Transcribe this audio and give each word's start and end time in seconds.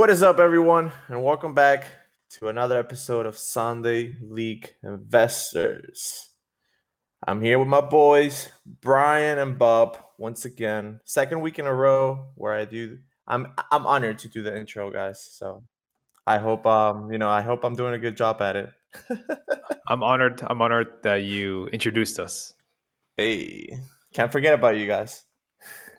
What 0.00 0.08
is 0.08 0.22
up, 0.22 0.38
everyone, 0.38 0.92
and 1.08 1.22
welcome 1.22 1.52
back 1.52 1.84
to 2.38 2.48
another 2.48 2.78
episode 2.78 3.26
of 3.26 3.36
Sunday 3.36 4.16
League 4.22 4.72
Investors. 4.82 6.30
I'm 7.28 7.42
here 7.42 7.58
with 7.58 7.68
my 7.68 7.82
boys, 7.82 8.48
Brian 8.64 9.38
and 9.38 9.58
Bob, 9.58 9.98
once 10.16 10.46
again. 10.46 11.00
Second 11.04 11.42
week 11.42 11.58
in 11.58 11.66
a 11.66 11.74
row 11.74 12.28
where 12.34 12.54
I 12.54 12.64
do. 12.64 12.96
I'm 13.26 13.48
I'm 13.70 13.86
honored 13.86 14.18
to 14.20 14.28
do 14.28 14.42
the 14.42 14.56
intro, 14.56 14.90
guys. 14.90 15.22
So 15.22 15.64
I 16.26 16.38
hope 16.38 16.64
um 16.64 17.12
you 17.12 17.18
know 17.18 17.28
I 17.28 17.42
hope 17.42 17.62
I'm 17.62 17.76
doing 17.76 17.92
a 17.92 17.98
good 17.98 18.16
job 18.16 18.40
at 18.40 18.56
it. 18.56 18.70
I'm 19.86 20.02
honored. 20.02 20.40
I'm 20.46 20.62
honored 20.62 21.02
that 21.02 21.24
you 21.24 21.66
introduced 21.66 22.18
us. 22.18 22.54
hey, 23.18 23.78
can't 24.14 24.32
forget 24.32 24.54
about 24.54 24.78
you 24.78 24.86
guys. 24.86 25.26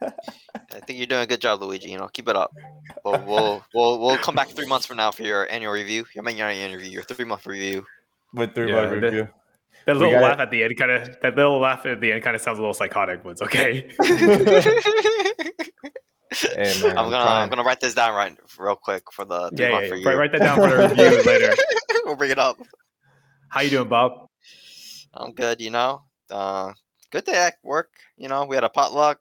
I 0.02 0.80
think 0.86 0.98
you're 1.00 1.08
doing 1.08 1.22
a 1.22 1.28
good 1.28 1.42
job, 1.42 1.62
Luigi. 1.62 1.90
You 1.92 1.98
know, 1.98 2.08
keep 2.12 2.28
it 2.28 2.36
up. 2.36 2.52
We'll 3.06 3.24
we'll 3.26 3.66
we'll, 3.74 4.00
we'll 4.00 4.18
come 4.18 4.36
back 4.36 4.50
three 4.50 4.66
months 4.68 4.86
from 4.86 4.98
now 4.98 5.12
for 5.12 5.24
your 5.24 5.50
annual 5.52 5.72
review. 5.74 6.06
Your 6.16 6.28
annual 6.28 6.50
interview, 6.50 6.90
your 6.90 7.04
three 7.04 7.26
month 7.26 7.46
review. 7.46 7.86
With 8.34 8.56
three 8.56 8.70
Yeah, 8.70 8.76
month 8.88 8.90
the- 8.92 9.02
review. 9.02 9.28
That 9.88 9.98
little 9.98 10.12
got 10.14 10.22
laugh 10.22 10.40
at 10.40 10.52
the 10.52 10.64
end 10.64 10.78
kind 10.78 10.92
of 10.92 11.10
that 11.24 11.36
little 11.36 11.60
laugh 11.60 11.86
at 11.88 12.00
the 12.02 12.12
end 12.12 12.24
kind 12.24 12.36
of 12.36 12.42
sounds 12.42 12.60
a 12.60 12.62
little 12.62 12.74
psychotic, 12.74 13.24
but 13.24 13.30
it's 13.32 13.42
okay. 13.42 13.92
Hey, 16.34 16.74
man, 16.82 16.98
I'm 16.98 17.10
gonna 17.10 17.18
I'm 17.18 17.22
trying. 17.26 17.50
gonna 17.50 17.64
write 17.64 17.82
this 17.82 17.94
down 17.94 18.16
right 18.16 18.38
real 18.58 18.78
quick 18.78 19.04
for 19.12 19.26
the 19.26 19.50
three 19.50 19.66
yeah, 19.66 19.72
month 19.72 19.86
yeah, 19.88 19.92
review. 19.92 20.08
write, 20.08 20.18
write 20.18 20.32
that 20.32 20.40
down 20.40 20.56
for 20.56 20.70
the 20.70 20.88
review 20.88 21.24
later. 21.26 21.54
we'll 22.06 22.16
bring 22.16 22.32
it 22.32 22.40
up. 22.40 22.58
How 23.50 23.60
you 23.62 23.70
doing, 23.70 23.90
Bob? 23.90 24.28
I'm 25.14 25.34
good. 25.34 25.60
You 25.60 25.72
know, 25.72 26.04
uh, 26.30 26.72
good 27.12 27.26
day 27.26 27.34
at 27.36 27.56
work. 27.64 27.90
You 28.16 28.30
know, 28.30 28.46
we 28.46 28.56
had 28.56 28.64
a 28.64 28.70
potluck. 28.70 29.20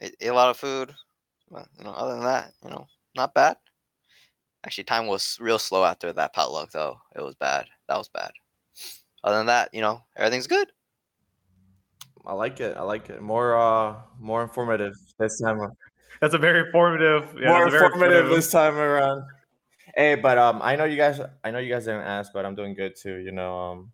Ate, 0.00 0.16
ate 0.20 0.28
a 0.28 0.34
lot 0.34 0.50
of 0.50 0.56
food. 0.56 0.94
But, 1.50 1.66
you 1.78 1.84
know, 1.84 1.90
other 1.90 2.14
than 2.14 2.24
that, 2.24 2.52
you 2.62 2.70
know, 2.70 2.86
not 3.16 3.34
bad. 3.34 3.56
Actually, 4.64 4.84
time 4.84 5.06
was 5.06 5.38
real 5.40 5.58
slow 5.58 5.84
after 5.84 6.12
that 6.12 6.34
potluck, 6.34 6.70
though. 6.72 6.98
It 7.16 7.22
was 7.22 7.34
bad. 7.36 7.66
That 7.88 7.96
was 7.96 8.08
bad. 8.08 8.30
Other 9.24 9.38
than 9.38 9.46
that, 9.46 9.70
you 9.72 9.80
know, 9.80 10.02
everything's 10.16 10.46
good. 10.46 10.68
I 12.26 12.34
like 12.34 12.60
it. 12.60 12.76
I 12.76 12.82
like 12.82 13.08
it. 13.08 13.22
More 13.22 13.56
uh 13.56 13.96
more 14.20 14.42
informative 14.42 14.94
this 15.18 15.40
time. 15.40 15.60
ar- 15.60 15.72
That's 16.20 16.34
a 16.34 16.38
very 16.38 16.60
informative. 16.66 17.34
Yeah, 17.40 17.48
more 17.48 17.64
that's 17.64 17.74
a 17.74 17.78
very 17.78 17.86
informative 17.86 18.28
this 18.28 18.50
time 18.50 18.76
around. 18.76 19.22
Hey, 19.96 20.14
but 20.14 20.36
um 20.36 20.60
I 20.62 20.76
know 20.76 20.84
you 20.84 20.96
guys 20.96 21.20
I 21.42 21.50
know 21.50 21.58
you 21.58 21.72
guys 21.72 21.86
didn't 21.86 22.02
ask, 22.02 22.32
but 22.32 22.44
I'm 22.44 22.54
doing 22.54 22.74
good 22.74 22.96
too, 22.96 23.16
you 23.16 23.32
know. 23.32 23.58
Um 23.58 23.92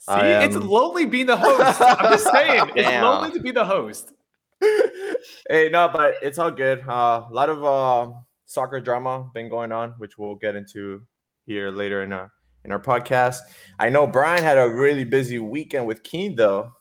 See, 0.00 0.12
I 0.12 0.44
it's 0.44 0.56
lonely 0.56 1.06
being 1.06 1.26
the 1.26 1.36
host. 1.36 1.80
I'm 1.80 2.12
just 2.12 2.30
saying, 2.30 2.70
it's 2.74 2.88
lonely 3.02 3.30
to 3.32 3.40
be 3.40 3.52
the 3.52 3.64
host. 3.64 4.12
Hey, 4.60 5.68
no, 5.70 5.88
but 5.92 6.14
it's 6.22 6.38
all 6.38 6.50
good. 6.50 6.80
Uh, 6.88 7.24
a 7.28 7.32
lot 7.32 7.48
of 7.48 7.64
uh, 7.64 8.12
soccer 8.46 8.80
drama 8.80 9.30
been 9.34 9.48
going 9.48 9.72
on, 9.72 9.94
which 9.98 10.18
we'll 10.18 10.36
get 10.36 10.56
into 10.56 11.02
here 11.44 11.70
later 11.70 12.02
in 12.02 12.12
our 12.12 12.32
in 12.64 12.72
our 12.72 12.80
podcast. 12.80 13.38
I 13.78 13.88
know 13.88 14.06
Brian 14.06 14.42
had 14.42 14.58
a 14.58 14.68
really 14.68 15.04
busy 15.04 15.38
weekend 15.38 15.86
with 15.86 16.02
Keen 16.02 16.34
though. 16.34 16.72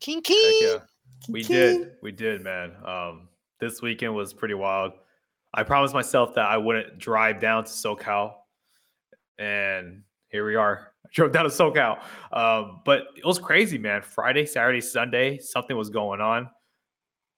King 0.00 0.18
Heck 0.18 0.24
King. 0.24 0.60
yeah. 0.62 0.78
We 1.28 1.42
did. 1.42 1.92
We 2.02 2.12
did, 2.12 2.42
man. 2.42 2.72
Um, 2.84 3.28
this 3.60 3.80
weekend 3.80 4.14
was 4.14 4.32
pretty 4.32 4.54
wild. 4.54 4.92
I 5.54 5.62
promised 5.62 5.94
myself 5.94 6.34
that 6.34 6.46
I 6.46 6.56
wouldn't 6.56 6.98
drive 6.98 7.40
down 7.40 7.64
to 7.64 7.70
SoCal, 7.70 8.32
and 9.38 10.02
here 10.28 10.46
we 10.46 10.56
are. 10.56 10.88
I 11.06 11.08
drove 11.12 11.32
down 11.32 11.44
to 11.44 11.50
SoCal, 11.50 12.02
um, 12.32 12.80
but 12.84 13.02
it 13.16 13.24
was 13.24 13.38
crazy, 13.38 13.78
man. 13.78 14.02
Friday, 14.02 14.46
Saturday, 14.46 14.80
Sunday, 14.80 15.38
something 15.38 15.76
was 15.76 15.90
going 15.90 16.20
on. 16.20 16.48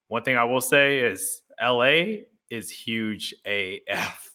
One 0.07 0.23
thing 0.23 0.37
I 0.37 0.43
will 0.43 0.61
say 0.61 0.99
is 0.99 1.41
LA 1.61 2.23
is 2.49 2.69
huge 2.69 3.33
AF. 3.45 4.31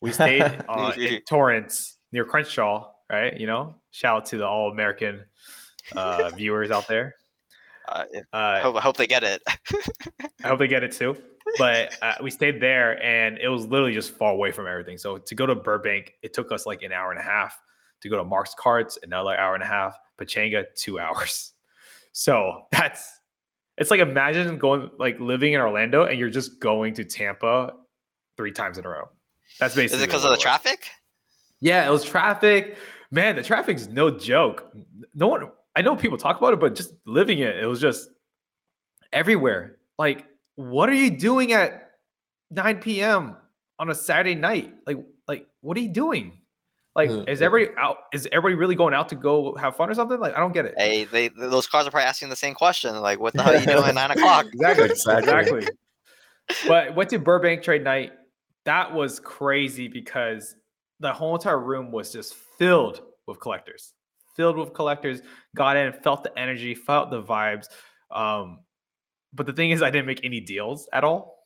We 0.00 0.12
stayed 0.12 0.42
uh, 0.68 0.92
in 0.96 1.20
Torrance 1.22 1.96
near 2.12 2.24
Crenshaw, 2.24 2.90
right? 3.10 3.38
You 3.38 3.46
know, 3.46 3.74
shout 3.90 4.16
out 4.16 4.26
to 4.26 4.38
the 4.38 4.46
all 4.46 4.70
American 4.70 5.24
uh, 5.96 6.30
viewers 6.36 6.70
out 6.70 6.86
there. 6.88 7.16
Uh, 7.88 8.04
Uh, 8.32 8.36
I 8.36 8.60
hope, 8.60 8.76
I 8.76 8.80
hope 8.80 8.96
they 8.96 9.06
get 9.06 9.24
it. 9.24 9.42
I 10.44 10.48
hope 10.48 10.58
they 10.58 10.68
get 10.68 10.84
it 10.84 10.92
too. 10.92 11.16
But 11.58 11.96
uh, 12.02 12.14
we 12.22 12.30
stayed 12.30 12.60
there, 12.60 13.02
and 13.02 13.38
it 13.38 13.48
was 13.48 13.66
literally 13.66 13.94
just 13.94 14.12
far 14.12 14.32
away 14.32 14.52
from 14.52 14.66
everything. 14.66 14.96
So 14.96 15.18
to 15.18 15.34
go 15.34 15.44
to 15.46 15.54
Burbank, 15.54 16.14
it 16.22 16.32
took 16.32 16.52
us 16.52 16.66
like 16.66 16.82
an 16.82 16.92
hour 16.92 17.10
and 17.10 17.18
a 17.18 17.24
half. 17.24 17.60
To 18.02 18.08
go 18.08 18.16
to 18.16 18.24
Mark's 18.24 18.54
Cards, 18.54 18.98
another 19.02 19.36
hour 19.36 19.54
and 19.54 19.62
a 19.62 19.66
half. 19.66 19.98
Pechanga, 20.18 20.64
two 20.74 20.98
hours. 20.98 21.52
So 22.12 22.62
that's 22.72 23.19
it's 23.76 23.90
like 23.90 24.00
imagine 24.00 24.58
going 24.58 24.90
like 24.98 25.18
living 25.20 25.52
in 25.52 25.60
Orlando 25.60 26.04
and 26.04 26.18
you're 26.18 26.30
just 26.30 26.60
going 26.60 26.94
to 26.94 27.04
Tampa 27.04 27.74
three 28.36 28.52
times 28.52 28.78
in 28.78 28.84
a 28.84 28.88
row. 28.88 29.08
That's 29.58 29.74
basically 29.74 29.98
Is 29.98 30.02
it 30.02 30.06
because 30.06 30.24
of 30.24 30.30
the 30.30 30.36
was. 30.36 30.42
traffic? 30.42 30.88
Yeah, 31.60 31.86
it 31.86 31.90
was 31.90 32.04
traffic. 32.04 32.76
Man, 33.10 33.36
the 33.36 33.42
traffic's 33.42 33.88
no 33.88 34.10
joke. 34.10 34.72
No 35.14 35.28
one 35.28 35.50
I 35.76 35.82
know 35.82 35.96
people 35.96 36.18
talk 36.18 36.38
about 36.38 36.52
it, 36.52 36.60
but 36.60 36.74
just 36.74 36.92
living 37.06 37.38
it, 37.38 37.56
it 37.56 37.66
was 37.66 37.80
just 37.80 38.10
everywhere. 39.12 39.76
Like, 39.98 40.26
what 40.56 40.88
are 40.88 40.94
you 40.94 41.10
doing 41.10 41.52
at 41.52 41.92
9 42.50 42.78
p.m. 42.80 43.36
on 43.78 43.90
a 43.90 43.94
Saturday 43.94 44.34
night? 44.34 44.74
Like, 44.86 44.98
like, 45.28 45.46
what 45.60 45.76
are 45.76 45.80
you 45.80 45.88
doing? 45.92 46.39
Like, 46.96 47.08
Hmm, 47.10 47.22
is 47.28 47.40
yeah. 47.40 47.46
everybody 47.46 47.76
out? 47.78 47.96
Is 48.12 48.26
everybody 48.32 48.54
really 48.56 48.74
going 48.74 48.94
out 48.94 49.08
to 49.10 49.14
go 49.14 49.54
have 49.56 49.76
fun 49.76 49.88
or 49.90 49.94
something? 49.94 50.18
Like, 50.18 50.36
I 50.36 50.40
don't 50.40 50.52
get 50.52 50.64
it. 50.66 50.74
Hey, 50.76 51.04
they 51.04 51.28
those 51.28 51.66
cars 51.66 51.86
are 51.86 51.90
probably 51.90 52.06
asking 52.06 52.30
the 52.30 52.36
same 52.36 52.54
question. 52.54 52.94
Like, 53.00 53.20
what 53.20 53.32
the 53.34 53.42
hell 53.42 53.54
are 53.54 53.58
you 53.58 53.66
doing 53.66 53.84
at 53.84 53.94
nine 53.94 54.10
o'clock? 54.16 54.46
Exactly. 54.52 54.84
Exactly. 54.90 55.58
exactly. 55.58 55.68
but 56.66 56.94
went 56.96 57.10
to 57.10 57.18
Burbank 57.18 57.62
trade 57.62 57.84
night. 57.84 58.12
That 58.64 58.92
was 58.92 59.20
crazy 59.20 59.88
because 59.88 60.54
the 60.98 61.12
whole 61.12 61.34
entire 61.36 61.58
room 61.60 61.92
was 61.92 62.12
just 62.12 62.34
filled 62.34 63.02
with 63.26 63.40
collectors, 63.40 63.94
filled 64.36 64.56
with 64.58 64.74
collectors. 64.74 65.22
Got 65.54 65.76
in, 65.76 65.92
felt 65.92 66.24
the 66.24 66.36
energy, 66.38 66.74
felt 66.74 67.10
the 67.10 67.22
vibes. 67.22 67.66
Um, 68.10 68.58
but 69.32 69.46
the 69.46 69.52
thing 69.52 69.70
is, 69.70 69.80
I 69.82 69.90
didn't 69.90 70.06
make 70.06 70.24
any 70.24 70.40
deals 70.40 70.88
at 70.92 71.04
all, 71.04 71.39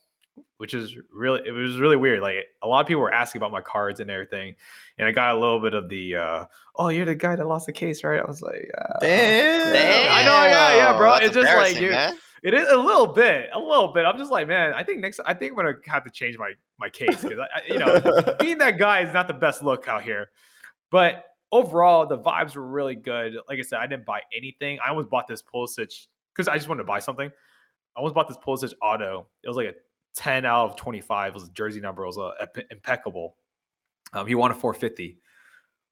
which 0.57 0.73
is 0.73 0.95
really 1.11 1.41
it 1.45 1.51
was 1.51 1.77
really 1.77 1.95
weird. 1.95 2.21
Like 2.21 2.45
a 2.61 2.67
lot 2.67 2.81
of 2.81 2.87
people 2.87 3.01
were 3.01 3.13
asking 3.13 3.39
about 3.39 3.51
my 3.51 3.61
cards 3.61 3.99
and 3.99 4.09
everything, 4.09 4.55
and 4.97 5.07
I 5.07 5.11
got 5.11 5.35
a 5.35 5.39
little 5.39 5.59
bit 5.59 5.73
of 5.73 5.89
the, 5.89 6.15
uh, 6.15 6.45
"Oh, 6.75 6.89
you're 6.89 7.05
the 7.05 7.15
guy 7.15 7.35
that 7.35 7.47
lost 7.47 7.65
the 7.65 7.73
case, 7.73 8.03
right?" 8.03 8.19
I 8.19 8.25
was 8.25 8.41
like, 8.41 8.69
uh, 8.77 8.99
Damn. 9.01 10.11
I 10.11 10.23
know, 10.23 10.45
yeah, 10.45 10.75
yeah, 10.75 10.97
bro. 10.97 11.11
That's 11.13 11.25
It's 11.27 11.35
just 11.35 11.55
like 11.55 11.79
you- 11.79 11.91
man. 11.91 12.17
It 12.43 12.53
is 12.53 12.69
a 12.69 12.77
little 12.77 13.07
bit, 13.07 13.49
a 13.53 13.59
little 13.59 13.87
bit. 13.87 14.05
I'm 14.05 14.19
just 14.19 14.29
like, 14.29 14.47
man, 14.47 14.71
I 14.75 14.83
think 14.83 14.99
next, 14.99 15.19
I 15.25 15.33
think 15.33 15.53
I'm 15.53 15.55
gonna 15.55 15.73
have 15.87 16.03
to 16.03 16.11
change 16.11 16.37
my 16.37 16.51
my 16.77 16.89
case 16.89 17.23
because 17.23 17.39
you 17.67 17.79
know, 17.79 17.99
being 18.39 18.59
that 18.59 18.77
guy 18.77 19.01
is 19.01 19.11
not 19.11 19.27
the 19.27 19.33
best 19.33 19.63
look 19.63 19.87
out 19.87 20.03
here. 20.03 20.29
But 20.91 21.25
overall, 21.51 22.05
the 22.05 22.19
vibes 22.19 22.55
were 22.55 22.67
really 22.67 22.93
good. 22.93 23.35
Like 23.49 23.57
I 23.57 23.63
said, 23.63 23.79
I 23.79 23.87
didn't 23.87 24.05
buy 24.05 24.21
anything. 24.35 24.77
I 24.85 24.89
almost 24.89 25.09
bought 25.09 25.27
this 25.27 25.41
Pulisic 25.41 26.05
because 26.35 26.47
I 26.47 26.55
just 26.55 26.67
wanted 26.67 26.83
to 26.83 26.87
buy 26.87 26.99
something. 26.99 27.27
I 27.29 27.99
almost 27.99 28.13
bought 28.13 28.27
this 28.27 28.37
Pulisic 28.37 28.73
auto. 28.79 29.25
It 29.43 29.47
was 29.47 29.57
like 29.57 29.67
a 29.67 29.73
10 30.15 30.45
out 30.45 30.71
of 30.71 30.75
25. 30.75 31.33
Was 31.33 31.43
a 31.43 31.51
jersey 31.51 31.79
number. 31.81 32.03
It 32.03 32.07
was 32.07 32.17
uh, 32.17 32.31
impeccable. 32.71 33.35
Um, 34.13 34.27
he 34.27 34.33
a 34.33 34.37
450. 34.37 35.17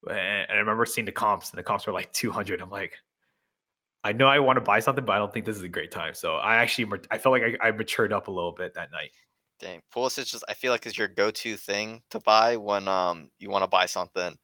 And 0.09 0.17
and 0.17 0.51
I 0.51 0.55
remember 0.55 0.85
seeing 0.85 1.05
the 1.05 1.11
comps, 1.11 1.51
and 1.51 1.57
the 1.59 1.63
comps 1.63 1.87
were 1.87 1.93
like 1.93 2.11
200. 2.13 2.61
I'm 2.61 2.69
like, 2.69 2.93
I 4.03 4.11
know 4.11 4.27
I 4.27 4.39
want 4.39 4.57
to 4.57 4.61
buy 4.61 4.79
something, 4.79 5.05
but 5.05 5.13
I 5.13 5.17
don't 5.17 5.31
think 5.33 5.45
this 5.45 5.55
is 5.55 5.63
a 5.63 5.69
great 5.69 5.91
time. 5.91 6.13
So 6.13 6.35
I 6.35 6.55
actually, 6.55 6.99
I 7.09 7.17
felt 7.17 7.31
like 7.31 7.57
I, 7.61 7.67
I 7.69 7.71
matured 7.71 8.11
up 8.11 8.27
a 8.27 8.31
little 8.31 8.51
bit 8.51 8.73
that 8.73 8.91
night. 8.91 9.11
Dang, 9.59 9.81
Pulisic 9.95 10.25
just 10.29 10.43
I 10.49 10.55
feel 10.55 10.71
like 10.73 10.85
is 10.85 10.97
your 10.97 11.07
go-to 11.07 11.55
thing 11.55 12.01
to 12.09 12.19
buy 12.19 12.57
when 12.57 12.87
um 12.89 13.29
you 13.39 13.49
want 13.49 13.63
to 13.63 13.67
buy 13.69 13.85
something. 13.85 14.35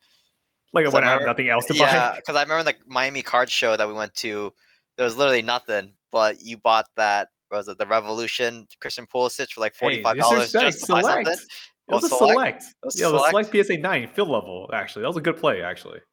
Like 0.71 0.85
when 0.93 1.03
I 1.03 1.07
have 1.07 1.19
remember- 1.21 1.25
nothing 1.27 1.49
else 1.49 1.65
to 1.65 1.73
Yeah, 1.75 2.11
buy. 2.11 2.15
because 2.17 2.35
I 2.35 2.43
remember 2.43 2.71
the 2.71 2.77
Miami 2.87 3.21
card 3.21 3.49
show 3.49 3.75
that 3.75 3.87
we 3.87 3.93
went 3.93 4.13
to. 4.15 4.53
There 4.95 5.03
was 5.05 5.17
literally 5.17 5.41
nothing, 5.41 5.93
but 6.11 6.41
you 6.41 6.57
bought 6.57 6.85
that. 6.95 7.29
Was 7.51 7.67
it 7.67 7.77
the 7.77 7.87
Revolution 7.87 8.67
Christian 8.79 9.07
Pulisic 9.07 9.51
for 9.51 9.61
like 9.61 9.75
forty-five 9.75 10.17
dollars 10.17 10.51
select- 10.51 10.75
just 10.77 10.85
to 10.87 10.93
buy 10.93 11.01
something? 11.01 11.25
select. 11.25 11.41
It 11.89 11.93
was 11.95 12.03
Oh, 12.03 12.05
a 12.05 12.09
select? 12.09 12.61
select. 12.61 12.75
was 12.83 12.99
Yeah, 12.99 13.07
the 13.09 13.17
select? 13.29 13.47
select 13.51 13.67
PSA 13.67 13.77
9 13.77 14.07
Field 14.09 14.29
Level, 14.29 14.69
actually. 14.71 15.01
That 15.01 15.07
was 15.07 15.17
a 15.17 15.21
good 15.21 15.37
play, 15.37 15.63
actually. 15.63 15.97
It 15.97 16.03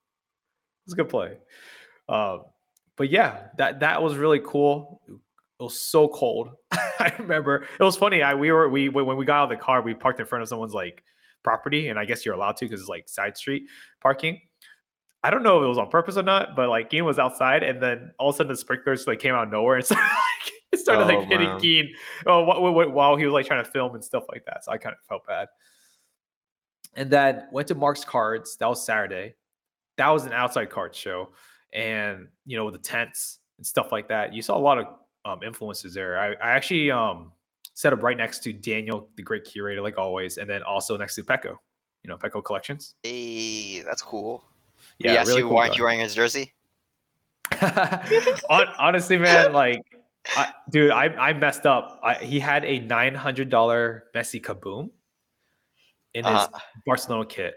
was 0.86 0.94
a 0.94 0.96
good 0.96 1.10
play. 1.10 1.36
Um, 2.08 2.44
but 2.96 3.10
yeah, 3.10 3.48
that 3.58 3.80
that 3.80 4.02
was 4.02 4.16
really 4.16 4.40
cool. 4.42 5.02
It 5.08 5.62
was 5.62 5.78
so 5.80 6.08
cold. 6.08 6.50
I 6.72 7.12
remember 7.18 7.66
it 7.78 7.82
was 7.84 7.96
funny. 7.96 8.22
I 8.22 8.34
we 8.34 8.50
were 8.52 8.68
we 8.70 8.88
when 8.88 9.16
we 9.18 9.24
got 9.26 9.42
out 9.42 9.52
of 9.52 9.58
the 9.58 9.62
car, 9.62 9.82
we 9.82 9.92
parked 9.94 10.20
in 10.20 10.26
front 10.26 10.42
of 10.42 10.48
someone's 10.48 10.72
like 10.74 11.02
property, 11.44 11.88
and 11.88 11.98
I 11.98 12.04
guess 12.06 12.24
you're 12.24 12.34
allowed 12.34 12.56
to 12.58 12.64
because 12.64 12.80
it's 12.80 12.88
like 12.88 13.08
side 13.08 13.36
street 13.36 13.64
parking. 14.00 14.40
I 15.22 15.30
don't 15.30 15.42
know 15.42 15.58
if 15.58 15.64
it 15.64 15.68
was 15.68 15.78
on 15.78 15.90
purpose 15.90 16.16
or 16.16 16.22
not, 16.22 16.54
but 16.56 16.68
like 16.70 16.88
Keen 16.88 17.04
was 17.04 17.18
outside, 17.18 17.62
and 17.62 17.82
then 17.82 18.12
all 18.18 18.30
of 18.30 18.34
a 18.34 18.38
sudden 18.38 18.52
the 18.52 18.56
sprinklers 18.56 19.06
like 19.06 19.18
came 19.18 19.34
out 19.34 19.44
of 19.44 19.50
nowhere 19.52 19.76
and 19.76 19.84
started 19.84 20.04
like, 20.04 20.52
started 20.84 21.04
Oh, 21.04 21.18
like 21.18 21.28
hitting 21.28 21.48
man. 21.48 21.60
Keen 21.60 21.94
oh, 22.26 22.44
wh- 22.44 22.56
wh- 22.56 22.90
wh- 22.90 22.94
while 22.94 23.16
he 23.16 23.24
was 23.24 23.32
like 23.32 23.46
trying 23.46 23.64
to 23.64 23.70
film 23.70 23.94
and 23.94 24.04
stuff 24.04 24.24
like 24.30 24.44
that. 24.46 24.64
So 24.64 24.72
I 24.72 24.78
kind 24.78 24.94
of 24.94 25.06
felt 25.06 25.26
bad. 25.26 25.48
And 26.94 27.10
then 27.10 27.44
went 27.52 27.68
to 27.68 27.74
Mark's 27.74 28.04
Cards. 28.04 28.56
That 28.56 28.68
was 28.68 28.84
Saturday. 28.84 29.34
That 29.96 30.08
was 30.10 30.24
an 30.24 30.32
outside 30.32 30.70
card 30.70 30.94
show, 30.94 31.30
and 31.72 32.28
you 32.44 32.56
know 32.56 32.64
with 32.64 32.74
the 32.74 32.80
tents 32.80 33.38
and 33.58 33.66
stuff 33.66 33.92
like 33.92 34.08
that. 34.08 34.32
You 34.34 34.42
saw 34.42 34.56
a 34.56 34.60
lot 34.60 34.78
of 34.78 34.86
um, 35.24 35.42
influences 35.42 35.94
there. 35.94 36.18
I, 36.18 36.32
I 36.34 36.50
actually 36.52 36.90
um, 36.90 37.32
set 37.74 37.92
up 37.92 38.02
right 38.02 38.16
next 38.16 38.42
to 38.44 38.52
Daniel, 38.52 39.08
the 39.16 39.22
great 39.22 39.44
curator, 39.44 39.82
like 39.82 39.98
always, 39.98 40.38
and 40.38 40.48
then 40.48 40.62
also 40.62 40.96
next 40.96 41.14
to 41.16 41.22
Pecco. 41.22 41.56
You 42.02 42.10
know, 42.10 42.16
Pecco 42.16 42.42
Collections. 42.44 42.94
Hey, 43.02 43.82
that's 43.82 44.02
cool. 44.02 44.44
Yeah, 44.98 45.14
yes, 45.14 45.26
really 45.26 45.40
you 45.40 45.48
cool 45.48 45.56
weren't 45.56 45.76
you 45.76 45.82
wearing 45.82 46.00
his 46.00 46.14
jersey? 46.14 46.54
Honestly, 48.78 49.18
man, 49.18 49.52
like, 49.52 49.82
I, 50.36 50.52
dude, 50.70 50.90
I, 50.90 51.04
I 51.06 51.32
messed 51.32 51.66
up. 51.66 52.00
I, 52.02 52.14
he 52.14 52.40
had 52.40 52.64
a 52.64 52.80
nine 52.80 53.14
hundred 53.14 53.48
dollar 53.50 54.04
Messi 54.14 54.40
Kaboom 54.40 54.90
in 56.14 56.24
his 56.24 56.34
Uh, 56.34 56.48
Barcelona 56.84 57.26
kit, 57.26 57.54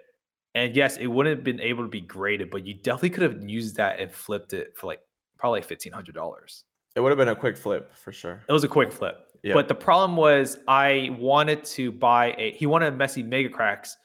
and 0.56 0.76
yes, 0.76 0.98
it 0.98 1.08
wouldn't 1.08 1.38
have 1.38 1.44
been 1.44 1.62
able 1.62 1.84
to 1.84 1.90
be 1.90 2.02
graded, 2.02 2.50
but 2.52 2.66
you 2.66 2.74
definitely 2.76 3.10
could 3.12 3.24
have 3.24 3.50
used 3.50 3.76
that 3.78 4.00
and 4.00 4.12
flipped 4.12 4.54
it 4.54 4.74
for 4.76 4.88
like 4.88 5.00
probably 5.38 5.62
fifteen 5.62 5.94
hundred 5.94 6.16
dollars. 6.16 6.66
It 6.96 7.02
would 7.02 7.10
have 7.10 7.18
been 7.18 7.30
a 7.30 7.36
quick 7.36 7.58
flip 7.58 7.96
for 7.96 8.12
sure. 8.12 8.44
It 8.48 8.52
was 8.52 8.64
a 8.64 8.68
quick 8.68 8.92
flip. 8.92 9.26
Yeah. 9.42 9.54
But 9.54 9.68
the 9.68 9.76
problem 9.76 10.18
was 10.18 10.58
I 10.68 11.16
wanted 11.18 11.64
to 11.66 11.92
buy 11.92 12.36
a 12.38 12.52
he 12.52 12.66
wanted 12.66 12.94
a 12.94 12.98
Messi 12.98 13.26
Mega 13.26 13.50
Cracks 13.50 13.96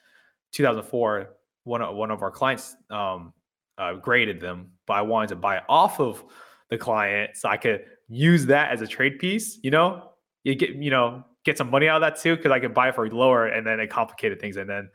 2004. 0.53 1.31
One 1.65 1.83
of 1.83 1.97
one 1.97 2.11
of 2.11 2.23
our 2.23 2.31
clients 2.31 2.77
um 2.91 3.33
uh, 3.77 3.95
graded 3.95 4.41
them, 4.41 4.71
but 4.87 4.95
I 4.95 5.03
wanted 5.03 5.31
to 5.31 5.37
buy 5.37 5.57
it 5.57 5.65
off 5.69 5.99
of 5.99 6.23
the 6.71 6.79
client 6.79 7.37
so 7.37 7.49
I 7.49 7.57
could 7.57 7.85
use 8.09 8.47
that 8.47 8.71
as 8.71 8.81
a 8.81 8.87
trade 8.87 9.19
piece, 9.19 9.59
you 9.62 9.71
know? 9.71 10.11
You 10.43 10.55
get 10.55 10.71
you 10.71 10.91
know, 10.91 11.25
get 11.45 11.56
some 11.56 11.71
money 11.71 11.89
out 11.89 12.03
of 12.03 12.03
that 12.03 12.21
too, 12.21 12.37
because 12.37 12.53
I 12.53 12.61
could 12.61 12.75
buy 12.75 12.89
it 12.89 12.95
for 12.95 13.09
lower 13.09 13.47
and 13.47 13.67
then 13.67 13.81
it 13.81 13.91
complicated 13.91 14.41
things. 14.41 14.56
And 14.56 14.69
then 14.69 14.91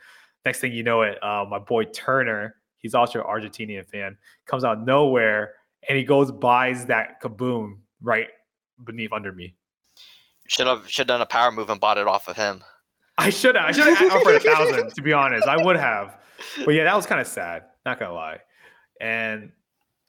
next 0.45 0.59
thing 0.59 0.73
you 0.73 0.83
know 0.83 1.01
it, 1.01 1.21
uh, 1.23 1.45
my 1.49 1.59
boy 1.59 1.85
Turner, 1.85 2.55
he's 2.77 2.93
also 2.93 3.19
an 3.19 3.25
Argentinian 3.25 3.87
fan, 3.87 4.17
comes 4.45 4.63
out 4.63 4.85
nowhere 4.85 5.53
and 5.87 5.97
he 5.97 6.03
goes 6.03 6.31
buys 6.31 6.85
that 6.87 7.21
kaboom 7.21 7.79
right 8.01 8.27
beneath 8.83 9.11
under 9.11 9.31
me. 9.31 9.55
should 10.47 10.67
have 10.67 10.89
should 10.89 11.07
done 11.07 11.21
a 11.21 11.25
power 11.25 11.51
move 11.51 11.69
and 11.69 11.79
bought 11.79 11.97
it 11.97 12.07
off 12.07 12.27
of 12.27 12.35
him. 12.35 12.63
I 13.17 13.29
should 13.29 13.55
have. 13.55 13.65
I 13.65 13.71
should 13.71 13.97
have 13.97 14.11
offered 14.11 14.35
a 14.35 14.39
thousand. 14.39 14.93
To 14.93 15.01
be 15.01 15.13
honest, 15.13 15.47
I 15.47 15.57
would 15.57 15.75
have. 15.75 16.17
But 16.63 16.73
yeah, 16.73 16.85
that 16.85 16.95
was 16.95 17.05
kind 17.05 17.19
of 17.19 17.27
sad. 17.27 17.63
Not 17.85 17.99
gonna 17.99 18.13
lie. 18.13 18.39
And 19.01 19.51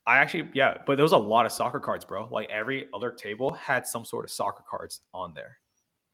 I 0.07 0.19
actually, 0.19 0.49
yeah, 0.55 0.79
but 0.87 0.97
there 0.97 1.05
was 1.05 1.13
a 1.13 1.19
lot 1.19 1.47
of 1.47 1.53
soccer 1.53 1.81
cards, 1.81 2.05
bro. 2.05 2.29
Like 2.31 2.49
every 2.51 2.89
other 2.95 3.11
table 3.11 3.53
had 3.53 3.87
some 3.87 4.05
sort 4.05 4.25
of 4.25 4.31
soccer 4.31 4.65
cards 4.69 5.03
on 5.13 5.35
there, 5.35 5.59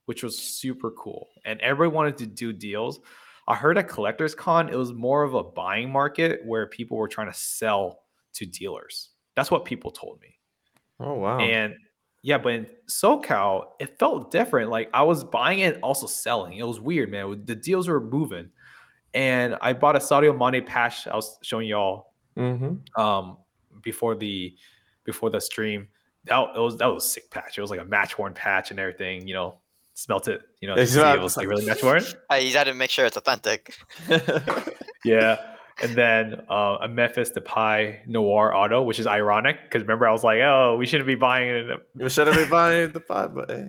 which 0.06 0.22
was 0.22 0.38
super 0.38 0.90
cool. 0.92 1.28
And 1.44 1.60
everybody 1.60 1.94
wanted 1.94 2.18
to 2.18 2.26
do 2.26 2.52
deals. 2.52 3.00
I 3.48 3.54
heard 3.54 3.78
at 3.78 3.88
Collectors 3.88 4.34
Con, 4.34 4.68
it 4.68 4.76
was 4.76 4.92
more 4.92 5.22
of 5.22 5.34
a 5.34 5.42
buying 5.42 5.90
market 5.90 6.40
where 6.44 6.66
people 6.66 6.96
were 6.96 7.08
trying 7.08 7.30
to 7.30 7.38
sell 7.38 8.00
to 8.34 8.44
dealers. 8.44 9.10
That's 9.36 9.50
what 9.50 9.64
people 9.64 9.90
told 9.90 10.20
me. 10.20 10.36
Oh 10.98 11.14
wow. 11.14 11.38
And 11.38 11.74
yeah, 12.22 12.38
but 12.38 12.54
in 12.54 12.66
SoCal, 12.88 13.66
it 13.78 13.98
felt 13.98 14.32
different. 14.32 14.68
Like 14.68 14.90
I 14.92 15.04
was 15.04 15.22
buying 15.22 15.60
it, 15.60 15.78
also 15.82 16.06
selling. 16.06 16.54
It 16.54 16.66
was 16.66 16.80
weird, 16.80 17.10
man. 17.10 17.42
The 17.44 17.54
deals 17.54 17.86
were 17.86 18.00
moving. 18.00 18.50
And 19.14 19.56
I 19.60 19.72
bought 19.72 19.94
a 19.94 20.00
Sadio 20.00 20.36
Mane 20.36 20.64
patch. 20.66 21.06
I 21.06 21.14
was 21.14 21.38
showing 21.42 21.68
y'all 21.68 22.12
mm-hmm. 22.36 23.00
um 23.00 23.38
before 23.82 24.14
the 24.14 24.54
before 25.04 25.30
the 25.30 25.40
stream. 25.40 25.88
That 26.24 26.56
it 26.56 26.60
was 26.60 26.76
that 26.78 26.86
was 26.86 27.04
a 27.04 27.08
sick 27.08 27.30
patch. 27.30 27.56
It 27.58 27.60
was 27.60 27.70
like 27.70 27.80
a 27.80 27.84
match 27.84 28.18
worn 28.18 28.34
patch 28.34 28.70
and 28.70 28.80
everything. 28.80 29.26
You 29.28 29.34
know, 29.34 29.58
smelt 29.94 30.28
it. 30.28 30.42
You 30.60 30.68
know, 30.68 30.74
They 30.74 30.84
to 30.86 31.14
it 31.14 31.20
was 31.20 31.36
like 31.36 31.46
really 31.48 31.64
match 31.64 31.82
worn. 31.82 32.02
I, 32.30 32.38
you 32.38 32.52
had 32.56 32.64
to 32.64 32.74
make 32.74 32.90
sure 32.90 33.06
it's 33.06 33.16
authentic. 33.16 33.74
Yeah. 35.04 35.38
And 35.82 35.94
then 35.94 36.42
uh, 36.50 36.78
a 36.80 36.88
Memphis 36.88 37.30
Depay 37.30 38.06
Noir 38.08 38.52
auto, 38.54 38.82
which 38.82 38.98
is 38.98 39.06
ironic 39.06 39.58
because 39.62 39.82
remember 39.82 40.08
I 40.08 40.12
was 40.12 40.24
like, 40.24 40.40
oh, 40.40 40.76
we 40.76 40.86
shouldn't 40.86 41.06
be 41.06 41.14
buying 41.14 41.48
it. 41.50 41.66
We 41.94 42.08
should 42.08 42.26
have 42.26 42.34
been 42.36 42.48
buying 42.50 42.90
the 42.92 43.00
five, 43.00 43.34
but 43.34 43.50
hey. 43.50 43.68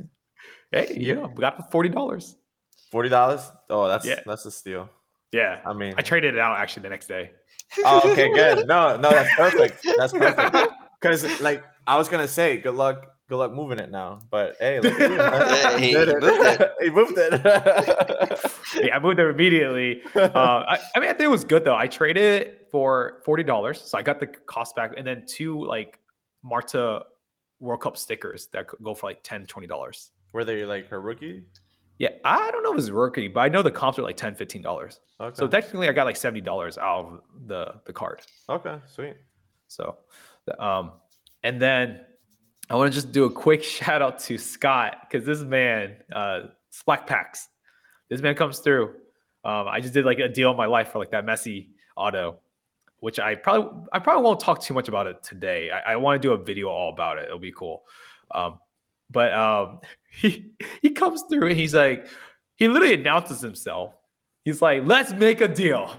Hey, 0.71 0.98
yeah, 1.00 1.27
we 1.27 1.42
got 1.42 1.54
it 1.59 1.63
for 1.63 1.71
forty 1.71 1.89
dollars. 1.89 2.36
Forty 2.92 3.09
dollars? 3.09 3.42
Oh, 3.69 3.88
that's 3.88 4.06
Yeah. 4.06 4.21
that's 4.25 4.45
a 4.45 4.51
steal. 4.51 4.89
Yeah, 5.32 5.60
I 5.66 5.74
mean 5.74 5.94
I 5.98 6.02
traded 6.02 6.36
it 6.36 6.40
out 6.40 6.58
actually 6.58 6.84
the 6.84 6.90
next 6.90 7.08
day. 7.08 7.32
Oh, 7.84 8.12
okay, 8.12 8.32
good. 8.34 8.68
No, 8.68 8.96
no, 8.98 9.10
that's 9.10 9.34
perfect. 9.36 9.86
That's 9.98 10.14
perfect. 10.14 10.56
Because 11.00 11.40
like 11.42 11.64
I 11.86 11.96
was 11.96 12.10
gonna 12.10 12.28
say, 12.28 12.58
good 12.58 12.74
luck, 12.74 13.06
good 13.30 13.38
luck 13.38 13.54
moving 13.54 13.78
it 13.78 13.92
now. 13.92 14.18
But 14.32 14.56
hey, 14.60 14.80
look 14.80 15.00
at 15.00 15.12
you, 15.12 15.18
man. 15.18 15.80
Hey, 15.80 15.92
You 15.92 16.06
did 16.06 16.24
he 16.24 16.26
moved 16.26 16.42
it. 16.60 16.72
he 16.82 16.90
moved 16.90 17.14
it. 17.18 18.84
yeah, 18.84 18.96
I 18.96 19.00
moved 19.00 19.20
there 19.20 19.30
immediately. 19.30 20.02
Uh, 20.16 20.30
I, 20.34 20.80
I 20.96 21.00
mean, 21.00 21.10
I 21.10 21.14
think 21.14 21.22
it 21.26 21.30
was 21.30 21.44
good 21.44 21.64
though. 21.66 21.76
I 21.76 21.86
traded 21.88 22.24
it 22.24 22.68
for 22.72 23.22
forty 23.26 23.44
dollars, 23.44 23.80
so 23.80 23.96
I 23.96 24.02
got 24.02 24.20
the 24.20 24.26
cost 24.26 24.76
back, 24.76 24.94
and 24.98 25.06
then 25.06 25.24
two 25.28 25.64
like 25.64 26.00
Marta 26.44 27.04
World 27.60 27.82
Cup 27.82 27.96
stickers 27.96 28.48
that 28.54 28.68
could 28.68 28.80
go 28.84 28.96
for 28.96 29.06
like 29.08 29.20
10 29.24 29.46
dollars. 29.68 30.10
Were 30.34 30.44
they 30.46 30.66
like 30.66 30.88
her 30.90 31.00
rookie? 31.00 31.44
Yeah, 32.00 32.10
I 32.24 32.52
don't 32.52 32.62
know 32.64 32.74
if 32.74 32.80
it's 32.80 32.92
working, 32.92 33.34
but 33.34 33.40
I 33.42 33.50
know 33.50 33.64
the 33.64 33.72
comps 33.72 33.98
are 33.98 34.04
like 34.04 34.18
10 34.18 34.36
dollars. 34.62 35.00
Okay. 35.20 35.36
So 35.36 35.48
technically, 35.48 35.90
I 35.90 35.94
got 35.94 36.06
like 36.06 36.16
seventy 36.16 36.42
dollars 36.42 36.78
out 36.78 37.06
of 37.06 37.22
the 37.48 37.76
the 37.86 37.94
card. 37.94 38.22
okay, 38.50 38.78
sweet. 38.94 39.16
So, 39.68 39.98
um, 40.60 40.94
and 41.44 41.62
then 41.62 42.02
I 42.70 42.76
want 42.76 42.92
to 42.92 42.96
just 42.96 43.12
do 43.12 43.26
a 43.26 43.32
quick 43.32 43.64
shout 43.78 44.02
out 44.02 44.20
to 44.20 44.38
Scott 44.38 45.08
because 45.10 45.26
this 45.26 45.42
man, 45.42 45.98
uh, 46.14 46.42
Slack 46.70 47.08
Packs, 47.08 47.48
this 48.10 48.22
man 48.22 48.36
comes 48.36 48.60
through. 48.60 48.94
Um, 49.44 49.68
I 49.68 49.80
just 49.80 49.94
did 49.94 50.06
like 50.06 50.20
a 50.20 50.30
deal 50.30 50.52
in 50.52 50.58
my 50.58 50.66
life 50.66 50.92
for 50.92 51.00
like 51.00 51.12
that 51.12 51.26
Messi 51.26 51.70
auto, 51.96 52.40
which 53.00 53.20
I 53.20 53.36
probably 53.36 53.88
I 53.92 54.00
probably 54.00 54.24
won't 54.24 54.40
talk 54.40 54.62
too 54.62 54.74
much 54.76 54.88
about 54.88 55.08
it 55.08 55.24
today. 55.24 55.72
I, 55.72 55.94
I 55.94 55.96
want 55.96 56.22
to 56.22 56.28
do 56.28 56.34
a 56.34 56.38
video 56.38 56.68
all 56.68 56.90
about 56.94 57.18
it. 57.18 57.26
It'll 57.26 57.40
be 57.40 57.54
cool. 57.54 57.84
Um, 58.32 58.60
but 59.09 59.33
um, 59.33 59.80
he 60.12 60.51
he 60.81 60.89
comes 60.92 61.24
through 61.30 61.48
and 61.48 61.57
he's 61.57 61.74
like, 61.74 62.07
he 62.56 62.68
literally 62.68 62.95
announces 62.95 63.42
himself. 63.42 63.94
He's 64.44 64.62
like, 64.62 64.83
let's 64.86 65.12
make 65.13 65.42
a 65.42 65.48
deal. 65.48 65.92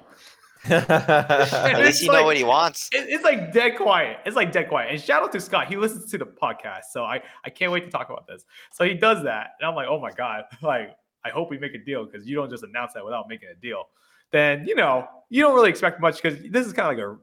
At 0.65 1.79
it's 1.79 1.87
least 1.87 2.03
you 2.03 2.13
know 2.13 2.25
what 2.25 2.37
he 2.37 2.45
wants. 2.45 2.89
It- 2.93 3.09
it's 3.09 3.25
like 3.25 3.53
dead 3.53 3.77
quiet. 3.77 4.19
It's 4.27 4.37
like 4.37 4.53
dead 4.53 4.69
quiet. 4.69 4.91
And 4.93 5.01
shout 5.01 5.23
out 5.23 5.33
to 5.33 5.41
Scott. 5.41 5.69
He 5.69 5.77
listens 5.77 6.11
to 6.11 6.19
the 6.19 6.27
podcast. 6.27 6.85
So 6.93 7.05
I, 7.05 7.23
I 7.45 7.51
can't 7.51 7.73
wait 7.73 7.85
to 7.85 7.91
talk 7.91 8.11
about 8.11 8.27
this. 8.27 8.45
So 8.73 8.85
he 8.85 8.95
does 8.95 9.23
that. 9.25 9.51
And 9.61 9.69
I'm 9.69 9.75
like, 9.75 9.87
oh 9.89 10.01
my 10.01 10.11
God. 10.11 10.45
Like, 10.63 10.97
I 11.25 11.31
hope 11.31 11.51
we 11.51 11.59
make 11.59 11.75
a 11.75 11.79
deal 11.79 12.05
because 12.05 12.27
you 12.27 12.37
don't 12.37 12.51
just 12.51 12.65
announce 12.65 12.93
that 12.95 13.05
without 13.05 13.29
making 13.29 13.49
a 13.51 13.61
deal. 13.61 13.85
Then, 14.33 14.67
you 14.67 14.75
know, 14.75 15.07
you 15.31 15.43
don't 15.43 15.55
really 15.55 15.71
expect 15.71 16.01
much 16.01 16.21
because 16.23 16.39
this 16.51 16.67
is 16.67 16.73
kind 16.73 16.91
of 16.91 16.97
like 16.99 17.05
a 17.05 17.19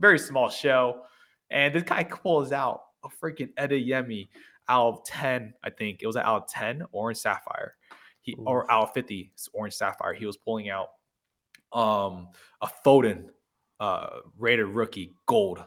very 0.00 0.18
small 0.18 0.48
show. 0.48 1.02
And 1.50 1.74
this 1.74 1.82
guy 1.82 2.04
pulls 2.04 2.52
out 2.52 2.82
a 3.04 3.08
freaking 3.08 3.52
Adeyemi 3.54 4.28
out 4.68 4.88
of 4.88 5.04
10, 5.04 5.54
I 5.62 5.70
think. 5.70 6.02
It 6.02 6.06
was 6.06 6.16
out 6.16 6.42
of 6.42 6.48
10 6.48 6.82
orange 6.92 7.18
sapphire. 7.18 7.76
He 8.20 8.34
or 8.38 8.70
out 8.70 8.88
of 8.88 8.94
50 8.94 9.32
orange 9.52 9.74
sapphire. 9.74 10.14
He 10.14 10.26
was 10.26 10.36
pulling 10.36 10.70
out 10.70 10.88
um 11.72 12.28
a 12.60 12.68
Foden 12.84 13.28
uh 13.80 14.20
rated 14.38 14.66
rookie 14.66 15.14
gold 15.26 15.64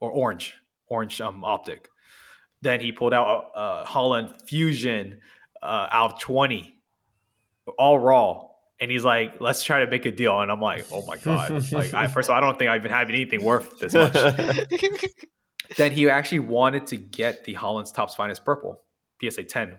or 0.00 0.10
orange 0.10 0.54
orange 0.88 1.20
um 1.20 1.44
optic 1.44 1.88
then 2.62 2.80
he 2.80 2.92
pulled 2.92 3.12
out 3.12 3.50
a, 3.54 3.58
a 3.58 3.84
Haaland 3.86 4.40
fusion 4.48 5.20
uh 5.62 5.88
out 5.90 6.14
of 6.14 6.20
20 6.20 6.74
all 7.78 7.98
raw 7.98 8.46
and 8.80 8.90
he's 8.90 9.04
like 9.04 9.40
let's 9.40 9.62
try 9.62 9.84
to 9.84 9.90
make 9.90 10.06
a 10.06 10.10
deal 10.10 10.40
and 10.40 10.50
i'm 10.50 10.60
like 10.60 10.84
oh 10.90 11.04
my 11.06 11.16
god 11.18 11.50
like 11.72 11.94
i 11.94 12.06
first 12.06 12.28
of 12.28 12.34
all 12.34 12.38
i 12.38 12.40
don't 12.40 12.58
think 12.58 12.70
i've 12.70 12.82
been 12.82 12.90
having 12.90 13.14
anything 13.14 13.44
worth 13.44 13.78
this 13.78 13.94
much 13.94 14.14
then 15.76 15.92
he 15.92 16.08
actually 16.08 16.40
wanted 16.40 16.86
to 16.88 16.96
get 16.96 17.44
the 17.44 17.54
Haaland's 17.54 17.92
Topps 17.92 18.14
Finest 18.14 18.44
purple 18.44 18.82
psa 19.22 19.42
10 19.42 19.76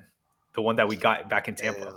the 0.53 0.61
one 0.61 0.75
that 0.75 0.87
we 0.87 0.95
got 0.95 1.29
back 1.29 1.47
in 1.47 1.55
tampa. 1.55 1.79
Yeah. 1.79 1.91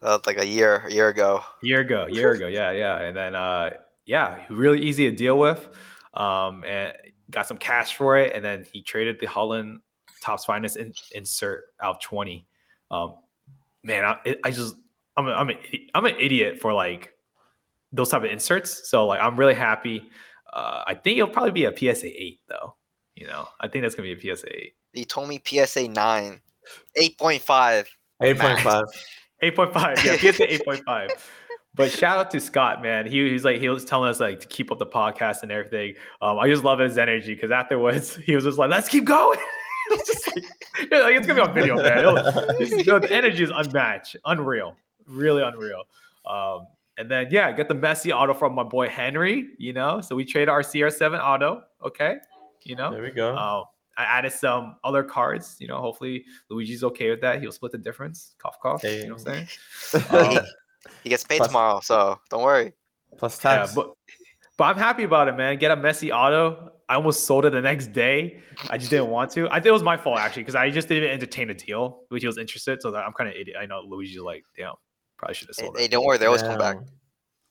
That's 0.00 0.26
like 0.26 0.38
a 0.38 0.46
year, 0.46 0.84
a 0.86 0.92
year 0.92 1.08
ago. 1.08 1.42
year 1.62 1.80
ago 1.80 2.06
year 2.06 2.32
ago 2.32 2.46
yeah 2.46 2.70
yeah. 2.70 3.00
And 3.00 3.16
then 3.16 3.34
uh 3.34 3.70
yeah 4.06 4.44
really 4.50 4.80
easy 4.80 5.10
to 5.10 5.16
deal 5.16 5.38
with 5.38 5.68
um 6.14 6.64
and 6.64 6.92
got 7.30 7.46
some 7.46 7.56
cash 7.56 7.96
for 7.96 8.18
it. 8.18 8.34
And 8.34 8.44
then 8.44 8.66
he 8.70 8.82
traded 8.82 9.18
the 9.20 9.26
Haaland 9.26 9.78
Topps 10.22 10.44
Finest 10.44 10.76
in, 10.76 10.92
insert 11.12 11.64
out 11.82 11.96
of 11.96 12.02
20 12.02 12.46
um 12.90 13.14
man 13.82 14.04
i, 14.04 14.36
I 14.44 14.50
just 14.50 14.76
I'm, 15.16 15.26
a, 15.26 15.32
I'm, 15.32 15.50
a, 15.50 15.54
I'm 15.94 16.04
an 16.06 16.16
idiot 16.18 16.60
for 16.60 16.72
like 16.72 17.12
those 17.92 18.08
type 18.10 18.24
of 18.24 18.30
inserts. 18.30 18.90
So 18.90 19.06
like 19.06 19.20
i'm 19.20 19.36
really 19.36 19.54
happy. 19.54 20.10
Uh 20.52 20.84
i 20.86 20.94
think 20.94 21.18
it'll 21.18 21.30
probably 21.30 21.52
be 21.52 21.64
a 21.64 21.94
psa 21.94 22.06
8 22.06 22.40
though 22.48 22.76
you 23.16 23.26
know 23.26 23.48
i 23.60 23.68
think 23.68 23.82
that's 23.82 23.94
gonna 23.94 24.12
be 24.14 24.28
a 24.30 24.36
psa 24.36 24.46
8 24.48 24.74
He 24.92 25.04
told 25.04 25.28
me 25.28 25.40
PSA 25.44 25.88
9, 25.88 26.40
8.5. 26.96 27.86
Eight 28.22 28.38
point 28.38 28.60
five. 28.60 28.84
8.5 29.42 30.04
yeah 30.04 30.16
psa 30.32 30.46
8.5 30.46 31.10
but 31.74 31.90
shout 31.90 32.18
out 32.18 32.30
to 32.30 32.40
scott 32.40 32.80
man. 32.82 33.06
He, 33.06 33.28
he's 33.30 33.44
like 33.44 33.60
he 33.60 33.68
was 33.68 33.84
telling 33.84 34.08
us 34.08 34.20
like 34.20 34.40
to 34.40 34.46
keep 34.46 34.70
up 34.70 34.78
the 34.78 34.86
podcast 34.86 35.42
and 35.42 35.50
everything. 35.52 35.94
Um 36.22 36.38
i 36.38 36.48
just 36.48 36.62
love 36.64 36.78
his 36.78 36.96
energy 36.98 37.34
because 37.34 37.50
afterwards 37.50 38.14
he 38.26 38.34
was 38.34 38.44
just 38.44 38.58
like 38.58 38.70
let's 38.70 38.88
keep 38.88 39.04
going. 39.04 39.38
It's 39.90 40.08
just 40.08 40.26
like, 40.34 40.44
like, 40.90 41.14
it's 41.14 41.26
gonna 41.26 41.42
be 41.42 41.46
on 41.46 41.52
video 41.52 41.76
man. 41.76 41.98
It'll- 41.98 42.16
it's- 42.16 42.86
the 42.86 43.08
energy 43.12 43.42
is 43.44 43.50
unmatched. 43.54 44.16
Unreal. 44.24 44.74
Really 45.06 45.42
unreal. 45.42 45.82
Um 46.24 46.68
and 46.96 47.10
then 47.10 47.26
yeah 47.30 47.52
get 47.52 47.68
the 47.68 47.74
Messi 47.74 48.10
auto 48.10 48.32
from 48.32 48.54
my 48.54 48.62
boy 48.62 48.88
henry 48.88 49.48
you 49.58 49.72
know? 49.74 50.00
So 50.00 50.14
we 50.16 50.24
traded 50.24 50.48
our 50.48 50.62
cr7 50.62 51.20
auto 51.20 51.64
okay 51.84 52.16
you 52.64 52.76
know 52.76 52.90
There 52.92 53.02
we 53.02 53.10
go. 53.10 53.36
um, 53.36 53.64
I 53.96 54.04
added 54.04 54.32
some 54.32 54.76
other 54.82 55.02
cards. 55.04 55.56
You 55.60 55.68
know, 55.68 55.78
hopefully 55.80 56.24
Luigi's 56.50 56.82
okay 56.84 57.10
with 57.10 57.20
that. 57.20 57.40
He'll 57.40 57.52
split 57.52 57.72
the 57.72 57.78
difference. 57.78 58.34
Cough, 58.38 58.58
cough. 58.60 58.82
Hey. 58.82 59.02
You 59.02 59.08
know 59.08 59.14
what 59.14 59.28
I'm 59.28 59.46
saying? 59.46 59.48
He, 60.30 60.38
Um, 60.38 60.44
he 61.02 61.08
gets 61.10 61.24
paid 61.24 61.38
Plus- 61.38 61.48
tomorrow, 61.48 61.80
so 61.80 62.18
don't 62.30 62.42
worry. 62.42 62.72
plus 63.16 63.42
Yeah, 63.44 63.66
but 63.74 63.92
but 64.56 64.64
I'm 64.64 64.76
happy 64.78 65.04
about 65.04 65.28
it, 65.28 65.36
man. 65.36 65.56
Get 65.58 65.70
a 65.70 65.76
Messi 65.76 66.10
auto. 66.14 66.70
I 66.88 66.96
almost 66.96 67.24
sold 67.24 67.46
it 67.46 67.50
the 67.50 67.62
next 67.62 67.92
day. 67.92 68.40
I 68.68 68.76
just 68.78 68.90
didn't 68.90 69.08
want 69.08 69.30
to. 69.32 69.48
I 69.48 69.54
think 69.54 69.66
it 69.66 69.72
was 69.72 69.82
my 69.82 69.96
fault 69.96 70.18
actually 70.18 70.42
because 70.42 70.54
I 70.54 70.68
just 70.70 70.86
didn't 70.88 71.10
entertain 71.10 71.48
a 71.50 71.54
deal. 71.54 72.02
Luigi 72.10 72.26
was 72.26 72.36
interested, 72.38 72.82
so 72.82 72.90
that 72.90 72.98
I'm 73.06 73.12
kind 73.14 73.30
of 73.30 73.36
idiot. 73.36 73.56
I 73.58 73.64
know 73.66 73.80
Luigi's 73.80 74.18
like, 74.20 74.44
damn, 74.56 74.74
probably 75.16 75.34
should 75.34 75.48
have 75.48 75.56
Hey, 75.56 75.62
sold 75.64 75.78
hey, 75.78 75.84
it. 75.86 75.90
don't 75.90 76.04
worry, 76.04 76.18
they 76.18 76.26
always 76.26 76.42
come 76.42 76.58
back. 76.58 76.76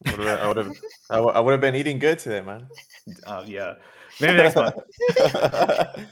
I 0.05 0.48
would 0.48 0.58
have. 0.58 0.72
I 1.10 1.20
would- 1.20 1.36
I 1.36 1.39
would 1.39 1.51
have 1.51 1.62
been 1.62 1.75
eating 1.75 1.98
good 2.00 2.20
today, 2.20 2.41
man. 2.41 2.67
Uh, 3.25 3.43
yeah, 3.46 3.74
maybe 4.20 4.38
next 4.38 4.55
month. 4.55 4.75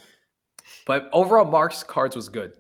But 0.86 1.10
overall, 1.13 1.46
Mark's 1.46 1.84
cards 1.84 2.15
was 2.15 2.27
good. 2.29 2.53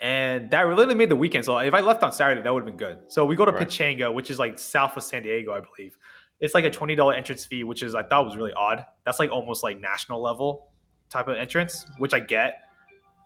And 0.00 0.50
that 0.50 0.62
really 0.62 0.94
made 0.94 1.08
the 1.08 1.16
weekend. 1.16 1.44
So 1.44 1.56
if 1.58 1.72
I 1.74 1.80
left 1.80 2.02
on 2.02 2.12
Saturday, 2.12 2.42
that 2.42 2.52
would 2.52 2.60
have 2.60 2.66
been 2.66 2.76
good. 2.76 2.98
So 3.08 3.24
we 3.24 3.36
go 3.36 3.44
to 3.44 3.52
Right. 3.52 3.66
Pechanga, 3.68 4.12
which 4.12 4.30
is 4.30 4.38
like 4.38 4.58
south 4.58 4.96
of 4.96 5.02
San 5.02 5.22
Diego, 5.22 5.52
I 5.52 5.60
believe. 5.60 5.96
It's 6.40 6.54
like 6.54 6.64
a 6.64 6.70
$20 6.70 7.16
entrance 7.16 7.44
fee, 7.46 7.62
which 7.64 7.82
is 7.82 7.94
I 7.94 8.02
thought 8.02 8.24
was 8.24 8.36
really 8.36 8.52
odd. 8.52 8.84
That's 9.04 9.18
like 9.20 9.30
almost 9.30 9.62
like 9.62 9.80
national 9.80 10.20
level 10.20 10.72
type 11.08 11.28
of 11.28 11.36
entrance, 11.36 11.86
which 11.98 12.12
I 12.14 12.20
get, 12.20 12.62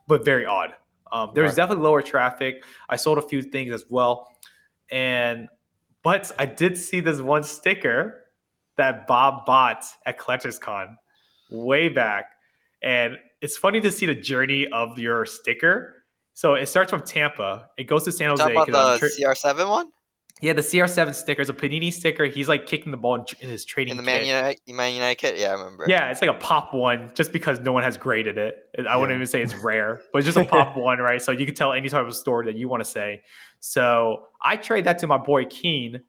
but 0.07 0.25
very 0.25 0.45
odd. 0.45 0.75
Um, 1.13 1.31
there's 1.35 1.51
Right. 1.51 1.57
definitely 1.57 1.85
lower 1.85 2.03
traffic. 2.03 2.63
I 2.91 2.97
sold 2.97 3.17
a 3.19 3.23
few 3.23 3.41
things 3.41 3.73
as 3.73 3.85
well. 3.89 4.29
And 4.91 5.49
but 6.03 6.31
I 6.39 6.47
did 6.47 6.77
see 6.77 7.01
this 7.01 7.21
one 7.21 7.43
sticker 7.43 8.25
that 8.77 9.07
Bob 9.07 9.47
bought 9.47 9.85
at 10.05 10.19
Collectors 10.19 10.59
Con 10.59 10.97
way 11.51 11.89
back. 11.89 12.33
And 12.83 13.19
it's 13.41 13.57
funny 13.57 13.81
to 13.81 13.91
see 13.93 14.07
the 14.07 14.15
journey 14.15 14.67
of 14.69 14.99
your 14.99 15.27
sticker. 15.27 16.05
So 16.35 16.55
it 16.55 16.67
starts 16.67 16.91
from 16.91 17.03
Tampa, 17.03 17.71
it 17.79 17.85
goes 17.85 18.05
to 18.05 18.13
San 18.13 18.31
Jose. 18.31 18.53
Talk 18.53 18.69
about 18.69 19.01
the 19.01 19.09
sure- 19.09 19.35
CR7 19.35 19.69
one 19.69 19.91
yeah, 20.43 20.53
the 20.53 20.61
CR7 20.61 21.15
sticker 21.15 21.41
is 21.41 21.49
a 21.49 21.55
Panini 21.55 21.91
sticker. 21.91 22.27
He's 22.27 22.47
like 22.47 22.67
kicking 22.67 22.91
the 22.91 22.99
ball 22.99 23.15
in, 23.15 23.49
his 23.49 23.65
trading 23.65 23.93
in 23.93 23.97
the 23.97 24.03
kit. 24.03 24.21
Man 24.21 24.27
United, 24.27 24.61
Man 24.69 24.95
United 24.95 25.15
kit. 25.15 25.39
Yeah, 25.39 25.49
I 25.49 25.53
remember. 25.53 25.87
Yeah, 25.89 26.11
it's 26.11 26.21
like 26.21 26.31
a 26.31 26.35
pop 26.35 26.75
one 26.75 27.11
just 27.15 27.33
because 27.33 27.61
no 27.61 27.73
one 27.73 27.83
has 27.83 27.97
graded 27.97 28.37
it. 28.37 28.69
I 28.87 28.99
wouldn't 28.99 29.17
even 29.17 29.27
say 29.27 29.41
it's 29.41 29.55
rare, 29.65 30.03
but 30.13 30.19
it's 30.19 30.27
just 30.27 30.37
a 30.37 30.45
pop 30.45 30.77
one, 30.77 30.99
right? 30.99 31.23
So 31.23 31.33
you 31.33 31.47
can 31.47 31.55
tell 31.55 31.73
any 31.73 31.89
type 31.89 32.07
of 32.07 32.15
story 32.15 32.45
that 32.47 32.57
you 32.57 32.69
want 32.69 32.85
to 32.85 32.91
say. 32.91 33.23
So 33.61 34.27
I 34.43 34.57
trade 34.57 34.85
that 34.85 34.99
to 34.99 35.07
my 35.07 35.17
boy 35.17 35.47
Keen 35.47 36.03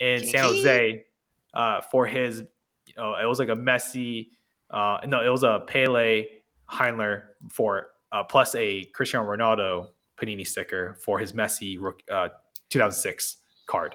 in 0.00 0.20
Keen 0.20 0.30
San 0.30 0.44
Jose 0.44 1.04
uh, 1.52 1.82
for 1.82 2.06
his, 2.06 2.44
you 2.86 2.94
know, 2.96 3.14
it 3.14 3.26
was 3.26 3.38
like 3.38 3.50
a 3.50 3.56
Messi, 3.56 4.28
uh, 4.70 4.98
no, 5.06 5.24
it 5.24 5.28
was 5.28 5.42
a 5.42 5.62
Pele 5.66 6.24
Heinler 6.66 7.36
for 7.50 7.88
uh, 8.12 8.24
plus 8.24 8.54
a 8.54 8.84
Cristiano 8.86 9.26
Ronaldo 9.26 9.88
Panini 10.20 10.46
sticker 10.46 10.96
for 11.00 11.18
his 11.18 11.32
Messi 11.32 11.78
uh, 12.10 12.28
2006 12.70 13.36
card. 13.66 13.94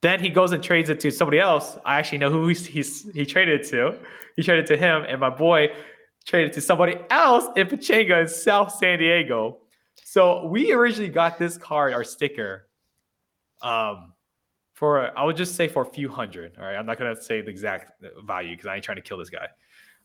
Then 0.00 0.20
he 0.20 0.28
goes 0.28 0.52
and 0.52 0.62
trades 0.62 0.90
it 0.90 1.00
to 1.00 1.10
somebody 1.10 1.40
else. 1.40 1.76
I 1.84 1.98
actually 1.98 2.18
know 2.18 2.30
who 2.30 2.48
he's, 2.48 2.64
he's 2.64 3.10
he 3.12 3.26
traded 3.26 3.60
it 3.60 3.68
to. 3.70 3.98
He 4.36 4.42
traded 4.42 4.66
it 4.66 4.68
to 4.68 4.76
him, 4.76 5.04
and 5.08 5.18
my 5.18 5.30
boy 5.30 5.68
traded 6.24 6.52
it 6.52 6.54
to 6.54 6.60
somebody 6.60 6.96
else 7.10 7.46
in 7.56 7.66
Pechanga 7.66 8.22
in 8.22 8.28
South 8.28 8.72
San 8.76 9.00
Diego. 9.00 9.58
So 10.04 10.46
we 10.46 10.72
originally 10.72 11.10
got 11.10 11.38
this 11.38 11.58
card, 11.58 11.92
our 11.92 12.04
sticker, 12.04 12.68
um, 13.60 14.12
for 14.74 15.18
I 15.18 15.24
would 15.24 15.36
just 15.36 15.56
say 15.56 15.66
for 15.66 15.82
a 15.82 15.90
few 15.90 16.08
hundred. 16.08 16.56
All 16.58 16.64
right, 16.64 16.76
I'm 16.76 16.86
not 16.86 16.98
gonna 16.98 17.20
say 17.20 17.40
the 17.40 17.50
exact 17.50 18.00
value 18.24 18.52
because 18.52 18.66
I 18.66 18.76
ain't 18.76 18.84
trying 18.84 18.96
to 18.96 19.02
kill 19.02 19.18
this 19.18 19.30
guy 19.30 19.48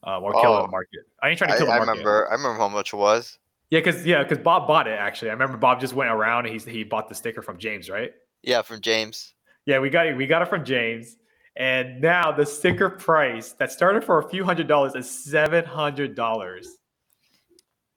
um, 0.04 0.24
or 0.24 0.34
kill 0.34 0.54
Oh. 0.54 0.62
the 0.64 0.68
market. 0.68 1.02
I 1.22 1.30
ain't 1.30 1.38
trying 1.38 1.50
to 1.50 1.56
I, 1.56 1.58
kill 1.58 1.68
the 1.68 1.72
market. 1.74 1.88
I 1.88 1.92
remember. 1.92 2.28
I 2.30 2.34
remember 2.34 2.58
how 2.58 2.70
much 2.70 2.94
it 2.94 2.98
was. 2.98 3.38
Yeah, 3.70 3.80
because 3.80 4.06
yeah, 4.06 4.22
because 4.24 4.38
Bob 4.38 4.68
bought 4.68 4.88
it 4.88 5.00
actually. 5.00 5.30
I 5.30 5.34
remember 5.34 5.58
Bob 5.58 5.80
just 5.80 5.94
went 5.94 6.12
around 6.12 6.46
and 6.46 6.54
he's 6.54 6.66
he 6.66 6.84
bought 6.84 7.10
the 7.10 7.16
sticker 7.16 7.42
from 7.42 7.58
James, 7.58 7.90
right? 7.90 8.12
Yeah, 8.44 8.62
from 8.62 8.82
James. 8.82 9.34
Yeah, 9.66 9.80
we 9.80 9.90
got 9.90 10.06
it. 10.06 10.16
We 10.18 10.28
got 10.28 10.42
it 10.42 10.50
from 10.50 10.64
James. 10.66 11.16
And 11.56 12.02
now 12.02 12.32
the 12.32 12.46
sticker 12.46 12.90
price 12.90 13.54
that 13.54 13.72
started 13.72 14.04
for 14.04 14.20
a 14.20 14.30
few 14.30 14.44
hundred 14.44 14.68
dollars 14.68 14.96
is 14.96 15.10
seven 15.10 15.64
hundred 15.66 16.16
dollars. 16.16 16.68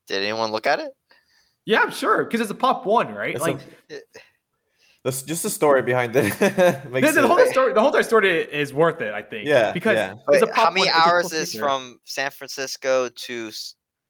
Did 0.07 0.23
anyone 0.23 0.51
look 0.51 0.67
at 0.67 0.79
it? 0.79 0.91
Yeah, 1.65 1.81
I'm 1.81 1.91
sure 1.91 2.23
because 2.23 2.39
it's 2.39 2.51
a 2.51 2.55
pop 2.55 2.85
one, 2.85 3.13
right? 3.13 3.35
It's 3.35 3.41
like 3.43 3.59
a- 3.91 3.99
That's 5.07 5.21
just 5.21 5.43
the 5.43 5.49
story 5.49 5.81
behind 5.83 6.13
it. 6.17 6.23
Makes 6.91 7.15
the, 7.15 7.21
the 7.21 7.27
whole 7.29 7.45
story, 7.45 7.71
the 7.71 7.79
whole 7.79 7.91
entire 7.91 8.03
story 8.03 8.41
is 8.41 8.73
worth 8.73 8.99
it, 8.99 9.13
I 9.13 9.21
think. 9.21 9.47
Yeah, 9.47 9.71
because 9.71 9.95
yeah. 9.95 10.15
it's 10.27 10.43
a 10.43 10.47
Wait, 10.47 10.53
how 10.53 10.69
many 10.69 10.81
one, 10.81 10.89
it's 10.89 10.97
a 10.97 11.01
cool 11.01 11.11
hours 11.13 11.31
is 11.31 11.49
sticker. 11.51 11.63
from 11.63 12.01
San 12.03 12.29
Francisco 12.29 13.07
to 13.07 13.51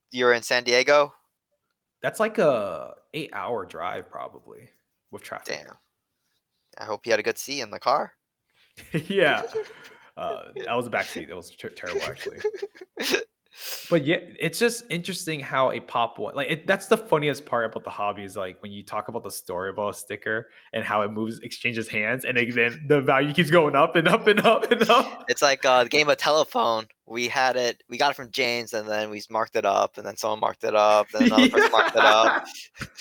you're 0.10 0.34
in 0.34 0.42
San 0.42 0.64
Diego? 0.64 1.14
That's 2.02 2.20
like 2.20 2.40
a 2.40 2.96
eight 3.14 3.30
hour 3.32 3.64
drive 3.64 4.10
probably 4.10 4.70
with 5.12 5.22
traffic. 5.22 5.60
Damn. 5.68 5.76
I 6.80 6.86
hope 6.86 7.06
you 7.06 7.12
had 7.12 7.20
a 7.20 7.24
good 7.24 7.38
seat 7.38 7.62
in 7.62 7.70
the 7.70 7.80
car. 7.80 8.14
yeah, 9.08 9.44
uh, 10.18 10.46
that 10.66 10.76
was 10.76 10.88
a 10.88 10.90
backseat. 10.90 11.28
That 11.28 11.36
was 11.36 11.52
ter- 11.52 11.70
terrible 11.70 12.02
actually. 12.08 12.40
But 13.90 14.06
yeah, 14.06 14.18
it's 14.40 14.60
just 14.60 14.84
interesting 14.90 15.40
how 15.40 15.72
a 15.72 15.80
pop 15.80 16.20
one 16.20 16.36
like 16.36 16.50
it, 16.52 16.68
that's 16.68 16.86
the 16.88 16.98
funniest 16.98 17.46
part 17.46 17.66
about 17.66 17.84
the 17.84 17.90
hobby 17.90 18.24
is 18.24 18.38
like 18.38 18.62
when 18.62 18.72
you 18.72 18.84
talk 18.84 19.08
about 19.08 19.24
the 19.24 19.32
story 19.32 19.70
about 19.72 19.90
a 19.90 19.94
sticker 19.98 20.50
and 20.74 20.84
how 20.84 21.02
it 21.02 21.12
moves, 21.12 21.40
exchanges 21.40 21.88
hands, 21.88 22.24
and 22.24 22.38
it, 22.38 22.54
then 22.54 22.86
the 22.88 23.02
value 23.02 23.34
keeps 23.34 23.50
going 23.50 23.76
up 23.76 23.96
and 23.96 24.08
up 24.08 24.28
and 24.28 24.40
up 24.46 24.72
and 24.72 24.88
up. 24.90 25.26
It's 25.30 25.42
like 25.42 25.66
uh, 25.66 25.84
the 25.84 25.90
game 25.90 26.08
of 26.10 26.18
telephone. 26.18 26.86
We 27.08 27.28
had 27.28 27.56
it. 27.56 27.82
We 27.90 27.98
got 27.98 28.12
it 28.12 28.16
from 28.16 28.30
James, 28.32 28.74
and 28.74 28.88
then 28.88 29.10
we 29.10 29.22
marked 29.30 29.56
it 29.56 29.66
up, 29.66 29.98
and 29.98 30.06
then 30.06 30.18
someone 30.18 30.40
marked 30.40 30.64
it 30.64 30.76
up, 30.76 31.08
then 31.10 31.24
another 31.24 31.50
person 31.56 31.72
marked 31.72 31.96
it 31.96 32.02
up. 32.04 32.46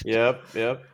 Yep, 0.05 0.45
yep. 0.55 0.85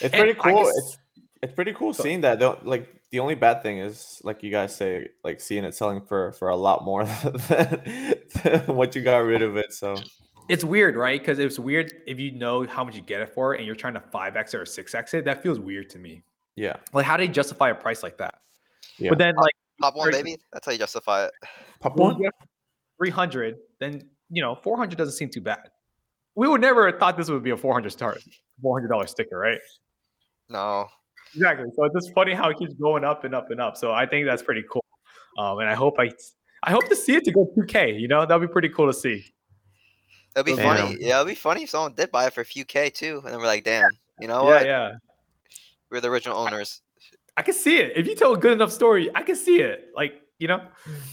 It's 0.00 0.02
And 0.02 0.12
pretty 0.12 0.34
cool. 0.34 0.64
guess- 0.64 0.74
It's 0.76 0.98
it's 1.42 1.52
pretty 1.54 1.72
cool 1.72 1.92
So- 1.94 2.02
seeing 2.02 2.20
that. 2.20 2.38
Though, 2.38 2.58
like 2.62 2.86
the 3.10 3.20
only 3.20 3.34
bad 3.34 3.62
thing 3.62 3.78
is, 3.78 4.20
like 4.24 4.42
you 4.42 4.50
guys 4.50 4.74
say, 4.74 5.08
like 5.24 5.40
seeing 5.40 5.64
it 5.64 5.74
selling 5.74 6.00
for 6.00 6.32
for 6.32 6.48
a 6.48 6.56
lot 6.56 6.84
more 6.84 7.04
than, 7.48 8.14
than 8.42 8.60
what 8.76 8.94
you 8.94 9.02
got 9.02 9.18
rid 9.18 9.42
of 9.42 9.56
it. 9.56 9.72
So 9.72 9.96
It's 10.48 10.64
weird, 10.64 10.96
right? 10.96 11.20
Because 11.20 11.38
it's 11.38 11.58
weird 11.58 11.92
if 12.06 12.18
you 12.18 12.32
know 12.32 12.66
how 12.66 12.84
much 12.84 12.94
you 12.96 13.02
get 13.02 13.20
it 13.20 13.28
for 13.34 13.54
and 13.54 13.64
you're 13.66 13.74
trying 13.74 13.94
to 13.94 14.00
5x 14.00 14.54
or 14.54 14.62
6x 14.62 15.14
it. 15.14 15.24
That 15.24 15.42
feels 15.42 15.58
weird 15.60 15.90
to 15.90 15.98
me. 15.98 16.22
yeah, 16.56 16.76
Like, 16.92 17.06
how 17.06 17.16
do 17.16 17.22
you 17.24 17.28
justify 17.30 17.70
a 17.70 17.74
price 17.74 18.02
like 18.02 18.18
that? 18.18 18.34
Yeah. 18.98 19.10
But 19.10 19.18
then, 19.18 19.34
like, 19.36 19.54
Pop 19.80 19.96
one, 19.96 20.08
Right. 20.08 20.24
baby. 20.24 20.36
That's 20.52 20.66
how 20.66 20.72
you 20.72 20.78
justify 20.78 21.24
it. 21.26 21.32
pop 21.80 21.96
one. 21.96 22.18
you 22.18 22.24
have 22.24 22.48
300, 22.98 23.56
then, 23.78 24.02
you 24.28 24.42
know, 24.42 24.54
400 24.56 24.98
doesn't 24.98 25.14
seem 25.14 25.30
too 25.30 25.40
bad. 25.40 25.70
We 26.34 26.46
would 26.48 26.60
never 26.60 26.86
have 26.90 26.98
thought 27.00 27.16
this 27.16 27.30
would 27.30 27.42
be 27.42 27.50
a 27.50 27.56
400 27.56 27.90
star, 27.90 28.16
$400 28.62 29.08
sticker, 29.08 29.38
right? 29.38 29.58
No. 30.50 30.88
Exactly. 31.34 31.66
So 31.74 31.84
it's 31.84 31.94
just 31.94 32.14
funny 32.14 32.34
how 32.34 32.48
it 32.50 32.58
keeps 32.58 32.74
going 32.74 33.04
up 33.04 33.24
and 33.24 33.34
up 33.34 33.50
and 33.50 33.60
up. 33.60 33.76
So 33.76 33.92
I 33.92 34.06
think 34.06 34.26
that's 34.26 34.42
pretty 34.42 34.64
cool. 34.70 34.84
Um, 35.38 35.58
and 35.58 35.68
I 35.68 35.74
hope 35.74 35.94
I, 35.98 36.10
I 36.62 36.70
hope 36.70 36.88
to 36.88 36.96
see 36.96 37.14
it 37.14 37.24
to 37.24 37.32
go 37.32 37.50
2K. 37.56 38.00
You 38.00 38.08
know, 38.08 38.26
that'd 38.26 38.46
be 38.46 38.52
pretty 38.52 38.68
cool 38.68 38.86
to 38.86 38.92
see. 38.92 39.24
It'd 40.36 40.46
be 40.46 40.54
Damn. 40.54 40.76
funny. 40.76 40.96
Yeah, 41.00 41.16
it'd 41.16 41.28
be 41.28 41.34
funny 41.34 41.64
if 41.64 41.70
someone 41.70 41.94
did 41.94 42.10
buy 42.10 42.26
it 42.26 42.32
for 42.32 42.40
a 42.40 42.44
few 42.44 42.64
K 42.64 42.90
too, 42.90 43.20
and 43.24 43.32
then 43.32 43.40
we're 43.40 43.46
like, 43.46 43.64
damn, 43.64 43.90
you 44.20 44.28
know 44.28 44.42
yeah, 44.44 44.48
what? 44.48 44.66
yeah. 44.66 44.92
We're 45.90 46.00
the 46.00 46.08
original 46.08 46.38
owners. 46.38 46.82
I 47.36 47.42
can 47.42 47.54
see 47.54 47.78
it. 47.78 47.92
If 47.96 48.06
you 48.06 48.14
tell 48.14 48.34
a 48.34 48.38
good 48.38 48.52
enough 48.52 48.70
story, 48.70 49.10
I 49.14 49.22
can 49.22 49.34
see 49.34 49.60
it. 49.60 49.88
Like, 49.94 50.20
you 50.38 50.46
know. 50.46 50.62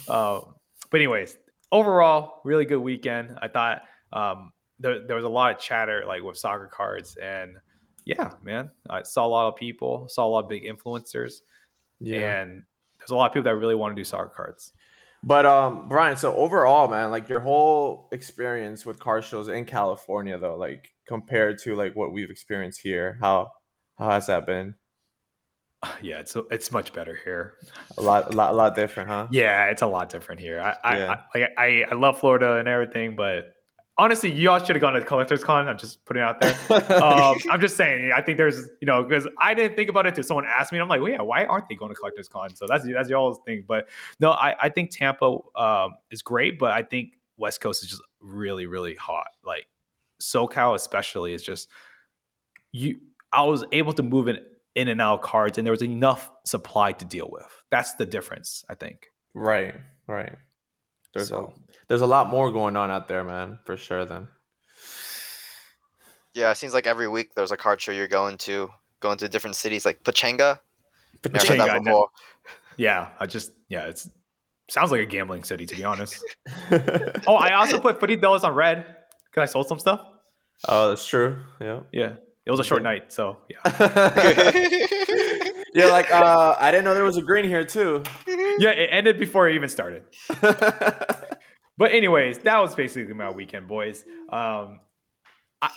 Um, 0.08 0.54
but 0.92 1.00
anyways, 1.00 1.38
overall, 1.72 2.42
really 2.44 2.66
good 2.66 2.80
weekend. 2.80 3.38
I 3.42 3.48
thought 3.48 3.82
um, 4.14 4.52
there, 4.80 5.06
there 5.06 5.16
was 5.16 5.26
a 5.26 5.30
lot 5.30 5.56
of 5.56 5.60
chatter 5.60 6.04
like 6.08 6.22
with 6.22 6.38
soccer 6.38 6.70
cards, 6.72 7.18
and 7.18 7.58
yeah, 8.08 8.32
man, 8.42 8.72
I 8.90 9.04
saw 9.04 9.26
a 9.26 9.28
lot 9.28 9.48
of 9.50 9.56
people, 9.56 10.08
saw 10.10 10.26
a 10.26 10.30
lot 10.30 10.44
of 10.46 10.50
big 10.50 10.64
influencers, 10.64 11.42
Yeah. 12.00 12.42
and 12.42 12.64
there's 12.98 13.10
a 13.12 13.16
lot 13.16 13.28
of 13.28 13.34
people 13.34 13.44
that 13.52 13.56
really 13.58 13.76
want 13.76 13.96
to 13.96 14.00
do 14.00 14.06
soccer 14.06 14.32
cards. 14.36 14.72
But 15.24 15.46
um, 15.46 15.90
Brian, 15.90 16.16
so 16.16 16.34
overall, 16.36 16.88
man, 16.88 17.12
like 17.12 17.28
your 17.28 17.40
whole 17.42 18.08
experience 18.12 18.86
with 18.86 19.00
car 19.00 19.22
shows 19.22 19.48
in 19.50 19.66
California, 19.66 20.38
though, 20.38 20.56
like 20.56 20.90
compared 21.08 21.58
to 21.64 21.76
like 21.76 21.96
what 21.96 22.12
we've 22.14 22.30
experienced 22.30 22.82
here, 22.82 23.18
how 23.20 23.52
how 23.98 24.10
has 24.12 24.28
that 24.28 24.46
been? 24.46 24.76
Yeah, 26.02 26.20
it's 26.20 26.36
it's 26.52 26.72
much 26.72 26.94
better 26.94 27.20
here. 27.26 27.54
A 27.98 28.02
lot, 28.02 28.34
a 28.34 28.38
lot, 28.38 28.52
a 28.54 28.56
lot 28.56 28.76
different, 28.76 29.10
huh? 29.10 29.28
Yeah, 29.32 29.66
it's 29.66 29.82
a 29.82 29.88
lot 29.88 30.10
different 30.10 30.40
here. 30.42 30.60
I 30.62 30.76
I, 30.84 30.98
Yeah. 30.98 31.12
I, 31.12 31.40
like 31.40 31.52
I 31.58 31.84
I 31.92 31.96
love 31.96 32.20
Florida 32.20 32.58
and 32.58 32.68
everything, 32.68 33.16
but 33.16 33.54
honestly, 33.98 34.32
you 34.32 34.50
all 34.50 34.60
should 34.60 34.76
have 34.76 34.82
gone 34.82 34.94
to 34.94 35.02
Collectors 35.02 35.44
Con. 35.44 35.68
I'm 35.68 35.78
just 35.78 36.04
putting 36.06 36.22
it 36.22 36.26
out 36.26 36.40
there. 36.40 36.54
um, 37.04 37.38
I'm 37.50 37.60
just 37.60 37.76
saying. 37.76 38.12
I 38.16 38.22
think 38.22 38.38
there's, 38.38 38.68
you 38.82 38.86
know, 38.86 39.04
because 39.04 39.28
I 39.40 39.54
didn't 39.54 39.76
think 39.76 39.90
about 39.90 40.06
it 40.06 40.10
until 40.10 40.24
someone 40.24 40.46
asked 40.46 40.72
me. 40.72 40.78
And 40.78 40.84
I'm 40.84 40.90
like, 40.90 41.02
well, 41.02 41.12
yeah, 41.12 41.22
why 41.22 41.46
aren't 41.46 41.68
they 41.70 41.76
going 41.76 41.90
to 41.90 41.96
Collectors 41.96 42.28
Con? 42.28 42.56
So 42.56 42.66
that's 42.68 42.86
that's 42.86 43.10
y'all's 43.10 43.40
thing. 43.46 43.64
But 43.68 43.88
no, 44.20 44.32
I 44.32 44.56
I 44.62 44.70
think 44.70 44.92
Tampa 44.92 45.38
um, 45.56 45.96
is 46.12 46.22
great, 46.22 46.60
but 46.60 46.72
I 46.72 46.84
think 46.84 47.14
West 47.38 47.62
Coast 47.62 47.84
is 47.84 47.90
just 47.90 48.02
really 48.20 48.66
really 48.66 48.96
hot. 48.96 49.28
Like 49.44 49.68
SoCal 50.22 50.76
especially 50.76 51.34
is 51.34 51.44
just 51.44 51.70
you. 52.72 53.00
I 53.34 53.44
was 53.44 53.66
able 53.72 53.94
to 53.94 54.04
move 54.04 54.28
in 54.28 54.40
in 54.76 54.88
and 54.88 55.02
out 55.02 55.22
cards, 55.24 55.58
and 55.58 55.66
there 55.66 55.72
was 55.72 55.84
enough 55.84 56.32
supply 56.46 56.92
to 56.94 57.06
deal 57.06 57.30
with. 57.32 57.48
That's 57.72 57.96
the 57.96 58.06
difference, 58.06 58.64
I 58.70 58.76
think. 58.76 59.08
right, 59.34 59.76
right. 60.08 60.36
There's 61.18 61.30
So- 61.30 61.54
a 61.56 61.60
there's 61.88 62.02
a 62.02 62.06
lot 62.06 62.30
more 62.30 62.52
going 62.52 62.76
on 62.76 62.92
out 62.92 63.08
there, 63.08 63.24
man, 63.24 63.60
for 63.66 63.78
sure. 63.78 64.06
Then 64.06 64.28
Yeah, 66.34 66.52
it 66.52 66.58
seems 66.58 66.74
like 66.74 66.86
every 66.88 67.08
week 67.08 67.34
there's 67.36 67.52
a 67.52 67.58
card 67.58 67.82
show 67.82 67.92
you're 67.92 68.08
going 68.08 68.38
to, 68.40 68.70
going 69.00 69.18
to 69.20 69.28
different 69.30 69.56
cities 69.56 69.86
like 69.86 70.04
Pechanga. 70.04 70.60
Pechanga, 71.24 71.62
I 71.62 71.80
that 71.80 72.08
Yeah, 72.78 73.10
I 73.20 73.26
just 73.26 73.52
yeah, 73.70 73.86
it's 73.86 74.10
sounds 74.70 74.92
like 74.92 75.02
a 75.02 75.06
gambling 75.06 75.44
city 75.44 75.66
to 75.66 75.76
be 75.76 75.84
honest. 75.84 76.24
oh, 77.28 77.36
I 77.36 77.54
also 77.54 77.80
put 77.80 78.00
fifty 78.00 78.16
dollars 78.16 78.44
on 78.44 78.54
red 78.54 78.86
because 79.26 79.50
I 79.50 79.52
sold 79.52 79.68
some 79.68 79.80
stuff. 79.80 80.02
oh, 80.68 80.90
that's 80.90 81.08
true. 81.08 81.38
Yeah. 81.62 81.80
Yeah, 81.92 82.14
it 82.46 82.52
was 82.52 82.60
a 82.60 82.64
short 82.64 82.84
night, 82.84 83.12
so 83.12 83.38
yeah. 83.50 83.62
You're 85.74 85.92
like, 85.92 86.12
uh, 86.12 86.56
I 86.60 86.72
didn't 86.72 86.86
know 86.86 86.94
there 86.96 87.04
was 87.04 87.18
a 87.18 87.22
green 87.22 87.46
here 87.46 87.64
too. 87.64 88.04
Yeah, 88.60 88.72
it 88.72 88.90
ended 88.92 89.20
before 89.20 89.48
it 89.48 89.56
even 89.56 89.70
started. 89.70 90.04
But 91.78 91.92
anyways, 91.92 92.40
that 92.40 92.58
was 92.60 92.74
basically 92.74 93.14
my 93.14 93.30
weekend, 93.30 93.68
boys. 93.68 94.04
Um, 94.30 94.80
I 95.62 95.70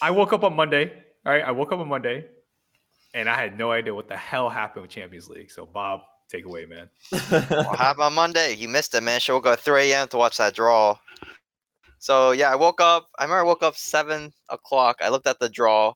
I 0.00 0.10
woke 0.10 0.32
up 0.32 0.44
on 0.44 0.56
Monday. 0.56 0.92
All 1.26 1.32
right, 1.32 1.44
I 1.44 1.50
woke 1.50 1.72
up 1.72 1.78
on 1.78 1.88
Monday, 1.88 2.24
and 3.12 3.28
I 3.28 3.34
had 3.34 3.58
no 3.58 3.70
idea 3.70 3.94
what 3.94 4.08
the 4.08 4.16
hell 4.16 4.48
happened 4.48 4.82
with 4.82 4.90
Champions 4.90 5.28
League. 5.28 5.50
So 5.50 5.66
Bob, 5.66 6.00
take 6.30 6.46
away, 6.46 6.64
man. 6.64 6.88
What 7.10 7.78
happened 7.78 8.04
on 8.04 8.14
Monday? 8.14 8.54
You 8.54 8.68
missed 8.68 8.94
it, 8.94 9.02
man. 9.02 9.20
She 9.20 9.30
woke 9.30 9.46
up 9.46 9.52
at 9.52 9.60
3 9.60 9.92
a.m. 9.92 10.08
to 10.08 10.16
watch 10.16 10.38
that 10.38 10.54
draw. 10.54 10.96
So 11.98 12.30
yeah, 12.32 12.50
I 12.50 12.56
woke 12.56 12.80
up. 12.80 13.10
I 13.18 13.24
remember 13.24 13.40
I 13.40 13.46
woke 13.46 13.62
up 13.62 13.76
seven 13.76 14.32
o'clock. 14.48 14.96
I 15.02 15.10
looked 15.10 15.26
at 15.26 15.38
the 15.38 15.50
draw, 15.50 15.92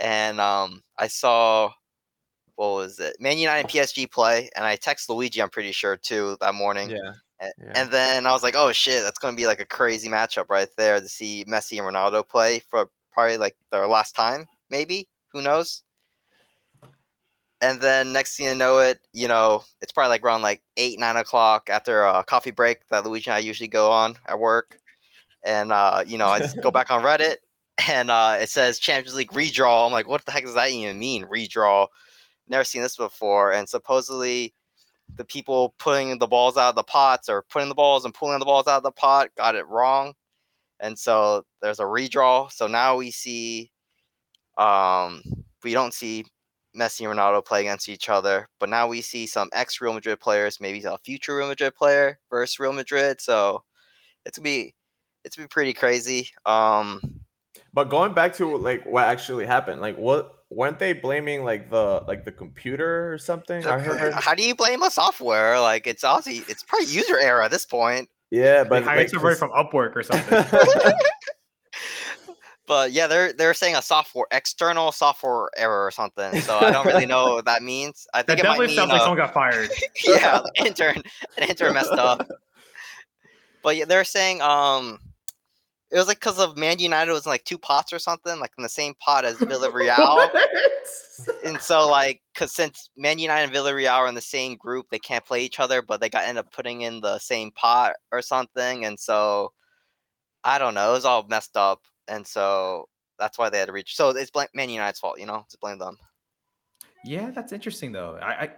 and 0.00 0.40
um, 0.40 0.82
I 0.98 1.06
saw 1.06 1.70
what 2.56 2.74
was 2.74 2.98
it? 2.98 3.16
Man 3.20 3.38
United 3.38 3.60
and 3.60 3.68
PSG 3.68 4.10
play, 4.10 4.50
and 4.56 4.64
I 4.64 4.76
text 4.76 5.08
Luigi. 5.08 5.40
I'm 5.40 5.50
pretty 5.50 5.72
sure 5.72 5.96
too 5.96 6.36
that 6.40 6.54
morning. 6.54 6.90
yeah. 6.90 7.12
A- 7.40 7.52
yeah. 7.62 7.72
And 7.74 7.90
then 7.90 8.26
I 8.26 8.32
was 8.32 8.42
like, 8.42 8.54
oh 8.56 8.72
shit, 8.72 9.02
that's 9.02 9.18
going 9.18 9.34
to 9.34 9.40
be 9.40 9.46
like 9.46 9.60
a 9.60 9.66
crazy 9.66 10.08
matchup 10.08 10.46
right 10.48 10.68
there 10.78 10.98
to 11.00 11.08
see 11.08 11.44
Messi 11.44 11.78
and 11.78 11.86
Ronaldo 11.86 12.26
play 12.26 12.60
for 12.60 12.88
probably 13.12 13.36
like 13.36 13.56
their 13.70 13.86
last 13.86 14.16
time, 14.16 14.46
maybe. 14.70 15.06
Who 15.32 15.42
knows? 15.42 15.82
And 17.60 17.80
then 17.80 18.12
next 18.12 18.36
thing 18.36 18.46
you 18.46 18.54
know 18.54 18.78
it, 18.78 19.00
you 19.12 19.28
know, 19.28 19.64
it's 19.80 19.92
probably 19.92 20.10
like 20.10 20.22
around 20.22 20.42
like 20.42 20.62
eight, 20.76 20.98
nine 20.98 21.16
o'clock 21.16 21.68
after 21.70 22.04
a 22.04 22.24
coffee 22.24 22.50
break 22.50 22.86
that 22.90 23.04
Luigi 23.04 23.30
and 23.30 23.36
I 23.36 23.40
usually 23.40 23.68
go 23.68 23.90
on 23.90 24.16
at 24.26 24.38
work. 24.38 24.78
And 25.44 25.72
uh, 25.72 26.04
you 26.06 26.18
know, 26.18 26.28
I 26.28 26.38
just 26.38 26.60
go 26.62 26.70
back 26.70 26.90
on 26.90 27.02
Reddit 27.02 27.36
and 27.88 28.10
uh 28.10 28.38
it 28.40 28.48
says 28.48 28.78
Champions 28.78 29.14
League 29.16 29.32
redraw. 29.32 29.86
I'm 29.86 29.92
like, 29.92 30.08
what 30.08 30.24
the 30.24 30.32
heck 30.32 30.44
does 30.44 30.54
that 30.54 30.70
even 30.70 30.98
mean? 30.98 31.24
Redraw. 31.26 31.88
Never 32.48 32.64
seen 32.64 32.82
this 32.82 32.96
before. 32.96 33.52
And 33.52 33.68
supposedly 33.68 34.54
the 35.16 35.24
people 35.24 35.74
putting 35.78 36.18
the 36.18 36.26
balls 36.26 36.56
out 36.56 36.70
of 36.70 36.74
the 36.74 36.82
pots 36.82 37.28
or 37.28 37.42
putting 37.42 37.68
the 37.68 37.74
balls 37.74 38.04
and 38.04 38.14
pulling 38.14 38.38
the 38.38 38.44
balls 38.44 38.66
out 38.66 38.78
of 38.78 38.82
the 38.82 38.90
pot 38.90 39.30
got 39.36 39.54
it 39.54 39.66
wrong. 39.68 40.14
And 40.80 40.98
so 40.98 41.44
there's 41.62 41.80
a 41.80 41.84
redraw. 41.84 42.50
So 42.50 42.66
now 42.66 42.96
we 42.96 43.10
see 43.10 43.70
um 44.58 45.22
we 45.62 45.72
don't 45.72 45.94
see 45.94 46.24
Messi 46.76 47.08
and 47.08 47.18
Ronaldo 47.18 47.44
play 47.44 47.62
against 47.62 47.88
each 47.88 48.08
other, 48.08 48.48
but 48.60 48.68
now 48.68 48.86
we 48.86 49.00
see 49.00 49.26
some 49.26 49.48
ex 49.52 49.80
Real 49.80 49.94
Madrid 49.94 50.20
players, 50.20 50.60
maybe 50.60 50.82
a 50.84 50.98
future 50.98 51.36
Real 51.36 51.48
Madrid 51.48 51.74
player 51.74 52.18
versus 52.30 52.58
Real 52.58 52.72
Madrid. 52.72 53.20
So 53.20 53.64
it's 54.24 54.38
gonna 54.38 54.44
be 54.44 54.74
it's 55.24 55.36
gonna 55.36 55.46
be 55.46 55.52
pretty 55.52 55.72
crazy. 55.72 56.30
Um 56.44 57.00
But 57.72 57.88
going 57.88 58.12
back 58.12 58.34
to 58.36 58.56
like 58.56 58.84
what 58.84 59.04
actually 59.04 59.46
happened, 59.46 59.80
like 59.80 59.96
what 59.96 60.35
weren't 60.50 60.78
they 60.78 60.92
blaming 60.92 61.44
like 61.44 61.70
the 61.70 62.02
like 62.06 62.24
the 62.24 62.32
computer 62.32 63.12
or 63.12 63.18
something? 63.18 63.66
I 63.66 63.78
heard. 63.78 64.12
how 64.14 64.34
do 64.34 64.42
you 64.42 64.54
blame 64.54 64.82
a 64.82 64.90
software? 64.90 65.60
Like 65.60 65.86
it's 65.86 66.04
obviously 66.04 66.44
it's 66.50 66.62
probably 66.62 66.86
user 66.88 67.18
error 67.18 67.42
at 67.42 67.50
this 67.50 67.66
point. 67.66 68.08
Yeah, 68.30 68.62
But 68.64 68.70
but 68.70 68.84
hired 68.84 68.98
like, 68.98 69.08
somebody 69.10 69.32
this- 69.32 69.38
from 69.38 69.50
Upwork 69.50 69.94
or 69.96 70.02
something. 70.02 70.92
But 72.66 72.90
yeah, 72.90 73.06
they're 73.06 73.32
they're 73.32 73.54
saying 73.54 73.76
a 73.76 73.82
software 73.82 74.26
external 74.32 74.90
software 74.90 75.48
error 75.56 75.86
or 75.86 75.92
something. 75.92 76.40
So 76.40 76.58
I 76.58 76.72
don't 76.72 76.84
really 76.84 77.06
know 77.06 77.34
what 77.34 77.44
that 77.44 77.62
means. 77.62 78.08
I 78.12 78.22
that 78.22 78.26
think 78.26 78.40
it 78.40 78.42
might 78.42 78.48
definitely 78.54 78.66
mean 78.66 78.76
sounds 78.76 78.90
like 78.90 79.00
uh, 79.00 79.04
someone 79.04 79.18
got 79.18 79.32
fired. 79.32 79.70
yeah, 80.04 80.40
intern 80.56 80.96
an 81.36 81.48
intern 81.48 81.74
messed 81.74 81.92
up. 81.92 82.28
But 83.62 83.76
yeah, 83.76 83.84
they're 83.84 84.02
saying 84.04 84.42
um 84.42 84.98
it 85.90 85.96
was 85.96 86.08
like 86.08 86.18
because 86.18 86.38
of 86.38 86.56
Man 86.56 86.78
United 86.78 87.12
was 87.12 87.26
in 87.26 87.30
like 87.30 87.44
two 87.44 87.58
pots 87.58 87.92
or 87.92 87.98
something, 87.98 88.40
like 88.40 88.52
in 88.58 88.62
the 88.62 88.68
same 88.68 88.94
pot 88.94 89.24
as 89.24 89.36
Villarreal. 89.38 90.28
and 91.44 91.60
so 91.60 91.88
like 91.88 92.20
because 92.34 92.52
since 92.52 92.90
Man 92.96 93.18
United 93.18 93.44
and 93.44 93.52
Villarreal 93.52 93.92
are 93.92 94.08
in 94.08 94.14
the 94.14 94.20
same 94.20 94.56
group, 94.56 94.86
they 94.90 94.98
can't 94.98 95.24
play 95.24 95.44
each 95.44 95.60
other, 95.60 95.82
but 95.82 96.00
they 96.00 96.08
got 96.08 96.24
end 96.24 96.38
up 96.38 96.50
putting 96.52 96.82
in 96.82 97.00
the 97.00 97.18
same 97.18 97.50
pot 97.52 97.94
or 98.10 98.20
something, 98.22 98.84
and 98.84 98.98
so 98.98 99.52
I 100.42 100.58
don't 100.58 100.74
know, 100.74 100.90
it 100.90 100.94
was 100.94 101.04
all 101.04 101.26
messed 101.28 101.56
up, 101.56 101.82
and 102.08 102.26
so 102.26 102.88
that's 103.18 103.38
why 103.38 103.48
they 103.48 103.58
had 103.58 103.66
to 103.66 103.72
reach. 103.72 103.96
So 103.96 104.10
it's 104.10 104.30
Man 104.54 104.70
United's 104.70 105.00
fault, 105.00 105.20
you 105.20 105.26
know, 105.26 105.46
to 105.48 105.58
blame 105.60 105.78
them. 105.78 105.96
Yeah, 107.04 107.30
that's 107.30 107.52
interesting 107.52 107.92
though. 107.92 108.18
I, 108.20 108.42
I 108.42 108.50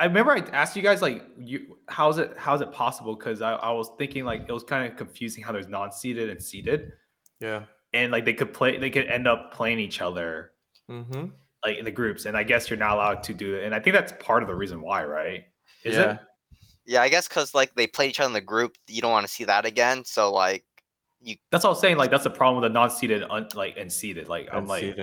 I 0.00 0.04
remember 0.04 0.32
I 0.32 0.38
asked 0.52 0.76
you 0.76 0.82
guys 0.82 1.02
like 1.02 1.24
you 1.38 1.76
how's 1.88 2.18
it 2.18 2.32
how's 2.36 2.60
it 2.60 2.72
possible? 2.72 3.14
Because 3.16 3.42
I, 3.42 3.52
I 3.54 3.70
was 3.72 3.90
thinking 3.98 4.24
like 4.24 4.42
it 4.48 4.52
was 4.52 4.64
kind 4.64 4.90
of 4.90 4.96
confusing 4.96 5.42
how 5.42 5.52
there's 5.52 5.68
non-seated 5.68 6.30
and 6.30 6.42
seated. 6.42 6.92
yeah. 7.40 7.64
And 7.92 8.10
like 8.10 8.24
they 8.24 8.34
could 8.34 8.52
play 8.52 8.76
they 8.78 8.90
could 8.90 9.06
end 9.06 9.26
up 9.28 9.52
playing 9.54 9.78
each 9.80 10.00
other 10.00 10.52
Mm-hmm. 10.90 11.26
like 11.64 11.78
in 11.78 11.84
the 11.86 11.90
groups. 11.90 12.26
And 12.26 12.36
I 12.36 12.42
guess 12.42 12.68
you're 12.68 12.78
not 12.78 12.92
allowed 12.92 13.22
to 13.24 13.32
do 13.34 13.54
it. 13.56 13.64
And 13.64 13.74
I 13.74 13.80
think 13.80 13.94
that's 13.96 14.12
part 14.20 14.42
of 14.42 14.48
the 14.48 14.54
reason 14.54 14.82
why, 14.82 15.04
right? 15.04 15.44
Is 15.82 15.94
yeah. 15.94 16.12
it? 16.12 16.18
Yeah, 16.86 17.00
I 17.02 17.08
guess 17.08 17.26
because 17.26 17.54
like 17.54 17.74
they 17.74 17.86
played 17.86 18.10
each 18.10 18.20
other 18.20 18.26
in 18.26 18.34
the 18.34 18.40
group, 18.42 18.76
you 18.86 19.00
don't 19.00 19.10
want 19.10 19.26
to 19.26 19.32
see 19.32 19.44
that 19.44 19.64
again. 19.64 20.04
So 20.04 20.30
like, 20.30 20.64
you 21.22 21.36
That's 21.50 21.64
what 21.64 21.70
I 21.70 21.72
was 21.72 21.80
saying. 21.80 21.96
Like 21.96 22.10
that's 22.10 22.24
the 22.24 22.30
problem 22.30 22.60
with 22.62 22.70
the 22.70 22.74
non-seated 22.74 23.22
un, 23.30 23.48
like 23.54 23.76
and 23.78 23.90
seated. 23.90 24.28
Like 24.28 24.48
I'm 24.52 24.66
like. 24.66 24.98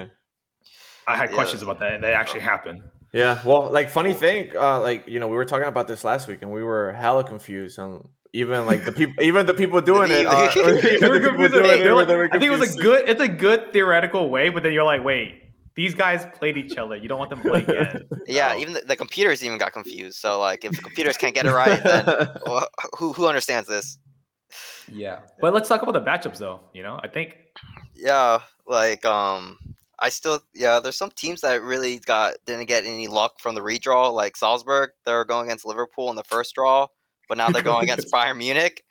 I 1.08 1.18
had 1.18 1.30
Yeah. 1.32 1.36
questions 1.36 1.64
about 1.64 1.80
that 1.80 1.94
and 1.94 2.04
they 2.04 2.14
actually 2.14 2.42
happened. 2.42 2.84
Yeah, 3.14 3.40
well, 3.46 3.70
like 3.72 3.90
funny 3.90 4.14
thing, 4.14 4.52
uh, 4.56 4.80
like 4.80 5.08
you 5.08 5.20
know, 5.20 5.28
we 5.28 5.36
were 5.36 5.46
talking 5.46 5.68
about 5.68 5.88
this 5.88 6.04
last 6.04 6.28
week, 6.30 6.42
and 6.42 6.52
we 6.52 6.64
were 6.64 6.94
hella 6.94 7.24
confused, 7.26 7.78
and 7.78 8.08
even 8.32 8.66
like 8.66 8.86
the 8.86 8.92
people, 8.94 9.22
even 9.24 9.46
the 9.46 9.54
people 9.54 9.82
doing 9.82 10.12
it, 10.12 10.26
uh, 10.26 10.50
They 10.56 10.62
even 10.62 11.00
They 11.02 11.10
were 11.10 11.20
the 11.20 11.30
people 11.32 11.48
doing 11.50 11.82
it, 11.82 11.86
were 11.86 11.96
were- 12.06 12.24
like- 12.24 12.34
I 12.36 12.40
think 12.40 12.54
it 12.54 12.58
was 12.60 12.74
a 12.76 12.80
good. 12.80 13.10
It's 13.10 13.20
a 13.22 13.28
good 13.28 13.74
theoretical 13.74 14.30
way, 14.30 14.48
but 14.50 14.64
then 14.64 14.72
you're 14.72 14.86
like, 14.86 15.04
wait, 15.04 15.44
these 15.76 15.94
guys 15.94 16.26
played 16.40 16.56
each 16.56 16.78
other. 16.78 16.96
You 16.96 17.10
don't 17.10 17.20
want 17.20 17.30
them 17.32 17.42
to 17.42 17.50
play 17.50 17.64
again. 17.64 18.08
yeah, 18.28 18.54
Oh. 18.56 18.60
even 18.62 18.74
the, 18.76 18.82
the 18.82 18.96
computers 18.96 19.44
even 19.44 19.58
got 19.58 19.74
confused. 19.74 20.18
So 20.18 20.40
like, 20.40 20.64
if 20.64 20.72
the 20.72 20.82
computers 20.82 21.18
can't 21.18 21.36
get 21.36 21.46
it 21.46 21.52
right, 21.52 21.84
then 21.84 22.06
wha- 22.46 22.66
who 22.98 23.12
who 23.12 23.28
understands 23.28 23.68
this? 23.68 23.98
Yeah, 24.90 25.20
but 25.42 25.54
let's 25.54 25.68
talk 25.68 25.82
about 25.82 25.94
the 25.94 26.02
matchups 26.02 26.38
though. 26.38 26.62
You 26.74 26.84
know, 26.84 26.98
I 27.04 27.08
think 27.10 27.36
Yeah, 27.94 28.40
like 28.68 29.04
um, 29.06 29.58
I 30.02 30.10
still 30.10 30.40
yeah. 30.54 30.80
There's 30.80 30.98
some 30.98 31.12
teams 31.12 31.42
that 31.42 31.62
really 31.62 32.00
got 32.00 32.34
didn't 32.46 32.66
get 32.66 32.86
any 32.86 33.08
luck 33.08 33.40
from 33.40 33.54
the 33.54 33.62
redraw, 33.62 34.12
like 34.12 34.36
Salzburg. 34.36 34.90
They 35.06 35.14
were 35.14 35.26
going 35.26 35.48
against 35.48 35.66
Liverpool 35.66 36.10
in 36.10 36.16
the 36.16 36.24
first 36.24 36.56
draw, 36.56 36.88
but 37.30 37.38
now 37.38 37.50
they're 37.50 37.62
going 37.62 37.84
against 37.84 38.08
Bayern 38.12 38.38
Munich, 38.38 38.84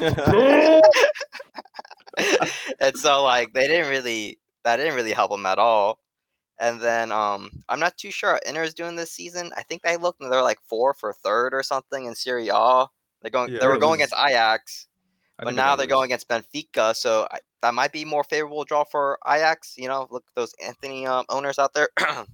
and 2.80 2.96
so 2.96 3.22
like 3.22 3.52
they 3.52 3.68
didn't 3.68 3.90
really 3.90 4.38
that 4.64 4.76
didn't 4.76 4.94
really 4.94 5.12
help 5.12 5.30
them 5.30 5.44
at 5.44 5.58
all. 5.58 5.98
And 6.58 6.80
then 6.80 7.12
um, 7.12 7.50
I'm 7.68 7.78
not 7.78 7.98
too 7.98 8.10
sure 8.10 8.32
what 8.32 8.46
Inter 8.46 8.62
is 8.62 8.72
doing 8.72 8.96
this 8.96 9.12
season. 9.12 9.50
I 9.54 9.62
think 9.62 9.82
they 9.82 9.98
looked 9.98 10.22
and 10.22 10.32
they're 10.32 10.40
like 10.40 10.60
fourth 10.66 11.00
or 11.02 11.12
third 11.12 11.52
or 11.52 11.62
something 11.62 12.06
in 12.06 12.14
Serie 12.14 12.48
A. 12.48 12.86
They're 13.20 13.30
going. 13.30 13.52
Yeah, 13.52 13.58
they 13.60 13.66
were 13.66 13.76
going 13.76 14.00
against 14.00 14.14
Ajax 14.18 14.86
I 15.38 15.44
but 15.44 15.54
now 15.54 15.76
they're 15.76 15.86
going 15.86 16.06
against 16.06 16.28
Benfica, 16.28 16.96
so 16.96 17.28
I, 17.30 17.38
that 17.62 17.74
might 17.74 17.92
be 17.92 18.04
more 18.04 18.24
favorable 18.24 18.64
draw 18.64 18.84
for 18.84 19.18
Ajax. 19.28 19.74
You 19.76 19.88
know, 19.88 20.06
look 20.10 20.24
at 20.28 20.34
those 20.34 20.54
Antony 20.64 21.06
um, 21.06 21.24
owners 21.28 21.58
out 21.58 21.74
there. 21.74 21.88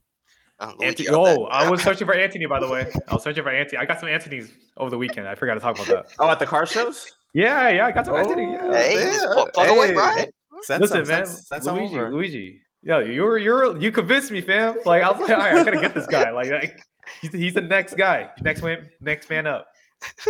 Uh, 0.61 0.75
Antony. 0.81 1.09
out 1.09 1.25
there. 1.25 1.37
Oh, 1.41 1.45
I 1.47 1.69
was 1.69 1.83
searching 1.83 2.07
for 2.07 2.15
Antony 2.15 2.47
by 2.47 2.61
the 2.61 2.69
way. 2.69 2.87
I 3.09 3.15
was 3.15 3.25
searching 3.25 3.43
for 3.43 3.51
Antony. 3.51 3.79
I 3.79 3.85
got 3.85 3.99
some 3.99 4.09
Antony's 4.09 4.53
over 4.77 4.91
the 4.91 4.99
weekend. 4.99 5.27
I 5.27 5.35
forgot 5.35 5.55
to 5.55 5.61
talk 5.61 5.75
about 5.75 5.89
that. 5.89 6.15
oh, 6.21 6.31
at 6.31 6.39
the 6.39 6.47
car 6.47 6.67
shows. 6.67 7.11
Yeah, 7.35 7.69
yeah, 7.71 7.87
I 7.87 7.91
got 7.91 8.07
some 8.07 8.15
Antony. 8.15 8.57
Oh, 8.61 8.71
Yeah. 8.71 8.77
Hey, 8.79 8.95
just 8.95 9.27
plug- 9.33 9.53
plug 9.55 9.69
away, 9.71 9.93
Brian. 9.93 10.31
Send 10.61 10.81
Listen, 10.83 11.05
some, 11.05 11.17
man, 11.17 11.27
send, 11.27 11.65
send 11.65 11.77
Luigi, 11.77 11.95
over. 11.97 12.13
Luigi. 12.13 12.61
Yeah, 12.85 13.01
you're 13.01 13.39
you're 13.39 13.77
you 13.77 13.91
convinced 13.91 14.31
me, 14.31 14.41
fam. 14.41 14.77
Like 14.85 15.03
I 15.03 15.11
was 15.11 15.21
like, 15.21 15.31
all 15.31 15.39
right, 15.39 15.55
I 15.57 15.65
gotta 15.65 15.81
get 15.81 15.95
this 15.95 16.07
guy. 16.07 16.31
Like, 16.31 16.51
like 16.51 16.81
he's, 17.21 17.33
he's 17.33 17.55
the 17.55 17.61
next 17.61 17.95
guy, 17.95 18.31
next 18.43 18.63
man, 18.63 18.89
next 19.01 19.31
man 19.31 19.49
up. 19.49 19.67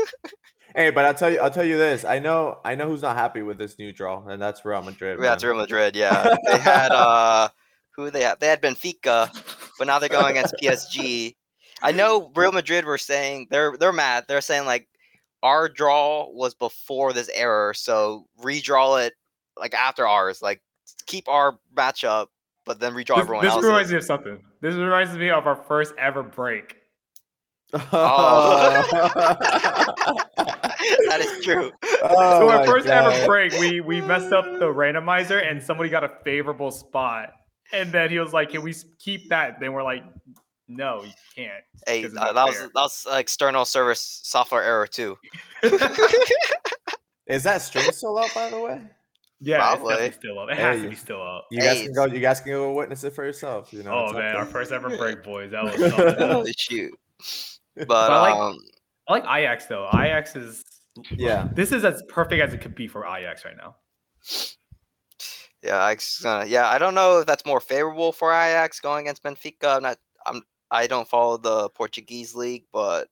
Hey, 0.74 0.90
but 0.90 1.04
I'll 1.04 1.14
tell 1.14 1.30
you, 1.30 1.38
I'll 1.40 1.50
tell 1.50 1.64
you 1.64 1.76
this. 1.76 2.04
I 2.04 2.18
know, 2.18 2.58
I 2.64 2.74
know 2.74 2.88
who's 2.88 3.02
not 3.02 3.16
happy 3.16 3.42
with 3.42 3.58
this 3.58 3.78
new 3.78 3.92
draw, 3.92 4.26
and 4.26 4.40
that's 4.40 4.64
Real 4.64 4.82
Madrid. 4.82 5.18
Yeah, 5.22 5.34
it's. 5.34 5.44
Real 5.44 5.56
Madrid. 5.56 5.94
Yeah, 5.96 6.34
they 6.46 6.58
had 6.58 6.88
uh, 6.92 7.48
who 7.96 8.10
they 8.10 8.22
had? 8.22 8.40
They 8.40 8.46
had 8.46 8.62
Benfica, 8.62 9.30
but 9.78 9.86
now 9.86 9.98
they're 9.98 10.08
going 10.08 10.30
against 10.36 10.54
PSG. 10.62 11.34
I 11.82 11.92
know 11.92 12.30
Real 12.34 12.52
Madrid 12.52 12.84
were 12.84 12.98
saying 12.98 13.48
they're 13.50 13.76
they're 13.76 13.92
mad. 13.92 14.24
They're 14.28 14.40
saying 14.40 14.66
like 14.66 14.88
our 15.42 15.68
draw 15.68 16.30
was 16.30 16.54
before 16.54 17.12
this 17.12 17.28
error, 17.34 17.74
so 17.74 18.26
redraw 18.40 19.04
it 19.06 19.14
like 19.58 19.74
after 19.74 20.06
ours. 20.06 20.40
Like 20.40 20.62
keep 21.06 21.28
our 21.28 21.58
matchup, 21.74 22.28
but 22.64 22.78
then 22.80 22.92
redraw 22.94 23.16
This, 23.16 23.22
everyone 23.22 23.44
this 23.44 23.52
else's. 23.52 23.66
reminds 23.68 23.90
me 23.90 23.96
of 23.96 24.04
something. 24.04 24.42
This 24.60 24.74
reminds 24.74 25.16
me 25.16 25.30
of 25.30 25.46
our 25.46 25.56
first 25.56 25.92
ever 25.98 26.22
break. 26.22 26.76
that 27.80 28.84
is 31.20 31.44
true. 31.44 31.70
Oh 32.02 32.40
so 32.40 32.50
our 32.50 32.66
first 32.66 32.86
God. 32.86 33.12
ever 33.12 33.26
break, 33.26 33.52
we 33.54 33.80
we 33.80 34.00
messed 34.00 34.32
up 34.32 34.44
the 34.44 34.66
randomizer, 34.66 35.48
and 35.48 35.62
somebody 35.62 35.88
got 35.88 36.04
a 36.04 36.10
favorable 36.24 36.70
spot. 36.70 37.30
And 37.72 37.90
then 37.92 38.10
he 38.10 38.18
was 38.18 38.32
like, 38.34 38.50
"Can 38.50 38.62
we 38.62 38.74
keep 38.98 39.30
that?" 39.30 39.58
Then 39.60 39.72
we're 39.72 39.82
like, 39.82 40.04
No, 40.68 41.02
you 41.04 41.12
can't. 41.34 41.64
Hey, 41.86 42.02
'cause 42.02 42.12
it's 42.12 42.20
uh, 42.20 42.24
not 42.26 42.34
that 42.34 42.46
was 42.46 42.56
fair. 42.56 42.66
that 42.74 42.74
was 42.74 43.06
external 43.10 43.64
service 43.64 44.20
software 44.22 44.62
error 44.62 44.86
too. 44.86 45.16
Is 47.26 47.44
that 47.44 47.62
stream 47.62 47.90
still 47.92 48.18
up, 48.18 48.34
by 48.34 48.50
the 48.50 48.60
way? 48.60 48.80
yeah, 49.40 49.58
Probably. 49.58 49.94
it's 49.94 50.16
still 50.16 50.38
up. 50.38 50.50
It 50.50 50.56
Hey, 50.56 50.62
has 50.62 50.82
to 50.82 50.88
be 50.90 50.96
still 50.96 51.22
up. 51.22 51.46
You 51.50 51.60
guys 51.60 51.78
Hey, 51.78 51.84
can 51.86 51.94
go. 51.94 52.04
You 52.06 52.20
guys 52.20 52.40
can 52.40 52.52
go 52.52 52.72
witness 52.74 53.04
it 53.04 53.14
for 53.14 53.24
yourself. 53.24 53.72
You 53.72 53.82
know. 53.84 54.08
Oh 54.10 54.12
man, 54.12 54.36
our 54.36 54.44
first 54.44 54.72
ever 54.72 54.94
break, 54.96 55.22
boys. 55.22 55.52
That 55.52 55.64
was 55.64 55.74
something. 55.76 56.14
Oh, 56.18 56.44
shoot. 56.58 56.92
But, 57.76 58.10
I 58.12 58.20
like- 58.20 58.34
um, 58.34 58.58
I 59.08 59.12
like 59.14 59.24
Ajax 59.24 59.66
though. 59.66 59.88
Ajax 59.92 60.36
is 60.36 60.62
Yeah. 61.10 61.48
This 61.52 61.72
is 61.72 61.84
as 61.84 62.02
perfect 62.08 62.42
as 62.42 62.52
it 62.54 62.60
could 62.60 62.74
be 62.74 62.86
for 62.86 63.04
Ajax 63.06 63.44
right 63.44 63.56
now. 63.56 63.76
yeah, 65.62 65.78
I, 65.78 65.96
uh, 66.24 66.44
yeah, 66.46 66.68
I 66.68 66.78
don't 66.78 66.94
know 66.94 67.20
if 67.20 67.26
that's 67.26 67.46
more 67.46 67.60
favorable 67.60 68.12
for 68.12 68.30
Ajax 68.32 68.80
going 68.80 69.06
against 69.06 69.22
Benfica. 69.22 69.76
I'm 69.76 69.82
not. 69.82 69.98
I'm. 70.26 70.42
I 70.70 70.86
don't 70.86 71.08
follow 71.08 71.36
the 71.36 71.68
Portuguese 71.70 72.34
league, 72.34 72.64
but 72.72 73.08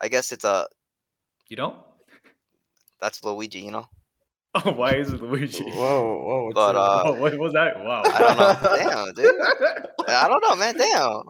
I 0.00 0.08
guess 0.08 0.30
it's 0.32 0.44
a 0.44 0.66
You 1.48 1.56
don't? 1.56 1.76
that's 3.00 3.22
Luigi. 3.24 3.60
You 3.60 3.70
know. 3.72 3.86
Oh, 4.64 4.72
why 4.72 4.94
is 4.94 5.12
it 5.12 5.22
Luigi? 5.22 5.62
Whoa, 5.70 6.22
whoa. 6.24 6.50
But, 6.54 6.74
up? 6.74 7.06
uh, 7.06 7.08
oh, 7.10 7.12
what 7.20 7.38
was 7.38 7.52
that? 7.52 7.78
Wow. 7.84 8.02
I 8.06 8.18
don't 8.18 8.38
know. 8.38 8.76
Damn, 8.76 9.12
dude. 9.14 9.40
I 10.08 10.26
don't 10.26 10.42
know, 10.42 10.56
man. 10.56 10.74
Damn. 10.76 11.22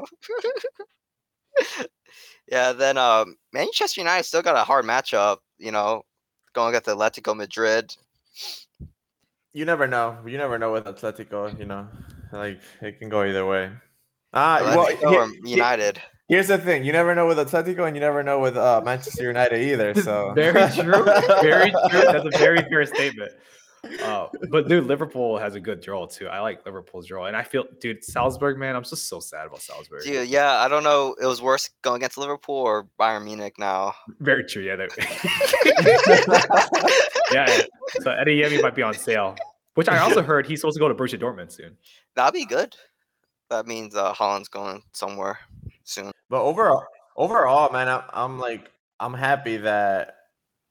Yeah. 2.50 2.72
Then 2.72 2.96
um, 2.98 3.37
Manchester 3.52 4.00
United 4.00 4.24
still 4.24 4.42
got 4.42 4.56
a 4.56 4.64
hard 4.64 4.84
matchup. 4.84 5.38
You 5.58 5.72
know, 5.72 6.02
going 6.54 6.74
against 6.74 6.88
Atletico 6.88 7.37
Madrid. 7.37 7.94
you 9.52 9.64
never 9.64 9.87
know. 9.87 10.18
You 10.26 10.38
never 10.38 10.58
know 10.58 10.72
with 10.72 10.84
Atletico. 10.84 11.58
You 11.58 11.64
know, 11.66 11.88
like 12.32 12.61
it 12.80 12.98
can 12.98 13.08
go 13.08 13.24
either 13.24 13.46
way. 13.46 13.70
Ah, 14.32 14.61
well, 14.62 14.87
Atletico 14.87 15.11
he- 15.11 15.16
or 15.16 15.28
he- 15.44 15.50
United. 15.56 16.00
here's 16.28 16.48
the 16.48 16.58
thing: 16.58 16.84
you 16.84 16.92
never 16.92 17.14
know 17.14 17.26
with 17.26 17.38
Atletico, 17.38 17.87
and 17.87 17.96
you 17.96 18.00
never 18.00 18.22
know 18.22 18.38
with 18.38 18.56
uh, 18.56 18.80
Manchester 18.84 19.24
United 19.24 19.61
either. 19.62 19.94
So 20.02 20.32
very 20.34 20.70
true. 20.72 21.04
Very 21.42 21.70
true. 21.90 22.02
That's 22.12 22.26
a 22.34 22.38
very 22.38 22.61
fair 22.68 22.84
statement. 22.87 23.32
Uh, 24.02 24.28
but 24.50 24.68
dude, 24.68 24.86
Liverpool 24.86 25.38
has 25.38 25.54
a 25.54 25.60
good 25.60 25.80
draw 25.80 26.06
too. 26.06 26.28
I 26.28 26.40
like 26.40 26.64
Liverpool's 26.66 27.06
draw, 27.06 27.26
and 27.26 27.36
I 27.36 27.42
feel, 27.42 27.64
dude, 27.80 28.04
Salzburg, 28.04 28.58
man, 28.58 28.76
I'm 28.76 28.82
just 28.82 29.08
so 29.08 29.20
sad 29.20 29.46
about 29.46 29.60
Salzburg. 29.60 30.02
Dude, 30.02 30.28
yeah, 30.28 30.58
I 30.58 30.68
don't 30.68 30.82
know. 30.82 31.14
It 31.20 31.26
was 31.26 31.40
worse 31.40 31.70
going 31.82 31.96
against 31.96 32.18
Liverpool 32.18 32.56
or 32.56 32.88
Bayern 32.98 33.24
Munich 33.24 33.54
now. 33.58 33.94
Very 34.20 34.44
true. 34.44 34.62
Yeah. 34.62 34.76
yeah, 34.76 34.86
yeah. 37.32 37.62
So 38.00 38.10
Adeyemi 38.10 38.60
might 38.62 38.74
be 38.74 38.82
on 38.82 38.94
sale, 38.94 39.36
which 39.74 39.88
I 39.88 39.98
also 39.98 40.22
heard 40.22 40.46
he's 40.46 40.60
supposed 40.60 40.76
to 40.76 40.80
go 40.80 40.88
to 40.88 40.94
Borussia 40.94 41.20
Dortmund 41.20 41.52
soon. 41.52 41.76
That'd 42.14 42.34
be 42.34 42.46
good. 42.46 42.74
That 43.50 43.66
means 43.66 43.94
uh, 43.94 44.12
Haaland's 44.12 44.48
going 44.48 44.82
somewhere 44.92 45.38
soon. 45.84 46.12
But 46.28 46.42
overall, 46.42 46.84
overall, 47.16 47.72
man, 47.72 47.88
I'm, 47.88 48.02
I'm 48.12 48.38
like 48.38 48.70
I'm 49.00 49.14
happy 49.14 49.56
that 49.58 50.17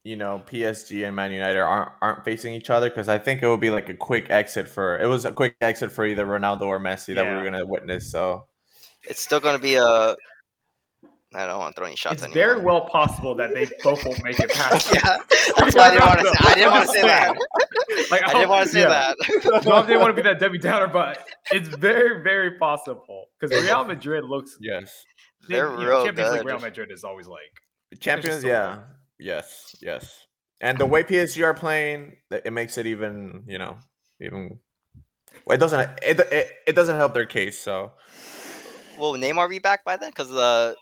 you 0.07 0.15
know 0.15 0.41
PSG 0.49 1.05
and 1.05 1.15
Man 1.15 1.31
United 1.31 1.59
aren't 1.59 1.91
aren't 2.01 2.23
facing 2.23 2.53
each 2.53 2.69
other 2.69 2.89
because 2.89 3.09
I 3.09 3.17
think 3.17 3.43
it 3.43 3.47
would 3.47 3.59
be 3.59 3.69
like 3.69 3.89
a 3.89 3.93
quick 3.93 4.29
exit 4.29 4.67
for 4.67 4.97
it 4.99 5.07
was 5.07 5.25
a 5.25 5.31
quick 5.31 5.55
exit 5.61 5.91
for 5.91 6.05
either 6.05 6.25
Ronaldo 6.25 6.61
or 6.73 6.79
Messi 6.79 7.13
that 7.15 7.23
we 7.25 7.31
Yeah. 7.31 7.37
were 7.37 7.43
gonna 7.43 7.65
witness. 7.65 8.09
So 8.11 8.47
It's 9.03 9.21
still 9.21 9.39
going 9.39 9.55
to 9.55 9.61
be 9.61 9.75
a. 9.75 10.15
I 11.35 11.45
don't 11.45 11.59
want 11.59 11.75
to 11.75 11.79
throw 11.79 11.87
any 11.87 11.95
shots 11.97 12.13
It's 12.15 12.23
anymore. 12.23 12.43
very 12.55 12.61
well 12.65 12.81
possible 12.87 13.35
that 13.35 13.53
they 13.53 13.65
both 13.83 14.03
won't 14.05 14.23
make 14.23 14.39
it 14.39 14.49
past. 14.49 14.93
yeah, 14.93 15.17
that's 15.57 15.75
why 15.75 15.89
I 15.89 15.91
didn't 15.91 16.07
want 16.07 16.19
to. 16.21 16.27
Say, 16.27 16.35
I 16.49 16.53
didn't 16.55 16.71
want 16.71 16.85
to 16.87 16.93
say 16.93 17.01
that. 17.01 17.37
Like, 18.11 18.23
I 18.23 18.33
didn't 18.33 18.49
want 18.49 18.65
to 18.67 18.71
say 18.71 18.81
yeah. 18.81 19.13
that. 19.17 19.63
No, 19.65 19.73
I 19.73 19.81
didn't 19.85 19.99
want 20.01 20.11
to 20.15 20.21
be 20.21 20.21
that 20.29 20.39
Debbie 20.39 20.57
Downer, 20.57 20.87
but 20.87 21.27
it's 21.51 21.67
very, 21.67 22.21
very 22.23 22.51
possible 22.57 23.25
because 23.39 23.61
Real 23.63 23.83
Madrid 23.83 24.23
looks. 24.23 24.57
yes, 24.61 25.03
They're 25.49 25.71
you 25.71 25.77
know, 25.77 25.85
real 25.89 26.05
Champions 26.05 26.33
League. 26.33 26.45
Real 26.45 26.59
Madrid 26.59 26.91
is 26.91 27.03
always 27.03 27.27
like. 27.27 27.39
champions. 27.99 28.41
so 28.41 28.47
Yeah, 28.47 28.75
good. 28.75 28.83
Yes, 29.19 29.75
yes. 29.81 30.25
And 30.61 30.77
the 30.77 30.85
way 30.85 31.03
PSG 31.03 31.43
are 31.43 31.53
playing, 31.53 32.17
it 32.31 32.43
it 32.45 32.51
makes 32.51 32.77
it 32.77 32.85
even 32.87 33.43
you 33.47 33.57
know 33.57 33.77
even. 34.19 34.59
Well, 35.45 35.55
it 35.55 35.59
doesn't 35.59 35.79
it, 36.01 36.19
it 36.19 36.51
it 36.67 36.75
doesn't 36.75 36.95
help 36.95 37.13
their 37.13 37.25
case. 37.27 37.59
So 37.59 37.91
Will 38.97 39.13
Neymar 39.13 39.49
be 39.49 39.59
back 39.59 39.85
by 39.85 39.97
then? 39.97 40.09
Because 40.09 40.29
the 40.29 40.75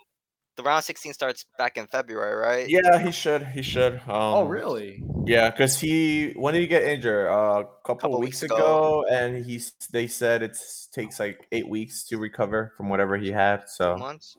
the 0.55 0.63
round 0.63 0.85
16 0.85 1.13
starts 1.13 1.45
back 1.57 1.75
in 1.77 1.85
February, 1.87 2.33
right? 2.35 2.69
yeah, 2.69 2.97
he 2.99 3.11
should 3.11 3.45
he 3.47 3.61
should. 3.61 3.95
Um, 4.07 4.33
Oh, 4.39 4.43
really? 4.45 5.03
Yeah, 5.25 5.49
because 5.49 5.77
he 5.77 6.31
when 6.37 6.53
did 6.53 6.61
he 6.61 6.67
get 6.67 6.83
injured? 6.83 7.27
Uh, 7.27 7.33
a 7.33 7.63
couple, 7.85 7.95
Couple 7.97 8.19
weeks, 8.21 8.41
weeks 8.41 8.43
ago. 8.43 8.55
ago. 8.55 9.05
and 9.11 9.43
he's 9.45 9.73
they 9.91 10.07
said 10.07 10.41
it 10.43 10.57
takes 10.93 11.19
like 11.19 11.45
eight 11.51 11.67
weeks 11.67 12.05
to 12.07 12.17
recover 12.17 12.71
from 12.77 12.87
whatever 12.87 13.17
he 13.17 13.31
had. 13.31 13.67
So 13.67 13.97
months. 13.97 14.37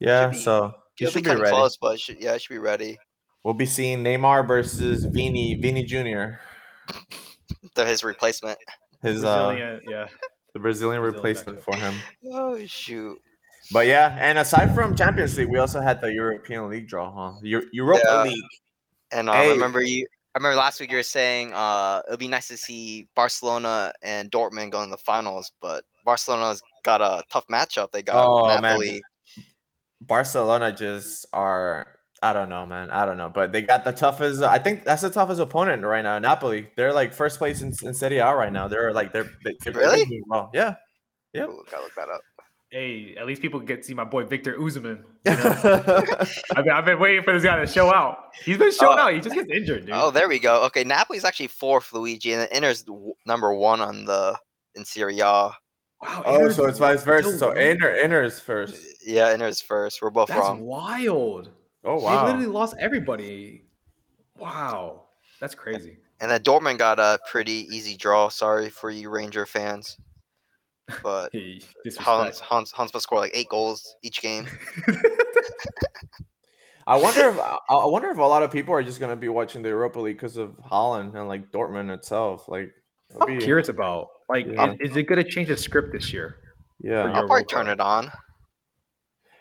yeah, 0.00 0.28
be- 0.28 0.38
so 0.38 0.72
he 0.94 1.04
He'll 1.04 1.12
be 1.12 1.20
should 1.20 1.24
be 1.24 1.34
ready. 1.42 1.50
close, 1.54 1.76
but 1.76 2.00
should, 2.00 2.16
yeah, 2.22 2.32
it 2.34 2.40
should 2.40 2.54
be 2.54 2.58
ready. 2.58 2.96
We'll 3.46 3.54
be 3.54 3.64
seeing 3.64 4.02
Neymar 4.02 4.48
versus 4.48 5.04
Vini 5.04 5.54
Vini 5.54 5.84
Jr. 5.84 6.40
The, 7.76 7.86
his 7.86 8.02
replacement. 8.02 8.58
His 9.02 9.22
uh 9.22 9.54
yeah. 9.88 10.08
the 10.52 10.58
Brazilian 10.58 11.00
Brazilian 11.00 11.00
replacement 11.00 11.62
for 11.62 11.76
him. 11.76 11.94
Oh 12.32 12.58
shoot! 12.66 13.16
But 13.70 13.86
yeah, 13.86 14.16
and 14.18 14.38
aside 14.38 14.74
from 14.74 14.96
Champions 14.96 15.38
League, 15.38 15.46
we 15.48 15.60
also 15.60 15.80
had 15.80 16.00
the 16.00 16.12
European 16.12 16.68
League 16.68 16.88
draw, 16.88 17.12
huh? 17.12 17.38
Eu- 17.40 17.68
Europa 17.72 18.02
Yeah. 18.04 18.22
League. 18.24 18.44
And 19.12 19.30
uh, 19.30 19.34
Hey. 19.34 19.52
remember 19.52 19.80
you. 19.80 20.08
I 20.34 20.38
remember 20.38 20.56
last 20.56 20.80
week 20.80 20.90
you 20.90 20.96
were 20.96 21.04
saying 21.04 21.52
uh, 21.54 22.02
it'd 22.08 22.18
be 22.18 22.26
nice 22.26 22.48
to 22.48 22.56
see 22.56 23.06
Barcelona 23.14 23.92
and 24.02 24.28
Dortmund 24.28 24.72
go 24.72 24.82
in 24.82 24.90
the 24.90 24.96
finals, 24.96 25.52
but 25.62 25.84
Barcelona's 26.04 26.60
got 26.82 27.00
a 27.00 27.22
tough 27.30 27.46
matchup. 27.46 27.92
They 27.92 28.02
got 28.02 28.26
Oh, 28.26 28.48
man. 28.48 28.60
Napoli. 28.62 29.02
Barcelona 30.00 30.72
just 30.72 31.26
are 31.32 31.95
I 32.22 32.32
don't 32.32 32.48
know, 32.48 32.64
man. 32.66 32.90
I 32.90 33.04
don't 33.04 33.18
know, 33.18 33.28
but 33.28 33.52
they 33.52 33.62
got 33.62 33.84
the 33.84 33.92
toughest. 33.92 34.42
I 34.42 34.58
think 34.58 34.84
that's 34.84 35.02
the 35.02 35.10
toughest 35.10 35.40
opponent 35.40 35.82
right 35.84 36.02
now. 36.02 36.18
Napoli. 36.18 36.68
They're 36.76 36.92
like 36.92 37.12
first 37.12 37.38
place 37.38 37.60
in, 37.62 37.72
in 37.82 37.92
Serie 37.94 38.18
A 38.18 38.34
right 38.34 38.52
now. 38.52 38.68
They're 38.68 38.92
like 38.92 39.12
they're, 39.12 39.30
they, 39.44 39.54
they're 39.62 39.72
Really? 39.74 40.04
doing 40.06 40.22
well. 40.26 40.50
Yeah. 40.54 40.74
Yep. 41.34 41.48
Ooh, 41.50 41.64
gotta 41.70 41.82
look 41.82 41.94
that 41.96 42.08
up. 42.08 42.20
Hey, 42.70 43.14
at 43.18 43.26
least 43.26 43.42
people 43.42 43.60
get 43.60 43.82
to 43.82 43.82
see 43.84 43.94
my 43.94 44.04
boy 44.04 44.24
Victor 44.24 44.54
Osimhen. 44.58 45.02
I've 45.26 46.64
been, 46.64 46.70
I've 46.72 46.84
been 46.84 46.98
waiting 46.98 47.22
for 47.22 47.32
this 47.32 47.44
guy 47.44 47.56
to 47.60 47.66
show 47.66 47.92
out. 47.94 48.30
He's 48.44 48.58
been 48.58 48.72
showing 48.72 48.98
Oh. 48.98 49.02
out. 49.02 49.12
He 49.14 49.20
just 49.20 49.34
gets 49.34 49.50
injured, 49.50 49.86
dude. 49.86 49.94
Oh, 49.94 50.10
there 50.10 50.28
we 50.28 50.38
go. 50.38 50.64
Okay, 50.64 50.84
Napoli's 50.84 51.24
actually 51.24 51.46
fourth, 51.48 51.92
Luigi, 51.92 52.32
and 52.32 52.42
the 52.42 52.56
Inter's 52.56 52.84
number 53.24 53.54
one 53.54 53.80
on 53.80 54.04
the 54.04 54.36
in 54.74 54.84
Serie 54.84 55.20
A. 55.20 55.24
wow, 55.24 55.52
oh, 56.02 56.34
Inter's 56.34 56.56
so 56.56 56.66
it's 56.66 56.78
vice 56.78 57.02
versa. 57.04 57.38
So 57.38 57.48
winning? 57.50 57.70
Inter 57.72 57.94
Inter 57.96 58.24
is 58.24 58.40
first. 58.40 58.76
Yeah, 59.06 59.32
Inter's 59.32 59.60
first. 59.60 60.00
We're 60.02 60.10
both 60.10 60.28
That's 60.28 60.40
wrong. 60.40 60.60
wild. 60.62 61.50
Oh 61.86 61.98
They 61.98 62.04
wow. 62.04 62.24
literally 62.26 62.46
lost 62.46 62.74
everybody. 62.78 63.62
Wow, 64.38 65.04
that's 65.40 65.54
crazy. 65.54 65.98
And 66.20 66.30
then 66.30 66.40
Dortmund 66.42 66.78
got 66.78 66.98
a 66.98 67.18
pretty 67.30 67.66
easy 67.74 67.96
draw. 67.96 68.28
Sorry 68.28 68.68
for 68.70 68.90
you 68.90 69.08
Ranger 69.08 69.46
fans, 69.46 69.96
but 71.02 71.30
Hey, 71.32 71.60
Hans 71.60 71.84
disrespect. 71.84 72.40
Hans 72.40 72.70
Hans 72.72 72.92
must 72.92 73.04
score 73.04 73.18
like 73.20 73.30
eight 73.34 73.48
goals 73.48 73.96
each 74.02 74.20
game. 74.20 74.46
I 76.88 76.96
wonder 76.96 77.28
if 77.30 77.38
I 77.38 77.58
I 77.70 77.86
wonder 77.86 78.10
if 78.10 78.18
a 78.18 78.22
lot 78.22 78.42
of 78.42 78.50
people 78.52 78.72
are 78.74 78.82
just 78.82 79.00
gonna 79.00 79.16
be 79.16 79.28
watching 79.28 79.62
the 79.62 79.68
Europa 79.70 79.98
League 80.00 80.16
because 80.16 80.36
of 80.36 80.50
Haaland 80.70 81.14
and 81.16 81.28
like 81.28 81.50
Dortmund 81.50 81.92
itself. 81.92 82.48
Like, 82.48 82.70
I'm 83.20 83.38
be- 83.38 83.44
curious 83.44 83.68
about 83.68 84.08
like, 84.28 84.46
Yeah. 84.46 84.72
is, 84.80 84.90
is 84.92 84.96
it 84.96 85.04
going 85.04 85.22
to 85.22 85.28
change 85.28 85.48
the 85.48 85.56
script 85.56 85.92
this 85.92 86.12
year? 86.12 86.36
yeah. 86.80 87.02
I'll 87.02 87.06
Europa. 87.08 87.26
probably 87.28 87.44
turn 87.44 87.68
it 87.68 87.78
on. 87.80 88.10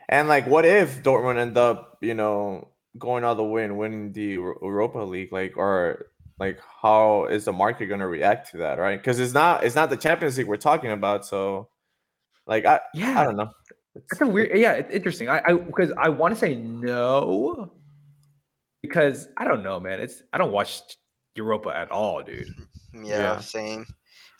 And 0.09 0.27
like, 0.27 0.45
what 0.47 0.65
if 0.65 1.01
Dortmund 1.03 1.37
end 1.37 1.57
up, 1.57 1.97
you 2.01 2.13
know, 2.13 2.69
going 2.97 3.23
all 3.23 3.35
the 3.35 3.43
way 3.43 3.63
and 3.63 3.77
winning 3.77 4.11
the 4.11 4.21
Europa 4.23 4.99
League? 4.99 5.31
Like, 5.31 5.57
or 5.57 6.07
like, 6.39 6.59
how 6.81 7.25
is 7.25 7.45
the 7.45 7.53
market 7.53 7.87
going 7.87 8.01
to 8.01 8.07
react 8.07 8.51
to 8.51 8.57
that? 8.57 8.77
Right? 8.77 8.99
Because 8.99 9.19
it's 9.19 9.33
not, 9.33 9.63
it's 9.63 9.75
not 9.75 9.89
the 9.89 9.97
Champions 9.97 10.37
League 10.37 10.47
we're 10.47 10.57
talking 10.57 10.91
about. 10.91 11.25
So, 11.25 11.69
like, 12.45 12.65
I, 12.65 12.79
Yeah, 12.93 13.19
I 13.19 13.23
don't 13.23 13.35
know. 13.35 13.49
It's- 13.95 14.05
That's 14.11 14.21
a 14.21 14.27
weird. 14.27 14.57
Yeah, 14.57 14.73
it's 14.73 14.93
interesting. 14.93 15.29
I, 15.29 15.41
I 15.45 15.53
because 15.53 15.91
I 15.97 16.09
want 16.09 16.33
to 16.33 16.39
say 16.39 16.55
no, 16.55 17.71
because 18.81 19.29
I 19.37 19.45
don't 19.45 19.63
know, 19.63 19.79
man. 19.79 19.99
It's 20.01 20.21
I 20.33 20.37
don't 20.37 20.51
watch 20.51 20.81
Europa 21.35 21.69
at 21.75 21.91
all, 21.91 22.21
dude. 22.21 22.49
Yeah, 22.93 23.03
Yeah. 23.17 23.39
same. 23.39 23.85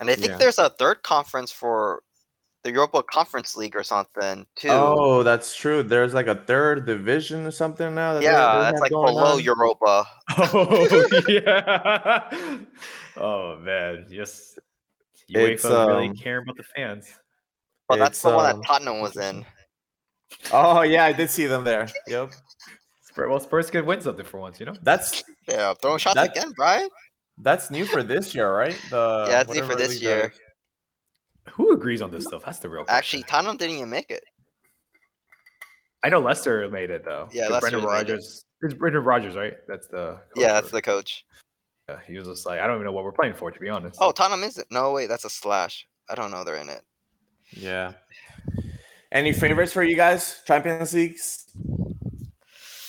And 0.02 0.10
I 0.10 0.16
think 0.16 0.32
Yeah. 0.32 0.38
there's 0.38 0.60
a 0.60 0.70
third 0.72 1.04
conference 1.04 1.54
for 1.54 2.04
the 2.66 2.72
Europa 2.72 3.04
Conference 3.04 3.56
League 3.56 3.76
or 3.76 3.84
something 3.84 4.44
too. 4.56 4.70
Oh, 4.72 5.22
that's 5.22 5.56
true. 5.56 5.84
There's 5.84 6.16
like 6.16 6.26
a 6.26 6.34
third 6.34 6.88
division 6.88 7.46
or 7.46 7.52
something 7.52 7.94
now. 7.94 8.16
That 8.16 8.24
yeah, 8.24 8.60
that's 8.60 8.82
like 8.82 8.90
below 8.90 9.36
on. 9.36 9.40
Europa. 9.44 10.06
Oh 10.38 11.10
yeah. 11.30 12.30
Oh 13.18 13.58
man, 13.60 14.08
just 14.12 14.60
UEFA 15.34 15.54
It's, 15.54 15.64
really 15.64 16.14
care 16.16 16.40
about 16.40 16.58
the 16.58 16.64
fans. 16.64 17.08
Oh, 17.88 17.98
that's 17.98 18.18
It's, 18.18 18.22
the 18.24 18.30
one 18.36 18.50
um, 18.52 18.60
that 18.60 18.68
Tottenham 18.68 19.00
was 19.00 19.16
in. 19.16 19.46
Oh 20.52 20.82
yeah, 20.82 21.06
I 21.06 21.14
did 21.14 21.30
see 21.30 21.46
them 21.46 21.64
there. 21.64 21.88
Yep. 22.08 22.32
Well, 23.16 23.40
Spurs 23.40 23.70
could 23.70 23.86
win 23.86 24.02
something 24.02 24.26
for 24.26 24.40
once, 24.40 24.60
you 24.60 24.66
know. 24.66 24.74
That's 24.82 25.24
Yeah, 25.48 25.76
throwing 25.76 26.00
shots 26.00 26.16
That- 26.16 26.36
again, 26.36 26.52
Brian. 26.58 26.90
that's 27.38 27.70
new 27.70 27.86
for 27.86 28.02
this 28.04 28.34
year, 28.34 28.52
right? 28.54 28.78
The 28.90 29.26
Yeah, 29.30 29.44
that's 29.44 29.54
new 29.54 29.64
for 29.64 29.76
this 29.76 29.92
league 29.92 30.02
that 30.02 30.18
year. 30.18 30.32
is. 30.34 30.40
Who 31.52 31.74
agrees 31.74 32.02
on 32.02 32.12
this 32.12 32.26
stuff? 32.26 32.44
That's 32.46 32.60
the 32.60 32.70
real. 32.70 32.84
question. 32.84 32.98
Actually, 32.98 33.24
Tottenham 33.24 33.58
didn't 33.58 33.78
even 33.78 33.90
make 33.90 34.10
it. 34.12 34.24
I 36.04 36.10
know 36.10 36.20
Leicester 36.20 36.68
made 36.70 36.90
it 36.90 37.04
though. 37.06 37.30
Yeah, 37.32 37.46
The 37.48 37.54
Leicester 37.54 37.70
Brendan 37.72 37.82
made 37.82 37.88
it. 37.88 38.12
Rodgers. 38.14 38.46
It's 38.62 38.74
Brendan 38.74 39.04
Rodgers, 39.04 39.36
right? 39.36 39.54
That's 39.68 39.88
the 39.88 40.14
coach 40.16 40.22
Yeah, 40.36 40.54
that's 40.54 40.72
the 40.72 40.82
coach. 40.82 41.26
yeah, 41.90 41.98
He 42.08 42.18
was 42.18 42.28
just 42.28 42.46
like, 42.46 42.60
I 42.60 42.68
don't 42.68 42.76
even 42.78 42.86
know 42.86 42.92
what 42.92 43.04
we're 43.04 43.12
playing 43.12 43.34
for, 43.36 43.52
to 43.52 43.60
be 43.60 43.70
honest. 43.70 43.98
Oh, 44.02 44.12
Tottenham 44.12 44.44
is 44.44 44.58
it? 44.58 44.68
No, 44.72 44.92
wait, 44.92 45.08
that's 45.08 45.26
a 45.26 45.30
slash. 45.30 45.88
I 46.10 46.16
don't 46.16 46.32
know 46.32 46.44
they're 46.44 46.56
in 46.58 46.70
it. 46.70 46.82
Yeah. 47.52 47.94
Any 49.12 49.34
favorites 49.34 49.72
for 49.74 49.84
you 49.84 49.96
guys? 49.96 50.42
Champions 50.46 50.94
Leagues? 50.94 51.46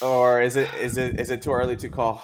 Or 0.02 0.42
is 0.42 0.56
it 0.56 0.68
is 0.74 0.98
it 0.98 1.18
is 1.18 1.30
it 1.30 1.40
too 1.40 1.52
early 1.52 1.76
to 1.76 1.88
call? 1.88 2.22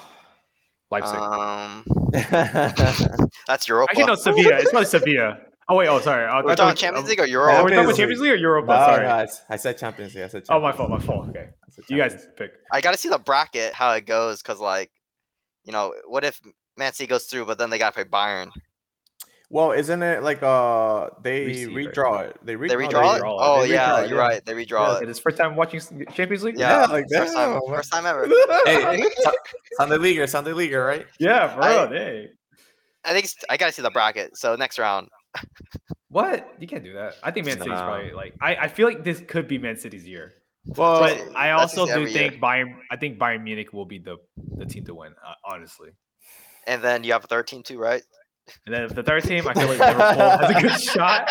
Leipzig. 0.91 1.15
Um, 1.17 1.85
Champions 2.13 3.31
that's 3.47 3.67
Europa. 3.69 3.91
Actually, 3.93 4.05
no, 4.07 4.15
Sevilla. 4.15 4.57
It's 4.57 4.71
probably 4.71 4.87
Sevilla. 4.87 5.39
Oh 5.69 5.77
wait, 5.77 5.89
oh 5.89 6.01
sorry. 6.01 6.25
I, 6.27 6.39
I 6.39 6.43
We're 6.43 6.51
thought- 6.51 6.57
talking 6.59 6.77
Champions 6.77 7.09
League 7.09 7.21
or 7.21 7.23
Oh, 7.23 7.27
Euro? 7.27 7.47
we're 7.47 7.53
talking 7.71 7.75
about 7.75 7.97
Champions 7.97 7.97
Champions 7.99 8.21
League 8.21 8.33
or 8.33 8.37
Europa? 8.37 8.67
No, 8.73 8.79
sorry. 8.79 9.07
no, 9.07 9.15
it's- 9.17 9.43
I 9.49 9.57
said 9.57 9.79
Champions 9.79 10.15
League. 10.15 10.25
I 10.25 10.29
said 10.29 10.45
Oh, 10.49 10.61
my 10.61 10.73
fault. 10.73 10.91
My 10.91 10.99
fault. 10.99 11.29
Okay, 11.29 11.49
you 11.89 11.97
guys 11.97 12.27
pick. 12.37 12.53
I 12.73 12.81
got 12.81 12.93
to 12.93 12.99
see 12.99 13.09
the 13.09 13.19
bracket 13.19 13.73
how 13.73 13.93
it 13.93 14.05
goes 14.07 14.43
because, 14.43 14.59
like, 14.61 14.91
you 15.65 15.73
know, 15.73 15.95
what 16.07 16.25
if 16.25 16.41
Man 16.77 16.93
City 16.93 17.07
goes 17.07 17.25
through, 17.25 17.47
but 17.47 17.59
then 17.59 17.71
they 17.71 17.79
got 17.79 17.95
to 17.95 18.05
play 18.05 18.05
Bayern? 18.05 18.51
Well, 19.51 19.73
isn't 19.73 20.03
it 20.03 20.23
like 20.23 20.43
uh 20.43 21.11
they 21.23 21.45
Reseed, 21.45 21.77
right? 21.77 21.95
redraw 21.95 22.25
it? 22.31 22.37
They, 22.43 22.57
re- 22.57 22.69
They 22.71 22.75
redraw 22.75 23.19
it. 23.19 23.23
redraw 23.23 23.35
it. 23.35 23.39
Oh 23.39 23.63
They 23.63 23.71
yeah, 23.75 24.01
it, 24.01 24.09
you're 24.09 24.19
yeah. 24.19 24.25
right. 24.27 24.45
They 24.47 24.55
redraw 24.55 24.95
Yeah, 24.95 25.03
it. 25.03 25.11
it's 25.11 25.19
first 25.19 25.37
time 25.37 25.57
watching 25.57 25.79
Champions 26.15 26.43
League. 26.43 26.59
Yeah, 26.59 26.81
Yeah, 26.81 26.87
like 26.87 27.05
first 27.13 27.35
time, 27.35 27.51
damn, 27.53 27.61
man. 27.61 27.77
first 27.77 27.93
time 27.93 28.07
ever. 28.07 28.27
Hey, 28.65 29.05
Sunday 29.77 29.99
Leaguer, 29.99 30.27
Sunday 30.27 30.53
Leaguer, 30.55 30.83
right? 30.83 31.07
yeah, 31.21 31.55
bro. 31.55 31.85
I- 31.85 31.87
hey. 31.89 32.29
I 33.05 33.13
think 33.13 33.29
I 33.51 33.57
got 33.59 33.67
to 33.67 33.73
see 33.73 33.83
the 33.83 33.91
bracket. 33.91 34.39
So 34.39 34.57
next 34.57 34.79
round. 34.79 35.09
What? 36.09 36.47
You 36.59 36.67
can't 36.67 36.85
do 36.85 36.93
that. 36.95 37.15
I 37.23 37.31
think 37.31 37.47
Man 37.47 37.57
City's 37.59 37.71
No. 37.73 37.77
probably 37.85 38.13
like. 38.13 38.35
I, 38.41 38.57
I 38.57 38.69
feel 38.69 38.87
like 38.87 39.03
this 39.03 39.21
could 39.21 39.49
be 39.49 39.59
Man 39.59 39.77
City's 39.79 40.07
year, 40.07 40.35
Well, 40.67 41.01
but 41.01 41.35
I 41.35 41.53
also 41.53 41.87
do 41.87 41.93
every 41.93 42.11
year. 42.13 42.31
think 42.31 42.43
Bayern. 42.43 42.77
I 42.91 42.97
think 42.97 43.19
Bayern 43.19 43.43
Munich 43.43 43.73
will 43.73 43.87
be 43.87 43.99
the 43.99 44.19
the 44.57 44.67
team 44.67 44.85
to 44.87 44.95
win. 44.95 45.13
Uh, 45.27 45.35
honestly. 45.45 45.91
And 46.67 46.83
then 46.83 47.03
you 47.03 47.13
have 47.13 47.25
a 47.25 47.27
third 47.27 47.47
team 47.47 47.63
too, 47.63 47.79
right? 47.79 48.03
And 48.67 48.75
then 48.75 48.89
the 48.89 49.03
third 49.03 49.25
team, 49.25 49.47
I 49.49 49.55
feel 49.55 49.69
like 49.69 49.79
Liverpool 49.79 50.29
has 50.39 50.51
a 50.51 50.61
good 50.61 50.81
shot. 50.81 51.31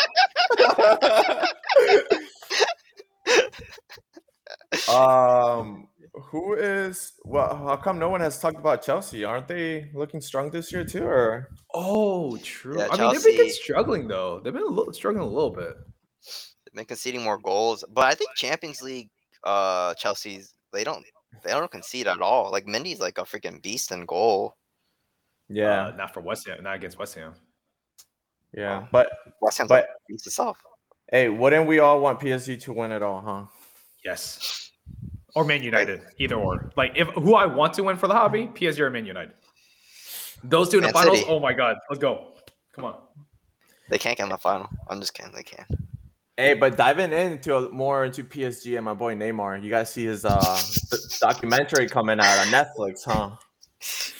um, 4.90 5.88
who 6.13 6.54
is 6.56 7.13
well? 7.24 7.56
How 7.56 7.76
come 7.78 7.97
no 8.00 8.10
one 8.10 8.21
has 8.21 8.39
talked 8.39 8.58
about 8.58 8.82
Chelsea? 8.84 9.24
Aren't 9.24 9.47
they 9.47 9.89
looking 9.93 10.21
strong 10.21 10.50
this 10.52 10.71
year 10.71 10.84
too? 10.84 11.04
Or 11.06 11.50
Oh, 11.74 12.38
true. 12.38 12.78
Yeah, 12.80 12.88
I 12.91 12.97
mean, 12.97 13.13
they've 13.13 13.38
been 13.38 13.50
struggling 13.52 14.08
though. 14.08 14.39
They've 14.43 14.54
been 14.54 14.63
a 14.63 14.65
little, 14.65 14.91
struggling 14.93 15.24
a 15.24 15.28
little 15.30 15.50
bit. 15.52 15.74
They've 16.65 16.74
been 16.76 16.86
conceding 16.86 17.24
more 17.24 17.38
goals, 17.38 17.84
but 17.93 18.06
I 18.06 18.13
think 18.15 18.30
Champions 18.36 18.82
League, 18.82 19.10
uh, 19.43 19.93
Chelsea's 19.95 20.54
they 20.74 20.84
don't 20.84 21.06
they 21.43 21.52
don't 21.52 21.71
concede 21.71 22.08
at 22.08 22.21
all. 22.21 22.52
Like 22.52 22.65
Mendy's 22.65 23.00
like 23.00 23.17
a 23.17 23.21
freaking 23.24 23.62
beast 23.62 23.91
in 23.91 24.06
goal. 24.06 24.58
yeah, 25.50 25.88
Uh, 25.88 25.95
not 25.95 26.13
for 26.13 26.19
West 26.21 26.47
Ham. 26.47 26.62
Not 26.63 26.76
against 26.76 27.00
West 27.00 27.15
Ham. 27.15 27.34
yeah. 28.54 28.86
But 28.91 29.10
West 29.41 29.58
Ham's 29.58 29.69
But- 29.69 29.84
like 29.84 29.86
a 29.86 30.12
beast 30.12 30.28
itself. 30.28 30.58
hey, 31.10 31.30
wouldn't 31.30 31.67
we 31.67 31.80
all 31.80 32.00
want 32.02 32.19
PSG 32.19 32.58
to 32.63 32.74
win 32.74 32.91
it 32.91 33.02
all, 33.02 33.21
huh? 33.21 33.45
Yes. 34.04 34.71
Or 35.36 35.46
Man 35.46 35.63
United, 35.63 36.02
either 36.17 36.36
or. 36.36 36.72
Like 36.76 36.94
if 36.96 37.08
who 37.10 37.36
I 37.36 37.46
want 37.46 37.74
to 37.76 37.84
win 37.84 37.98
for 37.98 38.08
the 38.08 38.13
hobby, 38.13 38.48
PSG 38.48 38.80
or 38.80 38.89
Man 38.89 39.06
United. 39.06 39.34
Those 40.44 40.70
two 40.70 40.78
in 40.78 40.84
the 40.84 40.88
Man 40.88 40.94
finals. 40.94 41.20
City. 41.20 41.32
Oh 41.32 41.39
my 41.39 41.54
god, 41.54 41.78
let's 41.89 42.02
go. 42.02 42.34
Come 42.74 42.86
on. 42.86 42.96
They 43.89 43.98
can't 43.98 44.17
get 44.17 44.24
in 44.24 44.30
the 44.30 44.38
final. 44.38 44.70
I'm 44.89 45.00
just 45.00 45.13
kidding. 45.13 45.32
They 45.34 45.44
can. 45.44 45.65
Hey, 46.38 46.54
but 46.54 46.76
diving 46.78 47.12
into 47.12 47.70
more 47.72 48.06
into 48.06 48.24
PSG 48.24 48.76
and 48.78 48.86
my 48.86 48.94
boy 48.94 49.15
Neymar, 49.15 49.62
you 49.63 49.70
guys 49.70 49.91
see 49.91 50.06
his 50.06 50.26
uh 50.26 50.62
documentary 51.20 51.88
coming 51.88 52.20
out 52.20 52.39
on 52.39 52.48
Netflix, 52.48 53.04
huh? 53.06 53.32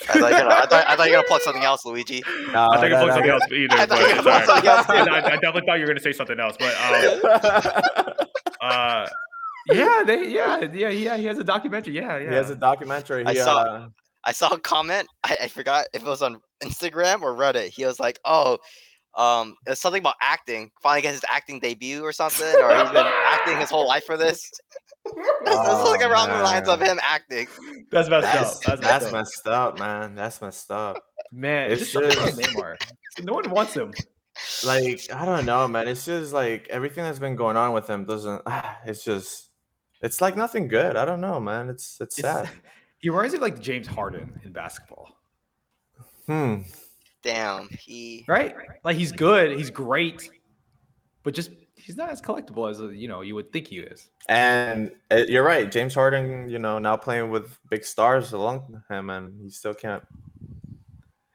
I 0.10 0.14
thought, 0.14 0.16
you 0.16 0.24
were 0.24 0.30
gonna, 0.32 0.56
I, 0.56 0.66
thought, 0.66 0.88
I 0.88 0.96
thought 0.96 1.06
you 1.06 1.12
were 1.12 1.18
gonna 1.18 1.28
plug 1.28 1.42
something 1.42 1.64
else, 1.64 1.86
Luigi. 1.86 2.24
No, 2.52 2.70
I 2.72 2.82
think 2.82 2.92
no, 2.92 2.98
I 2.98 3.04
plugged 3.04 3.08
no, 3.08 3.14
something 3.14 3.30
else 3.30 3.44
either. 3.52 3.76
I 3.76 3.86
But 3.86 3.90
thought 3.90 4.00
you 4.00 4.06
it's 4.06 4.22
plugged 4.22 4.28
all 4.28 4.34
right. 4.34 4.46
something 4.46 4.70
else, 4.70 4.88
I, 4.90 5.28
I 5.28 5.36
definitely 5.36 5.62
thought 5.68 5.76
you 5.76 5.82
were 5.82 5.88
gonna 5.88 6.00
say 6.00 6.14
something 6.14 6.40
else. 6.40 6.58
But 6.60 6.76
um, 8.06 8.26
uh, 8.62 9.08
yeah, 9.70 10.04
they, 10.06 10.28
yeah, 10.30 10.62
yeah, 10.74 10.90
yeah. 10.90 11.18
He 11.18 11.26
has 11.26 11.38
a 11.38 11.44
documentary. 11.44 11.94
Yeah, 11.96 12.18
yeah. 12.18 12.30
He 12.30 12.36
has 12.36 12.50
a 12.50 12.56
documentary. 12.56 13.26
I 13.26 13.34
He, 13.34 13.40
saw- 13.40 13.62
uh, 13.64 13.88
I 14.24 14.32
saw 14.32 14.50
a 14.54 14.60
comment. 14.60 15.08
I, 15.24 15.38
I 15.44 15.48
forgot 15.48 15.86
if 15.94 16.02
it 16.02 16.08
was 16.08 16.22
on 16.22 16.42
Instagram 16.64 17.22
or 17.22 17.34
Reddit. 17.36 17.70
He 17.70 17.86
was 17.86 18.00
like, 18.00 18.20
"Oh, 18.26 18.58
um, 19.16 19.56
it's 19.68 19.82
something 19.82 20.02
about 20.02 20.16
acting. 20.22 20.72
Finally 20.82 21.02
gets 21.04 21.16
his 21.16 21.26
acting 21.30 21.60
debut 21.60 22.02
or 22.04 22.12
something, 22.14 22.46
or 22.62 22.70
he's 22.76 22.90
been 22.92 23.06
acting 23.26 23.58
his 23.58 23.70
whole 23.70 23.88
life 23.88 24.06
for 24.06 24.18
this." 24.18 24.50
It's 25.04 25.56
like 25.90 26.02
Oh, 26.04 26.10
around 26.12 26.30
the 26.30 26.44
lines 26.44 26.70
of 26.70 26.80
him 26.80 27.00
acting. 27.02 27.48
That's 27.90 28.08
messed 28.08 28.32
that's, 28.32 28.56
up. 28.58 28.64
That's, 28.64 28.82
that's 28.82 29.12
messed 29.12 29.12
up. 29.12 29.14
messed 29.14 29.48
up, 29.48 29.80
man. 29.80 30.16
That's 30.16 30.42
messed 30.44 30.70
up. 30.72 31.04
Man, 31.32 31.72
It's 31.72 31.82
it's 31.82 31.92
just 31.94 32.18
just- 32.20 32.40
Neymar. 32.40 32.76
No 33.24 33.34
one 33.34 33.50
wants 33.50 33.74
him. 33.74 33.92
Like, 34.64 35.02
I 35.12 35.26
don't 35.26 35.46
know, 35.48 35.68
man. 35.68 35.88
It's 35.88 36.06
just 36.06 36.34
like 36.34 36.68
everything 36.70 37.04
that's 37.04 37.18
been 37.20 37.36
going 37.36 37.58
on 37.58 37.74
with 37.74 37.90
him 37.90 38.06
doesn't. 38.06 38.44
It's 38.86 39.04
just, 39.04 39.50
it's 40.02 40.22
like 40.22 40.36
nothing 40.36 40.68
good. 40.68 40.96
I 40.96 41.06
don't 41.06 41.22
know, 41.22 41.40
man. 41.40 41.70
It's 41.70 42.00
it's 42.02 42.20
It's- 42.20 42.48
sad. 42.48 42.50
He 43.00 43.10
reminds 43.10 43.34
me 43.34 43.38
of 43.38 43.42
like 43.42 43.60
James 43.60 43.88
Harden 43.88 44.40
in 44.46 44.52
basketball, 44.52 45.10
Hmm. 46.28 46.58
Damn, 47.24 47.68
he. 47.70 48.24
right? 48.28 48.56
Like 48.84 48.96
he's 48.96 49.12
good, 49.12 49.58
he's 49.58 49.72
great, 49.72 50.30
but 51.24 51.34
just 51.34 51.50
he's 51.76 51.98
not 51.98 52.12
as 52.12 52.22
collectible 52.22 52.70
as 52.70 52.80
uh, 52.80 52.90
you 52.90 53.08
know 53.08 53.22
you 53.22 53.34
would 53.34 53.52
think 53.52 53.66
he 53.68 53.80
is. 53.80 54.10
And 54.30 54.92
uh, 55.12 55.24
you're 55.28 55.44
right, 55.44 55.72
James 55.72 55.96
Harden. 55.96 56.48
You 56.48 56.60
know, 56.60 56.78
now 56.78 56.96
playing 56.96 57.32
with 57.32 57.58
big 57.72 57.84
stars 57.86 58.34
along 58.34 58.84
him, 58.88 59.10
and 59.10 59.34
he 59.42 59.50
still 59.50 59.74
can't 59.74 60.04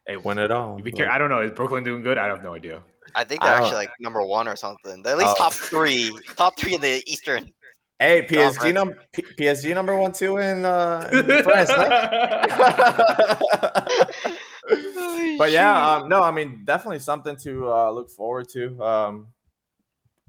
Hey, 0.07 0.17
win 0.17 0.39
it 0.39 0.53
all. 0.53 0.79
be 0.81 0.93
care- 0.93 1.11
I 1.11 1.19
don't 1.19 1.31
know. 1.31 1.41
Is 1.41 1.51
Brooklyn 1.51 1.83
doing 1.83 2.03
good? 2.03 2.17
I 2.17 2.27
have 2.29 2.45
no 2.45 2.55
idea. 2.55 2.81
I 3.17 3.25
think 3.25 3.43
they're 3.43 3.51
don't- 3.55 3.63
actually 3.65 3.77
like 3.79 3.91
number 3.99 4.23
one 4.25 4.47
or 4.47 4.55
something. 4.55 5.03
They're 5.03 5.15
at 5.15 5.19
least 5.19 5.35
Oh. 5.35 5.43
top 5.43 5.53
three, 5.53 6.17
top 6.37 6.57
three 6.57 6.75
in 6.77 6.81
the 6.81 7.03
Eastern. 7.11 7.53
Hey, 7.99 8.27
PSG 8.29 8.45
Conference. 8.45 8.75
num 8.75 8.95
P- 9.13 9.25
PSG 9.39 9.75
number 9.75 9.97
one 9.97 10.13
two 10.13 10.37
in, 10.37 10.65
uh, 10.65 11.09
in 11.13 11.25
France. 11.43 11.71
but 15.39 15.51
yeah, 15.51 15.95
um, 15.95 16.09
no, 16.09 16.23
I 16.23 16.31
mean 16.31 16.63
definitely 16.65 16.99
something 16.99 17.37
to 17.37 17.73
uh, 17.73 17.91
look 17.91 18.11
forward 18.11 18.49
to. 18.51 18.83
Um, 18.83 19.29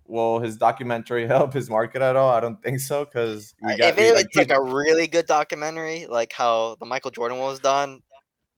will 0.05 0.39
his 0.39 0.55
documentary 0.55 1.27
help 1.27 1.53
his 1.53 1.69
market 1.69 2.01
at 2.01 2.15
all? 2.15 2.31
I 2.31 2.39
don't 2.39 2.61
think 2.63 2.79
so 2.79 3.03
because 3.03 3.53
if 3.61 3.97
we, 3.97 4.03
it, 4.03 4.15
like, 4.15 4.27
it's 4.27 4.37
like 4.37 4.51
a 4.51 4.61
really 4.61 5.07
good 5.07 5.25
documentary, 5.25 6.07
like 6.07 6.31
how 6.31 6.77
the 6.79 6.85
Michael 6.85 7.11
Jordan 7.11 7.37
one 7.37 7.49
was 7.49 7.59
done, 7.59 8.01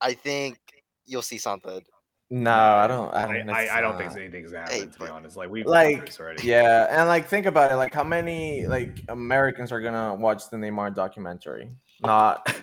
I 0.01 0.13
think 0.13 0.59
you'll 1.07 1.23
see 1.23 1.39
something. 1.39 1.81
No, 2.29 2.51
I 2.51 2.87
don't. 2.87 3.13
I 3.13 3.23
I, 3.23 3.25
don't. 3.25 3.49
I, 3.49 3.61
it's 3.61 3.71
I 3.71 3.81
don't 3.81 3.97
think 3.97 4.11
uh, 4.11 4.15
anything's 4.15 4.51
gonna 4.51 4.71
happen. 4.71 4.91
to 4.91 4.99
be 4.99 5.07
honest, 5.07 5.37
like 5.37 5.49
we've 5.49 5.65
Like, 5.65 5.97
like 5.97 6.05
this 6.05 6.19
already. 6.19 6.47
Yeah, 6.47 6.87
and 6.89 7.07
like 7.07 7.27
think 7.27 7.45
about 7.45 7.71
it. 7.71 7.75
Like 7.75 7.93
how 7.93 8.03
many 8.03 8.67
like 8.67 9.03
Americans 9.09 9.71
are 9.71 9.81
gonna 9.81 10.13
watch 10.15 10.49
the 10.49 10.57
Neymar 10.57 10.95
documentary? 10.95 11.71
Not, 12.01 12.55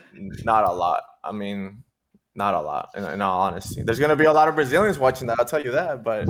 not 0.45 0.65
a 0.65 0.73
lot. 0.73 1.03
I 1.25 1.33
mean, 1.33 1.83
not 2.35 2.55
a 2.55 2.61
lot. 2.61 2.91
In, 2.97 3.05
in 3.05 3.21
all 3.21 3.41
honesty, 3.41 3.83
there's 3.83 3.99
gonna 3.99 4.17
be 4.17 4.25
a 4.25 4.33
lot 4.33 4.49
of 4.49 4.55
Brazilians 4.55 4.99
watching 4.99 5.27
that. 5.27 5.39
I'll 5.41 5.47
tell 5.47 5.63
you 5.63 5.73
that. 5.73 6.05
But 6.05 6.27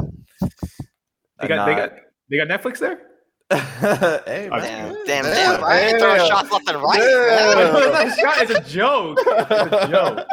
They 1.41 1.49
got, 1.49 1.67
they 1.67 1.75
got 1.75 1.93
they 2.31 2.37
got 2.39 2.49
Netflix 2.49 2.79
there. 2.79 3.01
hey, 3.51 4.49
man. 4.51 4.97
Damn, 5.07 5.07
damn, 5.07 5.25
damn, 5.25 5.61
Brian 5.61 5.99
throwing 6.01 6.27
shots 6.27 6.51
left 6.51 6.69
and 6.69 6.83
right. 6.83 6.99
Yeah. 6.99 7.55
man. 7.55 8.09
it's, 8.09 8.23
not 8.23 8.39
a 8.39 8.39
shot, 8.39 8.43
it's 8.43 8.51
a 8.51 8.73
joke. 8.73 9.19
It's 9.21 9.85
a 9.85 9.89
joke. 9.89 10.27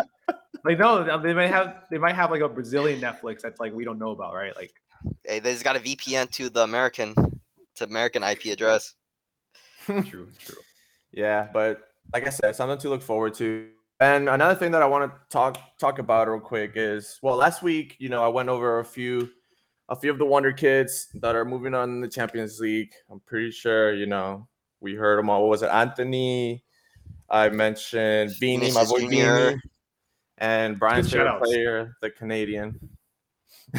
Like 0.63 0.79
no, 0.79 1.19
they 1.19 1.33
might 1.33 1.49
have 1.49 1.83
they 1.91 1.97
might 1.97 2.15
have 2.15 2.31
like 2.31 2.41
a 2.41 2.49
Brazilian 2.49 3.01
Netflix 3.01 3.41
that's 3.41 3.59
like 3.59 3.73
we 3.73 3.83
don't 3.83 3.99
know 3.99 4.11
about, 4.11 4.33
right? 4.33 4.55
Like 4.55 4.73
Hey, 5.25 5.39
they 5.39 5.51
just 5.51 5.63
got 5.63 5.75
a 5.75 5.79
VPN 5.79 6.29
to 6.31 6.49
the 6.49 6.63
American, 6.63 7.15
to 7.75 7.83
American 7.83 8.23
IP 8.23 8.45
address. 8.45 8.95
true, 9.85 10.03
true. 10.05 10.55
Yeah, 11.11 11.47
but 11.53 11.81
like 12.13 12.25
I 12.25 12.29
said, 12.29 12.55
something 12.55 12.77
to 12.79 12.89
look 12.89 13.01
forward 13.01 13.33
to. 13.35 13.69
And 13.99 14.27
another 14.27 14.55
thing 14.55 14.71
that 14.71 14.81
I 14.81 14.85
want 14.85 15.11
to 15.11 15.19
talk 15.29 15.57
talk 15.79 15.99
about 15.99 16.27
real 16.27 16.39
quick 16.39 16.73
is 16.75 17.19
well, 17.21 17.35
last 17.35 17.61
week, 17.61 17.95
you 17.99 18.09
know, 18.09 18.23
I 18.23 18.27
went 18.27 18.49
over 18.49 18.79
a 18.79 18.85
few 18.85 19.29
a 19.89 19.95
few 19.95 20.11
of 20.11 20.17
the 20.17 20.25
Wonder 20.25 20.51
Kids 20.51 21.07
that 21.15 21.35
are 21.35 21.45
moving 21.45 21.73
on 21.73 21.89
in 21.89 22.01
the 22.01 22.07
Champions 22.07 22.59
League. 22.59 22.93
I'm 23.11 23.19
pretty 23.21 23.51
sure, 23.51 23.93
you 23.93 24.05
know, 24.05 24.47
we 24.79 24.95
heard 24.95 25.19
them 25.19 25.29
all. 25.29 25.41
What 25.41 25.49
was 25.49 25.63
it? 25.63 25.69
Antony. 25.69 26.63
I 27.29 27.49
mentioned 27.49 28.33
Vini, 28.39 28.71
my 28.71 28.85
boy 28.85 28.99
Jr.. 28.99 29.07
Vini, 29.09 29.61
and 30.43 30.77
Brian's 30.77 31.07
Good 31.07 31.19
favorite 31.19 31.29
shout-outs. 31.31 31.49
player, 31.49 31.95
the 32.01 32.09
Canadian. 32.11 32.69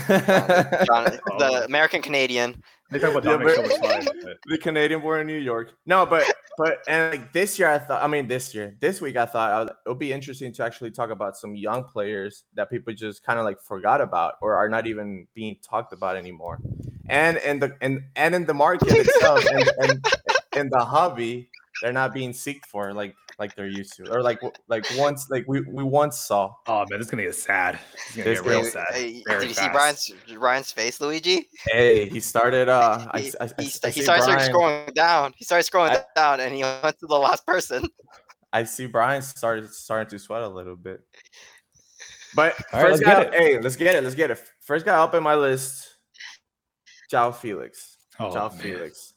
John, 0.08 1.18
Oh. 1.30 1.38
the 1.38 1.64
American 1.66 2.02
Canadian. 2.02 2.62
They 2.90 2.98
talk 2.98 3.14
about 3.14 3.24
Yeah, 3.24 3.36
but- 3.36 3.54
so 3.54 3.78
much 3.80 4.04
the 4.46 4.58
Canadian 4.58 5.00
born 5.00 5.20
in 5.22 5.26
New 5.26 5.38
York. 5.38 5.72
No, 5.86 6.06
but 6.06 6.24
but 6.56 6.78
and 6.88 7.10
like 7.12 7.32
this 7.32 7.58
year, 7.58 7.68
I 7.68 7.78
thought. 7.78 8.02
I 8.02 8.06
mean, 8.06 8.28
this 8.28 8.54
year, 8.54 8.76
this 8.80 9.00
week, 9.00 9.16
I 9.16 9.26
thought 9.26 9.50
I 9.50 9.58
would, 9.60 9.68
it 9.70 9.88
would 9.88 9.98
be 9.98 10.12
interesting 10.12 10.52
to 10.54 10.64
actually 10.64 10.90
talk 10.92 11.10
about 11.10 11.36
some 11.36 11.54
young 11.56 11.84
players 11.84 12.44
that 12.54 12.70
people 12.70 12.92
just 12.94 13.24
kind 13.24 13.38
of 13.38 13.44
like 13.44 13.60
forgot 13.60 14.00
about 14.00 14.34
or 14.40 14.54
are 14.54 14.68
not 14.68 14.86
even 14.86 15.26
being 15.34 15.56
talked 15.62 15.92
about 15.92 16.16
anymore. 16.16 16.58
And 17.08 17.36
in 17.38 17.58
the 17.58 17.76
and 17.80 18.04
and 18.16 18.34
in 18.34 18.44
the 18.46 18.54
market 18.54 18.88
itself, 18.90 19.44
and, 19.46 19.70
and 19.78 20.04
in 20.56 20.68
the 20.70 20.84
hobby, 20.84 21.50
they're 21.82 21.92
not 21.92 22.12
being 22.14 22.32
seeked 22.32 22.66
for 22.66 22.92
like 22.92 23.14
like 23.38 23.54
they're 23.56 23.66
used 23.66 23.94
to, 23.96 24.10
or 24.12 24.22
like 24.22 24.40
like 24.68 24.84
once 24.96 25.28
like 25.30 25.44
we 25.48 25.60
we 25.62 25.82
once 25.82 26.18
saw. 26.18 26.52
Oh 26.66 26.84
man, 26.88 26.98
this 26.98 27.06
is 27.06 27.10
gonna 27.10 27.24
get 27.24 27.34
sad. 27.34 27.78
It's 27.94 28.16
gonna 28.16 28.24
This 28.30 28.40
get 28.40 28.48
real 28.50 28.62
game- 28.62 28.70
sad. 28.70 28.86
Hey, 28.92 29.22
did 29.26 29.42
you 29.42 29.48
see 29.48 29.54
fast. 29.54 29.72
Brian's 29.72 30.12
Ryan's 30.36 30.72
face, 30.72 31.00
Luigi? 31.00 31.48
Hey, 31.66 32.08
he 32.08 32.20
started. 32.20 32.68
Uh, 32.68 32.98
he, 33.18 33.32
I, 33.40 33.44
I, 33.44 33.46
he, 33.46 33.52
I 33.60 33.64
he 33.64 33.64
see 33.68 34.02
started 34.02 34.24
Brian- 34.26 34.52
scrolling 34.52 34.94
down. 34.94 35.34
He 35.36 35.44
started 35.44 35.70
scrolling 35.70 35.90
I- 35.90 36.04
down, 36.14 36.40
and 36.40 36.54
he 36.54 36.62
went 36.62 36.98
to 37.00 37.06
the 37.06 37.18
last 37.18 37.44
person. 37.46 37.88
I 38.52 38.62
see 38.64 38.86
Brian 38.86 39.20
started 39.20 39.72
starting 39.74 40.08
to 40.10 40.18
sweat 40.18 40.42
a 40.42 40.48
little 40.48 40.76
bit. 40.76 41.00
But 42.36 42.54
All 42.72 42.82
right, 42.82 42.90
first 42.90 43.04
let's 43.04 43.16
guy, 43.18 43.24
get 43.24 43.34
hey, 43.34 43.60
let's 43.60 43.76
get 43.76 43.94
it. 43.96 44.04
Let's 44.04 44.14
get 44.14 44.30
it. 44.30 44.40
First 44.60 44.84
guy 44.84 44.94
up 44.96 45.14
in 45.14 45.22
my 45.24 45.34
list, 45.34 45.88
João 47.12 47.34
Felix. 47.34 47.96
Oh, 48.20 48.30
João 48.30 48.50
man. 48.52 48.60
Felix. 48.60 49.14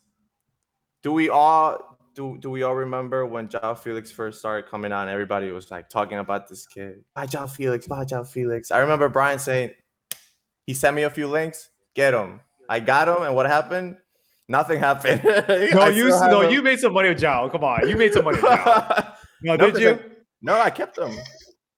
Do 1.04 1.13
we 1.13 1.30
all 1.30 1.96
do 2.17 2.36
do 2.39 2.49
we 2.49 2.63
all 2.63 2.75
remember 2.75 3.25
when 3.27 3.47
João 3.47 3.77
Felix 3.77 4.12
first 4.12 4.39
started 4.39 4.69
coming 4.69 4.91
on? 4.91 5.08
Everybody 5.08 5.51
was 5.51 5.69
like 5.69 5.88
talking 5.88 6.17
about 6.17 6.49
this 6.49 6.65
kid. 6.65 7.03
Bye 7.15 7.27
João 7.27 7.49
Felix, 7.49 7.88
bye 7.88 8.03
João 8.03 8.27
Felix. 8.27 8.71
I 8.71 8.80
remember 8.80 9.08
Brian 9.08 9.38
saying 9.38 9.69
he 10.65 10.73
sent 10.73 10.95
me 10.95 11.03
a 11.03 11.12
few 11.12 11.27
links. 11.27 11.69
Get 11.93 12.15
him. 12.15 12.41
I 12.67 12.80
got 12.80 13.08
him, 13.08 13.21
and 13.23 13.36
what 13.36 13.45
happened? 13.45 13.97
Nothing 14.49 14.80
happened. 14.80 15.21
No, 15.73 15.88
you 15.88 16.10
no, 16.10 16.41
him. 16.41 16.51
you 16.51 16.62
made 16.63 16.80
some 16.80 16.93
money 16.93 17.10
with 17.10 17.19
João. 17.19 17.51
Come 17.51 17.63
on, 17.63 17.88
you 17.88 17.95
made 17.95 18.13
some 18.13 18.25
money. 18.25 18.39
No, 18.41 18.97
No, 19.56 19.58
did 19.58 19.77
you? 19.77 19.99
No, 20.41 20.60
I 20.60 20.71
kept 20.71 20.97
him. 20.97 21.15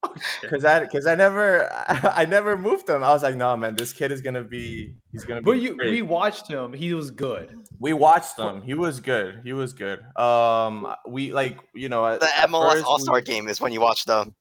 Cause 0.49 0.63
I, 0.63 0.85
cause 0.85 1.05
I 1.05 1.15
never, 1.15 1.69
I 1.89 2.25
never 2.25 2.57
moved 2.57 2.89
him. 2.89 3.03
I 3.03 3.09
was 3.09 3.21
like, 3.21 3.35
no, 3.35 3.55
man, 3.57 3.75
this 3.75 3.91
kid 3.91 4.11
is 4.13 4.21
gonna 4.21 4.43
be, 4.43 4.93
he's 5.11 5.25
gonna 5.25 5.41
be. 5.41 5.45
But 5.45 5.51
you, 5.59 5.75
great." 5.75 5.91
we 5.91 6.01
watched 6.01 6.47
him. 6.47 6.71
He 6.71 6.93
was 6.93 7.11
good. 7.11 7.53
we 7.79 7.91
watched 7.91 8.39
him. 8.39 8.61
He 8.61 8.73
was 8.73 9.01
good. 9.01 9.41
He 9.43 9.51
was 9.51 9.73
good. 9.73 9.99
Um, 10.17 10.93
we 11.07 11.33
like, 11.33 11.59
you 11.73 11.89
know, 11.89 12.05
at, 12.05 12.21
The 12.21 12.27
at 12.37 12.49
MLS 12.49 12.73
first 12.73 12.85
All 12.85 12.99
Star 12.99 13.15
we- 13.15 13.21
game 13.23 13.49
is 13.49 13.59
when 13.59 13.73
you 13.73 13.81
watch 13.81 14.05
them. 14.05 14.33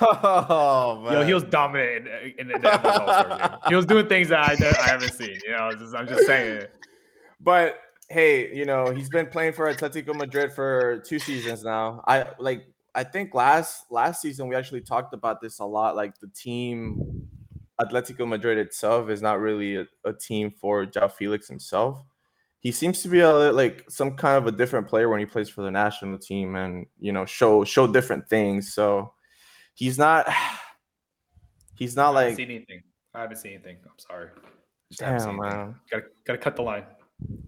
oh 0.00 1.02
man. 1.04 1.12
Yo, 1.12 1.24
he 1.24 1.34
was 1.34 1.44
dominant 1.44 2.06
in, 2.06 2.32
in, 2.38 2.54
in 2.54 2.60
the 2.60 2.68
MLS 2.68 2.84
All-Star 2.84 3.38
game. 3.38 3.58
He 3.68 3.74
was 3.74 3.86
doing 3.86 4.06
things 4.08 4.28
that 4.28 4.48
I, 4.48 4.54
that 4.56 4.78
I 4.80 4.86
haven't 4.88 5.14
seen. 5.14 5.38
You 5.46 5.52
know, 5.52 5.70
just, 5.72 5.94
I'm 5.94 6.06
just 6.06 6.26
saying. 6.26 6.66
But 7.40 7.78
hey, 8.08 8.54
you 8.54 8.64
know, 8.64 8.90
he's 8.90 9.08
been 9.08 9.26
playing 9.26 9.52
for 9.52 9.72
Atletico 9.72 10.14
Madrid 10.14 10.52
for 10.52 10.98
two 11.06 11.18
seasons 11.18 11.62
now. 11.62 12.02
I 12.06 12.26
like 12.38 12.66
I 12.94 13.04
think 13.04 13.34
last 13.34 13.86
last 13.90 14.20
season 14.20 14.48
we 14.48 14.56
actually 14.56 14.80
talked 14.80 15.14
about 15.14 15.40
this 15.40 15.58
a 15.60 15.64
lot. 15.64 15.96
Like 15.96 16.18
the 16.18 16.28
team 16.28 17.28
Atletico 17.80 18.26
Madrid 18.26 18.58
itself 18.58 19.08
is 19.08 19.22
not 19.22 19.40
really 19.40 19.76
a, 19.76 19.86
a 20.04 20.12
team 20.12 20.50
for 20.50 20.84
João 20.86 21.10
Felix 21.10 21.48
himself. 21.48 22.02
He 22.58 22.72
seems 22.72 23.02
to 23.02 23.08
be 23.08 23.20
a 23.20 23.52
like 23.52 23.84
some 23.88 24.16
kind 24.16 24.36
of 24.36 24.46
a 24.46 24.56
different 24.56 24.86
player 24.86 25.08
when 25.08 25.20
he 25.20 25.26
plays 25.26 25.48
for 25.48 25.62
the 25.62 25.70
national 25.70 26.18
team 26.18 26.56
and 26.56 26.86
you 26.98 27.12
know 27.12 27.24
show 27.24 27.64
show 27.64 27.86
different 27.86 28.28
things. 28.28 28.74
So 28.74 29.14
he's 29.74 29.96
not 29.96 30.28
he's 31.74 31.96
not 31.96 32.08
I 32.08 32.26
like 32.26 32.36
seen 32.36 32.50
anything. 32.50 32.82
I 33.14 33.22
haven't 33.22 33.38
seen 33.38 33.52
anything. 33.52 33.78
I'm 33.84 33.98
sorry. 33.98 34.28
Just 34.90 35.00
damn 35.00 35.36
man. 35.36 35.76
Gotta, 35.90 36.04
gotta 36.26 36.38
cut 36.38 36.56
the 36.56 36.62
line. 36.62 36.84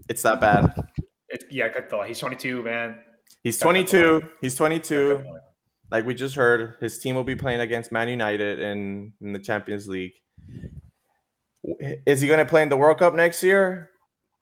It's 0.09 0.23
that 0.23 0.41
bad. 0.41 0.73
It's, 1.29 1.45
yeah, 1.51 1.69
cut 1.69 1.91
the 1.91 1.97
line. 1.97 2.09
He's 2.09 2.19
22, 2.19 2.63
man. 2.63 2.99
He's 3.43 3.59
Gotta 3.59 3.79
cut 3.81 3.91
the 3.91 3.99
22. 3.99 4.29
He's 4.41 4.55
22. 4.55 5.09
cut 5.15 5.23
the 5.23 5.31
line. 5.31 5.41
like 5.91 6.07
we 6.07 6.15
just 6.15 6.35
heard, 6.35 6.77
his 6.81 6.99
team 6.99 7.15
will 7.15 7.25
be 7.25 7.37
playing 7.37 7.61
against 7.61 7.93
Man 7.93 8.09
United 8.09 8.61
in, 8.61 9.13
in 9.21 9.33
the 9.33 9.39
Champions 9.39 9.89
League. 9.89 10.13
Is 12.07 12.21
he 12.21 12.27
going 12.27 12.39
to 12.39 12.47
play 12.47 12.63
in 12.63 12.69
the 12.69 12.77
World 12.77 12.99
Cup 12.99 13.15
next 13.15 13.43
year? 13.43 13.91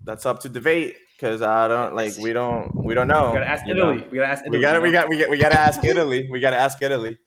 That's 0.05 0.25
up 0.25 0.41
to 0.41 0.49
debate 0.49 0.97
because 1.21 1.43
I 1.43 1.69
don't 1.69 1.95
like 1.95 2.17
we 2.17 2.33
don't 2.33 2.75
we 2.75 2.95
don't 2.95 3.09
know. 3.09 3.29
We 3.29 3.39
gotta 3.39 3.51
ask 3.51 3.67
you 3.67 3.75
know? 3.75 3.91
Italy. 3.91 4.09
We 4.11 4.19
gotta 4.19 4.33
ask 4.33 4.43
Italy. 4.43 4.59
We 4.59 4.63
gotta 4.63 4.81
we 4.81 4.93
got 4.93 5.09
we 5.09 5.19
got 5.19 5.31
we 5.31 5.39
gotta 5.39 5.61
ask 5.61 5.85
Italy. 5.85 6.29
We 6.31 6.41
gotta 6.41 6.57
ask 6.57 6.81
Italy. 6.81 7.19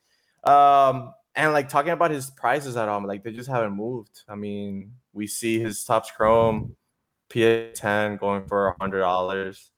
Um 0.42 1.12
and 1.36 1.52
like 1.52 1.68
talking 1.68 1.92
about 1.92 2.10
his 2.10 2.30
prices 2.30 2.76
at 2.76 2.88
home, 2.88 3.04
like 3.04 3.22
they 3.22 3.32
just 3.32 3.48
haven't 3.48 3.72
moved. 3.72 4.22
I 4.28 4.34
mean, 4.34 4.92
we 5.12 5.26
see 5.26 5.60
his 5.60 5.84
Topps 5.84 6.10
Chrome 6.10 6.76
PA10 7.30 8.18
going 8.18 8.46
for 8.46 8.68
a 8.68 8.76
hundred 8.80 9.00
dollars. 9.00 9.70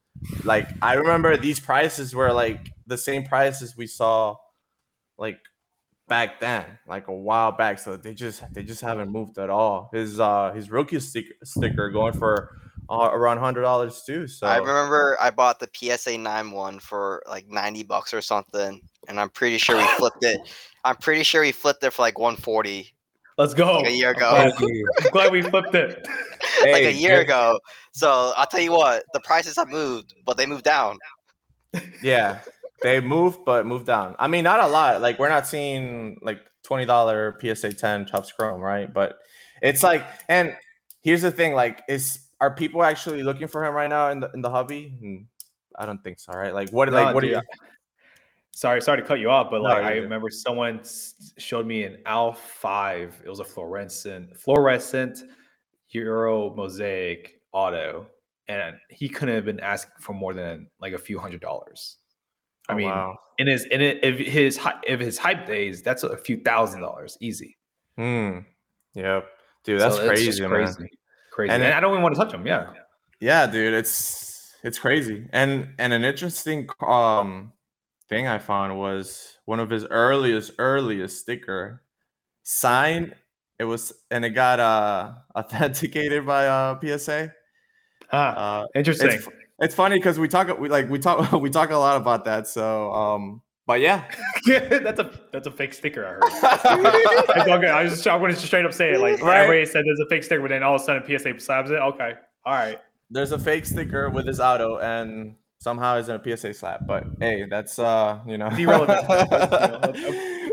Like 0.44 0.70
I 0.82 0.94
remember 0.94 1.36
these 1.36 1.60
prices 1.60 2.14
were 2.14 2.32
like 2.32 2.72
the 2.86 2.98
same 2.98 3.24
prices 3.24 3.76
we 3.76 3.86
saw 3.86 4.36
like 5.18 5.38
back 6.08 6.40
then, 6.40 6.64
like 6.86 7.08
a 7.08 7.14
while 7.14 7.52
back. 7.52 7.78
So 7.78 7.96
they 7.96 8.14
just 8.14 8.42
they 8.52 8.62
just 8.62 8.80
haven't 8.80 9.10
moved 9.10 9.38
at 9.38 9.50
all. 9.50 9.90
His 9.92 10.20
uh 10.20 10.52
his 10.52 10.70
rookie 10.70 11.00
stick, 11.00 11.26
sticker 11.44 11.90
going 11.90 12.12
for 12.12 12.56
uh, 12.88 13.10
around 13.12 13.38
hundred 13.38 13.62
dollars 13.62 14.02
too. 14.06 14.26
So 14.26 14.46
I 14.46 14.58
remember 14.58 15.16
I 15.20 15.30
bought 15.30 15.58
the 15.58 15.68
PSA 15.72 16.18
9 16.18 16.50
one 16.52 16.78
for 16.78 17.22
like 17.28 17.48
90 17.48 17.82
bucks 17.84 18.14
or 18.14 18.20
something, 18.20 18.80
and 19.08 19.20
I'm 19.20 19.30
pretty 19.30 19.58
sure 19.58 19.76
we 19.76 19.86
flipped 19.96 20.24
it. 20.24 20.40
I'm 20.84 20.96
pretty 20.96 21.24
sure 21.24 21.42
we 21.42 21.52
flipped 21.52 21.82
it 21.82 21.92
for 21.92 22.02
like 22.02 22.18
140 22.18 22.94
Let's 23.38 23.52
go. 23.54 23.78
like 23.80 23.88
a 23.88 23.92
year 23.92 24.10
I'm 24.10 24.16
ago. 24.16 24.30
glad, 24.58 24.72
I'm 25.04 25.10
glad 25.10 25.32
we 25.32 25.42
flipped 25.42 25.74
it. 25.74 26.06
like 26.62 26.84
a 26.84 26.92
year 26.92 27.16
good- 27.18 27.22
ago. 27.26 27.60
So 27.92 28.32
I'll 28.36 28.46
tell 28.46 28.60
you 28.60 28.72
what, 28.72 29.04
the 29.12 29.20
prices 29.20 29.56
have 29.56 29.68
moved, 29.68 30.14
but 30.24 30.36
they 30.36 30.46
moved 30.46 30.64
down. 30.64 30.98
Yeah, 32.02 32.40
they 32.82 33.00
moved, 33.00 33.40
but 33.44 33.66
moved 33.66 33.86
down. 33.86 34.16
I 34.18 34.28
mean, 34.28 34.44
not 34.44 34.60
a 34.60 34.66
lot. 34.66 35.00
Like 35.02 35.18
we're 35.18 35.28
not 35.28 35.46
seeing 35.46 36.18
like 36.22 36.40
twenty 36.62 36.86
dollar 36.86 37.38
PSA 37.40 37.74
ten 37.74 38.06
Topps 38.06 38.32
Chrome, 38.32 38.60
right? 38.60 38.92
But 38.92 39.18
it's 39.62 39.82
like, 39.82 40.04
and 40.28 40.56
here's 41.02 41.22
the 41.22 41.30
thing: 41.30 41.54
like, 41.54 41.82
is 41.88 42.20
are 42.40 42.54
people 42.54 42.82
actually 42.82 43.22
looking 43.22 43.48
for 43.48 43.64
him 43.64 43.74
right 43.74 43.88
now 43.90 44.10
in 44.10 44.20
the 44.20 44.30
in 44.32 44.40
the 44.40 44.50
hobby? 44.50 44.94
Hmm, 45.00 45.16
I 45.78 45.84
don't 45.84 46.02
think 46.02 46.18
so. 46.18 46.32
Right? 46.32 46.54
Like, 46.54 46.70
what? 46.70 46.88
No, 46.88 46.94
like, 47.02 47.14
what 47.14 47.20
do 47.20 47.28
dude. 47.28 47.36
you? 47.36 47.42
Sorry, 48.56 48.80
sorry 48.80 49.02
to 49.02 49.06
cut 49.06 49.20
you 49.20 49.28
off, 49.28 49.50
but 49.50 49.60
like 49.60 49.82
you're 49.82 49.84
I 49.84 49.96
remember 49.96 50.30
someone 50.30 50.80
showed 51.36 51.66
me 51.66 51.84
an 51.84 51.98
Al 52.06 52.32
five. 52.32 53.14
It 53.22 53.28
was 53.28 53.40
a 53.40 53.44
fluorescent, 53.44 54.34
fluorescent 54.34 55.18
Euro 55.90 56.54
mosaic 56.56 57.42
auto, 57.52 58.06
and 58.48 58.76
he 58.88 59.10
couldn't 59.10 59.34
have 59.34 59.44
been 59.44 59.60
asking 59.60 59.92
for 60.00 60.14
more 60.14 60.32
than 60.32 60.68
like 60.80 60.94
a 60.94 60.98
few 60.98 61.18
hundred 61.18 61.42
dollars. 61.42 61.98
I 62.70 62.72
Oh, 62.72 62.76
mean, 62.76 62.86
wow. 62.88 63.18
in 63.36 63.46
his 63.46 63.66
in 63.66 63.82
it, 63.82 64.02
if 64.02 64.18
his 64.18 64.58
if 64.84 65.00
his 65.00 65.18
hype 65.18 65.46
days, 65.46 65.82
that's 65.82 66.02
a 66.02 66.16
few 66.16 66.38
thousand 66.38 66.80
dollars 66.80 67.18
easy. 67.20 67.58
Hmm. 67.98 68.38
Yep, 68.94 69.26
dude, 69.64 69.80
that's 69.82 69.96
So 69.96 70.06
crazy, 70.08 70.40
man. 70.40 70.50
Crazy, 71.30 71.52
And 71.52 71.62
and, 71.62 71.64
it- 71.64 71.74
I 71.74 71.80
don't 71.80 71.90
even 71.92 72.02
want 72.02 72.14
to 72.14 72.20
touch 72.24 72.32
him. 72.32 72.46
Yeah, 72.46 72.70
Yeah, 73.20 73.46
dude, 73.46 73.74
it's 73.74 74.54
it's 74.62 74.78
crazy. 74.78 75.28
And 75.34 75.74
and 75.78 75.92
an 75.92 76.04
interesting 76.04 76.68
um 76.80 77.52
thing 78.08 78.26
I 78.26 78.38
found 78.38 78.78
was 78.78 79.36
one 79.46 79.60
of 79.60 79.70
his 79.70 79.84
earliest 79.86 80.52
earliest 80.58 81.20
sticker 81.20 81.82
signed. 82.42 83.14
It 83.58 83.64
was 83.64 83.92
and 84.10 84.24
it 84.24 84.30
got 84.30 84.60
uh 84.60 85.12
authenticated 85.36 86.26
by 86.26 86.46
uh 86.46 86.78
PSA. 86.80 87.32
ah, 88.12 88.60
Uh 88.62 88.66
interesting. 88.74 89.10
it's, 89.10 89.28
it's 89.60 89.74
funny 89.74 89.96
because 89.98 90.18
we 90.18 90.28
talk 90.28 90.58
we 90.58 90.68
like 90.68 90.88
we 90.90 90.98
talk 90.98 91.32
we 91.40 91.50
talk 91.50 91.70
a 91.70 91.76
lot 91.76 91.96
about 91.96 92.24
that. 92.26 92.46
So 92.46 92.92
um 92.92 93.42
but 93.66 93.80
yeah. 93.80 94.04
that's 94.46 95.00
a 95.00 95.10
that's 95.32 95.48
a 95.48 95.50
fake 95.50 95.74
sticker. 95.74 96.06
I 96.06 96.10
heard. 96.10 96.22
it's 97.36 97.48
okay. 97.48 97.66
I 97.68 97.82
was 97.82 97.94
just 97.94 98.06
I 98.06 98.14
wanted 98.16 98.36
to 98.36 98.46
straight 98.46 98.64
up 98.64 98.72
say 98.72 98.92
it. 98.92 99.00
Like 99.00 99.20
Right. 99.22 99.40
everybody 99.42 99.66
said 99.66 99.84
there's 99.84 99.98
a 100.00 100.06
fake 100.08 100.22
sticker, 100.22 100.40
but 100.42 100.50
then 100.50 100.62
all 100.62 100.76
of 100.76 100.82
a 100.82 100.84
sudden 100.84 101.02
PSA 101.18 101.40
slabs 101.40 101.70
it. 101.70 101.74
Okay, 101.74 102.12
all 102.44 102.54
right. 102.54 102.78
There's 103.10 103.32
a 103.32 103.38
fake 103.38 103.66
sticker 103.66 104.08
with 104.10 104.26
his 104.26 104.38
auto 104.40 104.78
and 104.78 105.34
somehow 105.66 105.96
is 105.96 106.08
in 106.08 106.14
a 106.14 106.36
PSA 106.36 106.54
slap. 106.54 106.86
But 106.86 107.04
hey, 107.18 107.44
that's 107.50 107.80
uh 107.80 108.20
you 108.24 108.38
know 108.38 108.46
It's 108.52 108.58
irrelevant. 108.58 110.52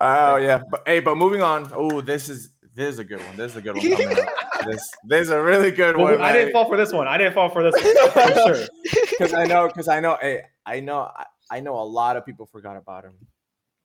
Oh 0.00 0.36
yeah, 0.36 0.60
but 0.70 0.82
hey, 0.86 1.00
but 1.00 1.16
moving 1.16 1.40
on. 1.40 1.70
Oh, 1.72 2.00
this 2.02 2.28
is 2.28 2.50
this 2.74 2.92
is 2.94 2.98
a 2.98 3.04
good 3.04 3.20
one. 3.24 3.36
This 3.36 3.52
is 3.52 3.56
a 3.56 3.62
good 3.62 3.76
one. 3.76 3.90
Coming. 3.90 4.26
This 4.66 4.82
this 5.04 5.22
is 5.22 5.30
a 5.30 5.40
really 5.40 5.70
good 5.70 5.96
Well, 5.96 6.12
one. 6.12 6.22
I 6.22 6.32
didn't 6.32 6.52
fall 6.52 6.66
for 6.66 6.76
this 6.76 6.92
one. 6.92 7.06
I 7.06 7.16
didn't 7.18 7.34
fall 7.34 7.50
for 7.50 7.62
this 7.62 7.74
one 7.74 8.10
for 8.12 8.54
sure. 8.54 8.66
because 9.10 9.34
I 9.34 9.44
know 9.46 9.68
because 9.68 9.88
I 9.88 10.00
know 10.00 10.16
hey, 10.20 10.42
I 10.66 10.80
know 10.80 11.00
I, 11.22 11.24
I 11.50 11.60
know 11.60 11.74
a 11.76 11.88
lot 12.00 12.16
of 12.16 12.26
people 12.26 12.46
forgot 12.46 12.76
about 12.76 13.04
him. 13.04 13.14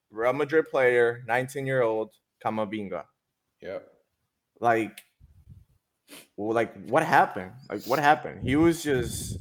Real 0.10 0.34
Madrid 0.34 0.66
player, 0.72 1.24
19 1.28 1.66
year 1.66 1.82
old 1.82 2.10
Kamavinga. 2.44 3.04
Yep. 3.62 3.88
Like, 4.60 5.02
well, 6.38 6.56
like 6.56 6.72
what 6.88 7.04
happened? 7.04 7.52
Like 7.70 7.84
what 7.84 8.00
happened? 8.00 8.48
He 8.48 8.56
was 8.56 8.82
just 8.82 9.38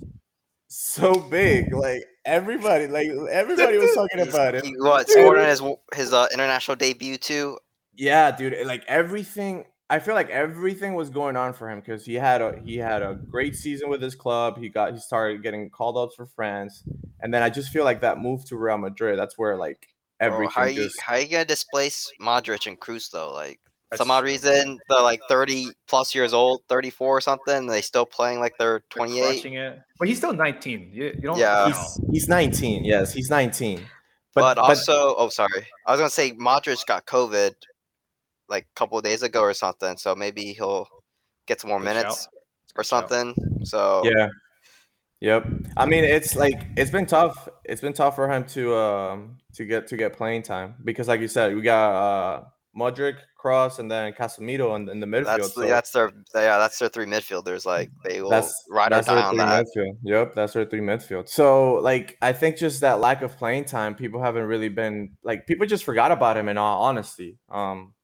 so 0.68 1.14
big. 1.20 1.74
Like 1.74 2.04
everybody, 2.24 2.86
like 2.86 3.08
everybody 3.30 3.78
was 3.78 3.92
talking 3.94 4.20
about 4.20 4.54
it. 4.54 4.64
He 4.64 4.74
what 4.78 5.08
scored 5.08 5.38
on 5.38 5.48
his 5.48 5.62
his 5.94 6.12
uh, 6.12 6.28
international 6.32 6.76
debut 6.76 7.16
too. 7.16 7.58
Yeah, 7.94 8.30
dude. 8.30 8.54
Like 8.66 8.84
everything, 8.86 9.64
I 9.90 9.98
feel 9.98 10.14
like 10.14 10.30
everything 10.30 10.94
was 10.94 11.10
going 11.10 11.36
on 11.36 11.52
for 11.52 11.68
him 11.68 11.80
because 11.80 12.04
he 12.04 12.14
had 12.14 12.40
a 12.40 12.60
he 12.64 12.76
had 12.76 13.02
a 13.02 13.14
great 13.14 13.56
season 13.56 13.88
with 13.88 14.00
his 14.00 14.14
club. 14.14 14.58
He 14.58 14.68
got 14.68 14.92
he 14.92 15.00
started 15.00 15.42
getting 15.42 15.70
called 15.70 15.96
up 15.96 16.10
for 16.14 16.26
France, 16.26 16.84
and 17.20 17.34
then 17.34 17.42
I 17.42 17.50
just 17.50 17.70
feel 17.70 17.84
like 17.84 18.02
that 18.02 18.18
move 18.18 18.44
to 18.46 18.56
Real 18.56 18.78
Madrid. 18.78 19.18
That's 19.18 19.36
where 19.36 19.56
like 19.56 19.88
Bro, 20.18 20.28
everything 20.28 20.52
how 20.54 20.64
you 20.64 20.84
just 20.84 21.00
how 21.00 21.16
you 21.16 21.28
gonna 21.28 21.44
displace 21.44 22.10
Modric 22.20 22.66
and 22.66 22.78
Kroos 22.78 23.10
though? 23.10 23.32
Like 23.32 23.60
some 23.94 24.10
odd 24.10 24.24
reason 24.24 24.78
they're 24.88 25.00
like 25.00 25.20
30 25.28 25.68
plus 25.86 26.14
years 26.14 26.34
old, 26.34 26.62
34 26.68 27.16
or 27.16 27.20
something. 27.20 27.56
And 27.56 27.70
they 27.70 27.80
still 27.80 28.04
playing 28.04 28.40
like 28.40 28.58
they're 28.58 28.82
They're 28.94 29.06
28. 29.06 29.78
But 29.98 30.08
he's 30.08 30.18
still 30.18 30.34
19. 30.34 30.90
You, 30.92 31.04
you 31.04 31.12
don't. 31.22 31.38
Yeah. 31.38 31.66
He's 31.66 32.00
he's 32.12 32.28
19. 32.28 32.84
Yes, 32.84 33.12
he's 33.12 33.30
19. 33.30 33.80
But, 34.34 34.58
also, 34.58 35.16
oh 35.16 35.28
sorry, 35.30 35.66
I 35.86 35.90
was 35.90 35.98
gonna 35.98 36.10
say 36.10 36.32
Modric 36.32 36.86
got 36.86 37.06
COVID 37.06 37.54
like 38.48 38.64
a 38.64 38.78
couple 38.78 38.98
of 38.98 39.04
days 39.04 39.22
ago 39.22 39.40
or 39.40 39.54
something. 39.54 39.96
So 39.96 40.14
maybe 40.14 40.52
he'll 40.52 40.88
get 41.46 41.60
some 41.60 41.70
more 41.70 41.80
Good 41.80 41.86
shout. 41.86 41.96
minutes 41.96 42.28
or 42.76 42.84
something. 42.84 43.34
So 43.64 44.02
yeah, 44.04 44.28
yep. 45.20 45.46
I 45.76 45.86
mean, 45.86 46.04
it's 46.04 46.36
like 46.36 46.66
it's 46.76 46.90
been 46.90 47.06
tough. 47.06 47.48
It's 47.64 47.80
been 47.80 47.92
tough 47.92 48.14
for 48.14 48.30
him 48.30 48.44
to 48.48 48.76
um 48.76 49.38
to 49.54 49.64
get 49.64 49.88
to 49.88 49.96
get 49.96 50.12
playing 50.12 50.42
time 50.42 50.74
because, 50.84 51.08
like 51.08 51.20
you 51.20 51.28
said, 51.28 51.54
we 51.54 51.62
got 51.62 51.92
uh 51.92 52.44
Modric, 52.78 53.16
Kroos, 53.42 53.78
and 53.78 53.90
then 53.90 54.12
Casemiro 54.12 54.76
in, 54.76 54.88
in 54.88 55.00
the 55.00 55.06
midfield. 55.06 55.24
that's 55.24 55.54
so 55.54 55.60
that's 55.62 55.90
their 55.90 56.12
yeah 56.34 56.58
that's 56.58 56.78
their 56.78 56.88
three 56.88 57.06
midfielders. 57.06 57.66
Like 57.66 57.90
they 58.04 58.22
will 58.22 58.30
that's 58.30 58.64
ride 58.70 58.92
or 58.92 59.02
die 59.02 59.22
on 59.22 59.36
that. 59.36 59.66
midfield. 59.66 59.98
Yep, 60.04 60.34
that's 60.34 60.52
their 60.52 60.64
three 60.64 60.80
midfield. 60.80 61.28
So, 61.28 61.74
like, 61.74 62.16
I 62.22 62.32
think 62.32 62.56
just 62.56 62.80
that 62.82 63.00
lack 63.00 63.22
of 63.22 63.36
playing 63.36 63.64
time, 63.64 63.94
people 63.94 64.22
haven't 64.22 64.44
really 64.44 64.68
been 64.68 65.16
like 65.24 65.46
people 65.46 65.66
just 65.66 65.84
forgot 65.84 66.12
about 66.12 66.36
him. 66.36 66.48
In 66.48 66.56
all 66.56 66.82
honesty, 66.82 67.38
um, 67.50 67.94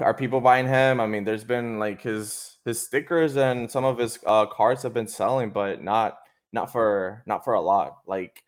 are 0.00 0.14
people 0.14 0.40
buying 0.40 0.66
him? 0.66 1.00
I 1.00 1.06
mean, 1.06 1.24
there's 1.24 1.44
been 1.44 1.78
like 1.78 2.02
his 2.02 2.58
his 2.64 2.80
stickers 2.82 3.36
and 3.36 3.70
some 3.70 3.84
of 3.84 3.98
his 3.98 4.18
uh, 4.26 4.46
cards 4.46 4.82
have 4.82 4.92
been 4.92 5.08
selling, 5.08 5.50
but 5.50 5.82
not 5.82 6.18
not 6.52 6.72
for 6.72 7.22
not 7.26 7.44
for 7.44 7.54
a 7.54 7.60
lot. 7.60 7.98
Like, 8.06 8.42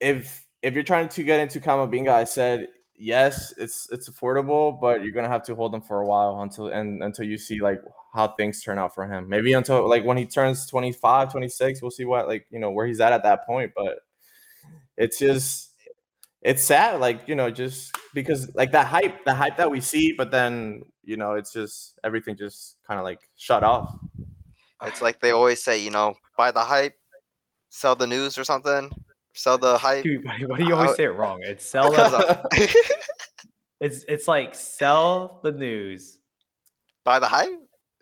if 0.00 0.44
if 0.62 0.74
you're 0.74 0.82
trying 0.82 1.08
to 1.08 1.22
get 1.22 1.40
into 1.40 1.60
Kamavinga, 1.60 2.08
I 2.08 2.24
said 2.24 2.68
yes, 2.98 3.54
it's 3.56 3.88
it's 3.90 4.08
affordable, 4.08 4.78
but 4.80 5.02
you're 5.02 5.12
gonna 5.12 5.28
have 5.28 5.44
to 5.44 5.54
hold 5.54 5.74
him 5.74 5.80
for 5.80 6.00
a 6.00 6.06
while 6.06 6.40
until 6.42 6.68
and 6.68 7.02
until 7.02 7.24
you 7.24 7.38
see 7.38 7.60
like 7.60 7.80
how 8.12 8.28
things 8.28 8.62
turn 8.62 8.78
out 8.78 8.94
for 8.94 9.06
him. 9.06 9.28
Maybe 9.28 9.52
until 9.52 9.88
like 9.88 10.04
when 10.04 10.16
he 10.16 10.26
turns 10.26 10.66
25, 10.66 11.32
26, 11.32 11.82
we'll 11.82 11.90
see 11.90 12.04
what 12.04 12.26
like 12.26 12.46
you 12.50 12.58
know 12.58 12.70
where 12.70 12.86
he's 12.86 13.00
at 13.00 13.12
at 13.12 13.22
that 13.22 13.46
point. 13.46 13.72
But 13.76 14.00
it's 14.96 15.18
just 15.18 15.70
it's 16.42 16.62
sad, 16.62 17.00
like 17.00 17.26
you 17.26 17.34
know, 17.34 17.50
just 17.50 17.96
because 18.14 18.54
like 18.54 18.72
that 18.72 18.86
hype, 18.86 19.24
the 19.24 19.34
hype 19.34 19.56
that 19.56 19.70
we 19.70 19.80
see, 19.80 20.12
but 20.12 20.30
then 20.30 20.82
you 21.04 21.16
know, 21.16 21.34
it's 21.34 21.52
just 21.52 21.98
everything 22.04 22.36
just 22.36 22.76
kind 22.86 22.98
of 22.98 23.04
like 23.04 23.20
shut 23.36 23.62
off. 23.62 23.96
It's 24.84 25.02
like 25.02 25.20
they 25.20 25.32
always 25.32 25.62
say, 25.62 25.78
you 25.82 25.90
know, 25.90 26.14
buy 26.36 26.52
the 26.52 26.60
hype, 26.60 26.94
sell 27.68 27.96
the 27.96 28.06
news 28.06 28.38
or 28.38 28.44
something, 28.44 28.90
sell 29.34 29.58
the 29.58 29.78
hype. 29.78 30.04
Dude, 30.04 30.24
why, 30.26 30.38
why 30.46 30.58
do 30.58 30.64
you 30.64 30.74
always 30.74 30.90
Uh, 30.90 30.94
say 30.96 31.04
it 31.04 31.08
wrong? 31.14 31.40
It's 31.42 31.64
sell 31.70 31.90
the, 31.90 32.48
it's 33.80 34.04
it's 34.08 34.28
like 34.28 34.54
sell 34.54 35.40
the 35.42 35.52
news. 35.52 36.18
buy 37.04 37.18
the 37.18 37.28
hype? 37.28 37.50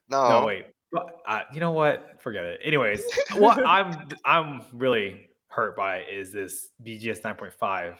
No. 0.08 0.28
No, 0.40 0.46
wait. 0.46 0.66
But, 0.92 1.06
Uh, 1.26 1.40
you 1.52 1.60
know 1.60 1.72
what? 1.72 2.20
Forget 2.22 2.44
it. 2.44 2.60
Anyways, 2.64 3.02
what 3.34 3.64
I'm 3.66 4.08
I'm 4.24 4.62
really 4.72 5.28
hurt 5.48 5.76
by 5.76 6.02
is 6.02 6.32
this 6.32 6.68
BGS 6.84 7.22
9.5 7.22 7.96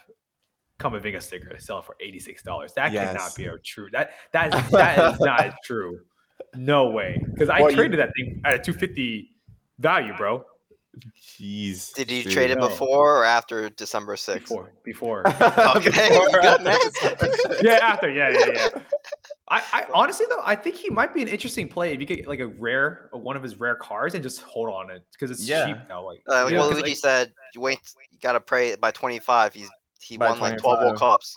Kamavinga 0.79 1.23
sticker 1.23 1.59
sell 1.59 1.81
for 1.83 1.97
eighty 2.01 2.19
six 2.19 2.43
dollars. 2.43 2.73
That 2.75 2.93
Yes. 2.93 3.09
cannot 3.13 3.35
be 3.35 3.47
a 3.47 3.59
true. 3.65 3.89
That 3.93 4.11
that 4.33 4.55
is, 4.55 4.71
that 4.73 5.15
is 5.15 5.21
not 5.21 5.55
true. 5.65 6.01
No 6.55 6.91
way. 6.91 7.19
Because 7.33 7.49
I 7.49 7.61
Well, 7.63 7.71
you- 7.71 7.77
traded 7.77 7.99
that 7.99 8.11
thing 8.15 8.43
at 8.45 8.55
a 8.55 8.59
two 8.59 8.75
fifty 8.75 9.31
value, 9.79 10.15
bro. 10.17 10.45
Jeez. 11.21 11.93
Did 11.95 12.11
you 12.11 12.23
dude. 12.23 12.33
trade 12.33 12.51
it 12.51 12.59
No. 12.59 12.69
before 12.69 13.19
or 13.19 13.25
after 13.25 13.69
December 13.71 14.17
6th? 14.17 14.41
Before 14.41 14.73
before. 14.85 15.23
Okay, 15.77 16.15
you 16.15 16.31
good, 16.41 16.63
man. 16.63 16.79
yeah, 17.63 17.79
after. 17.83 18.11
Yeah, 18.11 18.31
yeah, 18.31 18.47
yeah. 18.53 18.69
I, 19.49 19.63
I 19.73 19.87
honestly 19.95 20.27
though, 20.29 20.41
I 20.45 20.57
think 20.57 20.75
he 20.77 20.91
might 20.91 21.15
be 21.15 21.23
an 21.23 21.29
interesting 21.29 21.69
play 21.69 21.93
if 21.93 22.01
you 22.01 22.07
get 22.07 22.27
like 22.27 22.41
a 22.41 22.49
rare, 22.49 23.09
one 23.13 23.37
of 23.37 23.43
his 23.43 23.61
rare 23.61 23.77
cards, 23.77 24.15
and 24.15 24.23
just 24.23 24.41
hold 24.43 24.69
on 24.69 24.91
it 24.91 25.05
because 25.13 25.31
it's 25.31 25.47
Yeah. 25.49 25.67
cheap 25.67 25.77
now. 25.89 26.05
Like, 26.05 26.21
Uh, 26.29 26.43
like 26.45 26.51
you 26.51 26.57
know, 26.57 26.63
what 26.63 26.71
'cause, 26.71 26.77
Luigi 26.81 26.91
like, 26.93 26.99
said, 26.99 27.33
you 27.55 27.61
wait, 27.61 27.79
you 28.11 28.19
gotta 28.21 28.41
pray 28.41 28.75
by 28.77 28.91
25. 28.91 29.55
He's 29.55 29.71
he 30.01 30.17
By 30.17 30.31
won 30.31 30.41
like 30.41 30.59
12 30.59 30.79
World 30.81 30.97
25. 30.97 30.99
Cups. 30.99 31.37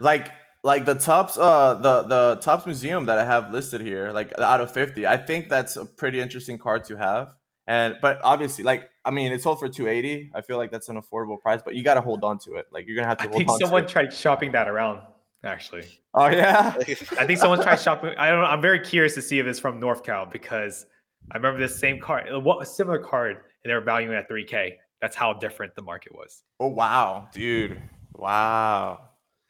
like 0.00 0.32
like 0.64 0.84
the 0.84 0.94
Topps 0.94 1.38
uh 1.38 1.74
the 1.74 2.02
the 2.02 2.36
Topps 2.42 2.66
museum 2.66 3.06
that 3.06 3.18
i 3.18 3.24
have 3.24 3.52
listed 3.52 3.80
here 3.80 4.10
like 4.12 4.36
out 4.38 4.60
of 4.60 4.70
50 4.72 5.06
i 5.06 5.16
think 5.16 5.48
that's 5.48 5.76
a 5.76 5.84
pretty 5.86 6.20
interesting 6.20 6.58
card 6.58 6.84
to 6.84 6.96
have 6.96 7.34
and 7.68 7.96
but 8.02 8.18
obviously 8.24 8.64
like 8.64 8.88
i 9.04 9.10
mean 9.10 9.30
it's 9.30 9.44
sold 9.44 9.58
for 9.60 9.68
280 9.68 10.32
i 10.34 10.40
feel 10.40 10.56
like 10.56 10.70
that's 10.72 10.88
an 10.88 11.00
affordable 11.00 11.38
price 11.38 11.60
but 11.64 11.74
you 11.76 11.84
got 11.84 11.94
to 11.94 12.00
hold 12.00 12.24
on 12.24 12.38
to 12.38 12.54
it 12.54 12.66
like 12.72 12.86
you're 12.86 12.96
gonna 12.96 13.06
have 13.06 13.18
to 13.18 13.24
I 13.24 13.26
hold 13.28 13.36
think 13.38 13.50
on 13.50 13.58
someone 13.60 13.82
to 13.82 13.88
it. 13.88 13.92
tried 13.92 14.12
shopping 14.12 14.50
that 14.52 14.66
around. 14.68 15.02
Actually, 15.44 15.84
oh 16.14 16.26
yeah 16.28 16.74
I 17.18 17.24
think 17.26 17.38
someone 17.38 17.62
tried 17.62 17.76
shopping. 17.80 18.12
I 18.18 18.28
don't 18.30 18.40
know. 18.40 18.46
I'm 18.46 18.60
very 18.60 18.80
curious 18.80 19.14
to 19.14 19.22
see 19.22 19.38
if 19.38 19.46
it's 19.46 19.60
from 19.60 19.78
North 19.78 20.02
Cal 20.02 20.26
because 20.26 20.86
I 21.30 21.36
remember 21.36 21.60
this 21.60 21.78
same 21.78 22.00
card, 22.00 22.24
what 22.42 22.60
a 22.60 22.66
similar 22.66 22.98
card, 22.98 23.36
and 23.62 23.70
they 23.70 23.74
were 23.74 23.80
valuing 23.80 24.14
it 24.14 24.16
at 24.16 24.28
3K. 24.28 24.72
That's 25.00 25.14
how 25.14 25.32
different 25.34 25.76
the 25.76 25.82
market 25.82 26.12
was. 26.14 26.42
oh 26.58 26.66
wow 26.68 27.28
dude 27.32 27.80
wow 28.14 28.98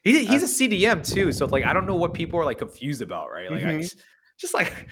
He, 0.05 0.25
he's 0.27 0.43
a 0.43 0.47
CDM 0.69 1.03
too, 1.11 1.33
so 1.33 1.45
it's 1.45 1.53
like 1.53 1.64
I 1.64 1.73
don't 1.73 1.87
know 1.87 1.97
what 1.97 2.12
people 2.14 2.39
are 2.39 2.45
like 2.45 2.59
confused 2.59 3.01
about, 3.03 3.31
right? 3.31 3.51
Like, 3.51 3.64
I 3.64 3.73
Mhm. 3.73 3.81
just, 3.83 3.97
just 4.39 4.55
like 4.55 4.89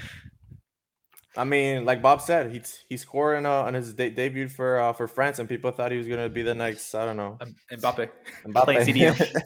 i 1.36 1.44
mean 1.44 1.84
like 1.84 2.00
bob 2.00 2.20
said 2.20 2.50
he's 2.50 2.84
he 2.88 2.96
scored 2.96 3.38
in, 3.38 3.46
uh, 3.46 3.62
on 3.62 3.74
his 3.74 3.92
de- 3.94 4.10
debut 4.10 4.48
for 4.48 4.80
uh, 4.80 4.92
for 4.92 5.06
france 5.06 5.38
and 5.38 5.48
people 5.48 5.70
thought 5.70 5.92
he 5.92 5.98
was 5.98 6.08
gonna 6.08 6.28
be 6.28 6.42
the 6.42 6.54
next 6.54 6.94
i 6.94 7.04
don't 7.04 7.16
know 7.16 7.36
um, 7.40 7.54
Mbappe. 7.72 8.08
Mbappe. 8.46 8.64
Playing 8.64 8.86
CDM. 8.86 9.42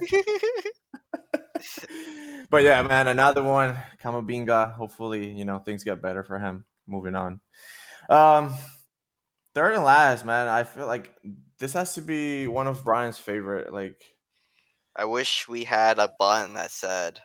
but 2.51 2.63
yeah, 2.63 2.83
man, 2.83 3.09
another 3.09 3.43
one. 3.43 3.77
Kamavinga. 4.03 4.75
Hopefully, 4.75 5.31
you 5.31 5.45
know 5.45 5.59
things 5.59 5.85
get 5.85 6.03
better 6.03 6.23
for 6.23 6.39
him. 6.39 6.65
Moving 6.87 7.15
on. 7.15 7.41
Um, 8.09 8.55
third 9.55 9.75
and 9.75 9.85
last, 9.85 10.25
man. 10.25 10.49
I 10.49 10.65
feel 10.65 10.87
like 10.87 11.15
this 11.59 11.73
has 11.75 11.95
to 11.95 12.03
be 12.03 12.47
one 12.47 12.67
of 12.67 12.85
Brian's 12.85 13.19
favorite. 13.19 13.73
Like, 13.73 14.03
I 14.97 15.05
wish 15.05 15.49
we 15.49 15.65
had 15.65 15.99
a 15.99 16.13
button 16.19 16.55
that 16.55 16.71
said. 16.71 17.21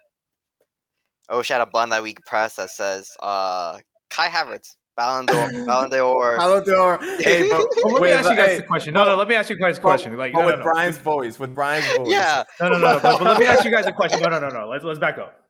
I 1.28 1.36
wish 1.36 1.50
I 1.50 1.56
had 1.56 1.62
a 1.62 1.72
button 1.72 1.90
that 1.90 2.04
we 2.04 2.14
could 2.14 2.26
press 2.26 2.58
that 2.58 2.70
says 2.70 3.10
uh 3.20 3.80
Kai 4.16 4.30
Havertz, 4.30 4.76
Ballon 4.96 5.26
d'Or, 5.26 5.66
Ballon 5.66 5.90
d'Or. 5.90 6.36
Hello, 6.40 6.64
door. 6.64 7.00
Hey, 7.20 7.50
but, 7.50 7.68
Well, 7.84 7.94
let 7.96 8.02
me 8.02 8.12
ask 8.12 8.30
you 8.30 8.36
guys 8.38 8.50
hey, 8.52 8.58
the 8.58 8.64
question. 8.64 8.94
No, 8.94 9.04
no, 9.04 9.16
let 9.18 9.28
me 9.28 9.36
ask 9.36 9.50
you 9.50 9.58
guys 9.58 9.78
a 9.78 9.82
question. 9.82 10.16
Like, 10.16 10.32
but 10.32 10.40
no, 10.40 10.46
with 10.46 10.60
no, 10.60 10.66
no. 10.66 10.72
Brian's 10.72 10.98
voice, 10.98 11.38
with 11.38 11.54
Brian's 11.54 11.86
voice. 11.98 12.08
Yeah, 12.10 12.44
No, 12.62 12.70
no, 12.70 12.78
no, 12.78 12.94
no. 12.94 13.00
But, 13.02 13.20
but 13.20 13.24
let 13.24 13.40
me 13.40 13.46
ask 13.46 13.66
you 13.66 13.72
guys 13.72 13.86
a 13.88 13.92
question. 14.00 14.22
No, 14.22 14.30
no, 14.30 14.40
no, 14.40 14.48
no. 14.48 14.70
Let's 14.70 14.86
let's 14.86 15.00
back 15.00 15.18
up. 15.18 15.42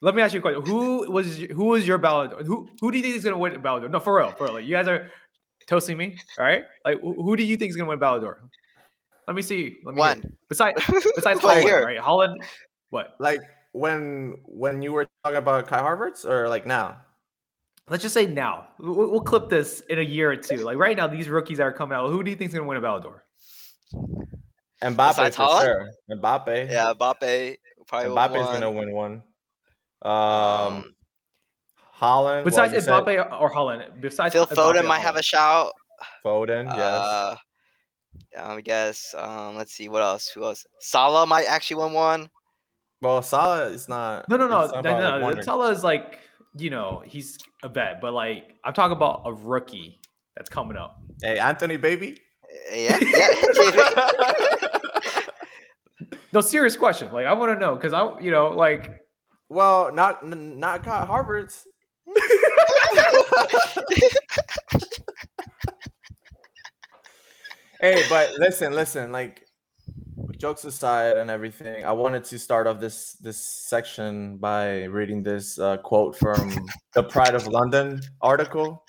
Let 0.00 0.14
me 0.14 0.22
ask 0.22 0.32
you 0.32 0.38
a 0.38 0.42
question. 0.42 0.64
Who 0.64 1.12
was 1.12 1.36
who 1.36 1.64
was 1.66 1.86
your 1.86 1.98
ballot? 1.98 2.32
Who 2.46 2.70
who 2.80 2.90
do 2.90 2.96
you 2.96 3.02
think 3.02 3.16
is 3.16 3.24
gonna 3.24 3.36
win 3.36 3.60
Ballon 3.60 3.82
d'Or? 3.82 3.90
No, 3.90 4.00
for 4.00 4.16
real, 4.16 4.30
for 4.32 4.44
real. 4.44 4.54
Like, 4.54 4.64
you 4.64 4.74
guys 4.74 4.88
are 4.88 5.10
toasting 5.66 5.98
me, 5.98 6.16
all 6.38 6.46
right? 6.46 6.64
Like, 6.86 7.02
who, 7.02 7.22
who 7.22 7.36
do 7.36 7.42
you 7.44 7.58
think 7.58 7.68
is 7.68 7.76
gonna 7.76 7.88
win 7.90 7.98
Ballon 7.98 8.22
d'Or? 8.22 8.40
Let 9.26 9.36
me 9.36 9.42
see. 9.42 9.76
Let 9.84 9.94
me 9.94 10.00
hear. 10.02 10.10
When? 10.22 10.36
Besides 10.48 10.82
besides 11.14 11.40
Haaland, 11.40 11.64
year? 11.64 11.84
right? 11.84 11.98
Haaland. 11.98 12.36
What? 12.88 13.14
Like 13.18 13.42
when 13.72 14.36
when 14.46 14.80
you 14.80 14.92
were 14.92 15.06
talking 15.22 15.36
about 15.36 15.66
Kai 15.66 15.80
Havertz 15.82 16.24
or 16.24 16.48
like 16.48 16.64
now. 16.66 16.96
Let's 17.88 18.02
just 18.02 18.14
say 18.14 18.26
now. 18.26 18.68
We'll, 18.78 19.10
we'll 19.10 19.20
clip 19.20 19.48
this 19.48 19.80
in 19.88 19.98
a 19.98 20.02
year 20.02 20.30
or 20.30 20.36
two. 20.36 20.58
Like 20.58 20.76
right 20.78 20.96
now, 20.96 21.06
these 21.06 21.28
rookies 21.28 21.58
are 21.60 21.72
coming 21.72 21.96
out. 21.96 22.10
Who 22.10 22.22
do 22.22 22.30
you 22.30 22.36
think 22.36 22.48
is 22.50 22.54
gonna 22.54 22.66
win 22.68 22.76
a 22.76 22.80
Ballon 22.80 23.02
d'Or? 23.02 23.24
Mbappe 24.82 24.96
Besides 24.96 25.36
for 25.36 25.60
sure. 25.62 25.90
Mbappe. 26.10 26.70
yeah, 26.70 26.92
Mbappe 26.94 27.56
probably 27.86 28.08
will 28.08 28.16
Mbappe's 28.16 28.52
gonna 28.52 28.70
win 28.70 28.92
one. 28.92 29.22
Um, 30.02 30.12
Um, 30.12 30.94
Haaland. 32.00 32.24
well, 32.24 32.44
Besides 32.44 32.72
you 32.72 32.80
said 32.80 33.04
Mbappe 33.04 33.40
or 33.40 33.52
Haaland. 33.52 34.00
Besides 34.00 34.32
Phil 34.34 34.46
Mbappe 34.46 34.54
Foden 34.54 34.80
or 34.80 34.86
might 34.86 35.00
have 35.00 35.16
a 35.16 35.22
shout. 35.22 35.72
Foden. 36.24 36.64
Yes. 36.66 36.78
Uh, 36.78 37.36
yeah, 38.32 38.52
I 38.52 38.60
guess. 38.60 39.14
Um, 39.18 39.56
let's 39.56 39.72
see 39.72 39.88
what 39.88 40.02
else. 40.02 40.28
Who 40.28 40.44
else? 40.44 40.64
Salah 40.78 41.26
might 41.26 41.44
actually 41.46 41.82
win 41.82 41.92
one. 41.92 42.30
well, 43.02 43.20
Salah 43.22 43.64
is 43.66 43.88
not. 43.88 44.28
No, 44.28 44.36
no, 44.36 44.46
no, 44.48 44.60
it's 44.62 44.72
no, 44.72 44.80
not 44.80 44.98
about, 44.98 45.20
like, 45.20 45.30
no. 45.30 45.36
no. 45.36 45.42
Salah 45.42 45.70
is 45.72 45.84
like, 45.84 46.18
you 46.56 46.70
know, 46.70 47.02
he's 47.06 47.38
a 47.62 47.68
vet, 47.68 48.00
but 48.00 48.12
like, 48.12 48.56
I'm 48.64 48.72
talking 48.72 48.96
about 48.96 49.22
a 49.24 49.32
rookie 49.32 50.00
that's 50.36 50.48
coming 50.48 50.76
up. 50.76 51.00
Hey, 51.22 51.38
Antony, 51.38 51.76
baby. 51.76 52.18
Yeah, 52.72 52.98
yeah. 53.00 54.80
No, 56.32 56.40
serious 56.40 56.76
question. 56.76 57.12
Like, 57.12 57.26
I 57.26 57.32
want 57.32 57.52
to 57.52 57.58
know 57.58 57.74
because 57.74 57.92
I, 57.92 58.16
you 58.20 58.30
know, 58.30 58.50
like, 58.50 59.00
well, 59.48 59.92
not 59.92 60.24
not 60.26 60.84
Kai 60.84 61.04
Havertz. 61.04 61.64
hey, 67.80 68.04
but 68.08 68.32
listen, 68.38 68.72
listen. 68.74 69.10
Like, 69.10 69.44
jokes 70.40 70.64
aside 70.64 71.16
and 71.18 71.30
everything, 71.30 71.84
I 71.84 71.92
wanted 71.92 72.24
to 72.24 72.38
start 72.38 72.66
off 72.66 72.80
this 72.80 73.12
this 73.20 73.36
section 73.38 74.38
by 74.38 74.84
reading 74.84 75.22
this 75.22 75.58
uh, 75.58 75.76
quote 75.78 76.16
from 76.16 76.66
the 76.94 77.02
Pride 77.02 77.34
of 77.34 77.46
London 77.46 78.00
article. 78.20 78.82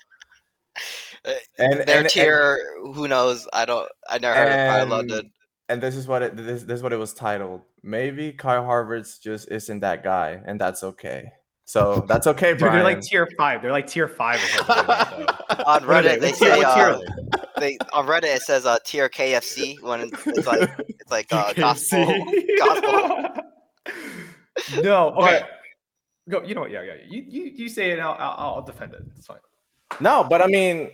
Uh, 1.24 1.32
And 1.58 1.74
Their 1.74 1.80
and, 1.80 1.90
and, 1.90 2.08
tier, 2.08 2.58
who 2.94 3.06
knows? 3.06 3.46
I 3.52 3.64
don't. 3.64 3.88
I 4.08 4.18
never 4.18 4.34
heard 4.34 4.48
of 4.48 4.68
Pride 4.68 4.76
of 4.76 4.82
and- 4.82 4.90
London. 4.90 5.32
and 5.68 5.80
this 5.80 5.94
is 5.94 6.08
what 6.08 6.22
it 6.22 6.36
this, 6.36 6.62
this 6.64 6.76
is 6.78 6.82
what 6.82 6.92
it 6.92 6.98
was 6.98 7.14
titled 7.14 7.60
maybe 7.84 8.32
Kai 8.32 8.56
Havertz 8.56 9.20
just 9.20 9.50
isn't 9.50 9.80
that 9.80 10.02
guy, 10.04 10.40
and 10.46 10.60
that's 10.60 10.82
okay. 10.84 11.32
So 11.72 12.04
that's 12.06 12.26
okay, 12.26 12.50
Dude, 12.50 12.60
they're 12.60 12.82
like 12.82 13.00
tier 13.00 13.26
five. 13.38 13.62
They're 13.62 13.72
like 13.72 13.86
tier 13.86 14.06
five 14.06 14.38
or 14.58 14.74
like. 14.74 14.98
On 15.66 15.80
Reddit, 15.84 16.20
they 16.20 16.32
say 16.32 16.62
uh, 16.62 16.98
they? 17.56 17.78
they 17.78 17.78
on 17.94 18.06
Reddit 18.06 18.24
it 18.36 18.42
says 18.42 18.66
uh, 18.66 18.76
tier 18.84 19.08
KFC 19.08 19.80
when 19.80 20.00
it's 20.00 20.26
it's 20.26 20.46
like 20.46 20.68
it's 20.78 21.10
like 21.10 21.32
uh, 21.32 21.54
gospel. 21.54 22.04
KFC. 22.04 22.58
gospel. 22.58 23.42
no, 24.82 25.14
okay. 25.14 25.44
Go. 26.28 26.42
You 26.42 26.54
know 26.54 26.60
what? 26.62 26.70
Yeah, 26.70 26.82
yeah. 26.82 26.94
You 27.08 27.24
you, 27.26 27.44
you 27.54 27.68
say 27.70 27.92
it. 27.92 28.00
I'll, 28.00 28.16
I'll 28.18 28.54
I'll 28.56 28.62
defend 28.62 28.92
it. 28.92 29.00
It's 29.16 29.26
fine. 29.26 29.38
no, 29.98 30.24
but 30.24 30.42
I 30.42 30.48
mean, 30.48 30.90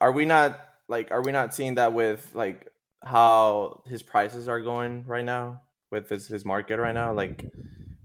are 0.00 0.12
we 0.12 0.26
not 0.26 0.60
like 0.86 1.10
are 1.10 1.22
we 1.22 1.32
not 1.32 1.56
seeing 1.56 1.74
that 1.74 1.92
with 1.92 2.24
like 2.34 2.68
how 3.02 3.82
his 3.86 4.00
prices 4.00 4.46
are 4.48 4.60
going 4.60 5.04
right 5.06 5.24
now 5.24 5.62
with 5.90 6.08
his, 6.08 6.28
his 6.28 6.44
market 6.44 6.78
right 6.78 6.94
now? 6.94 7.12
Like 7.12 7.50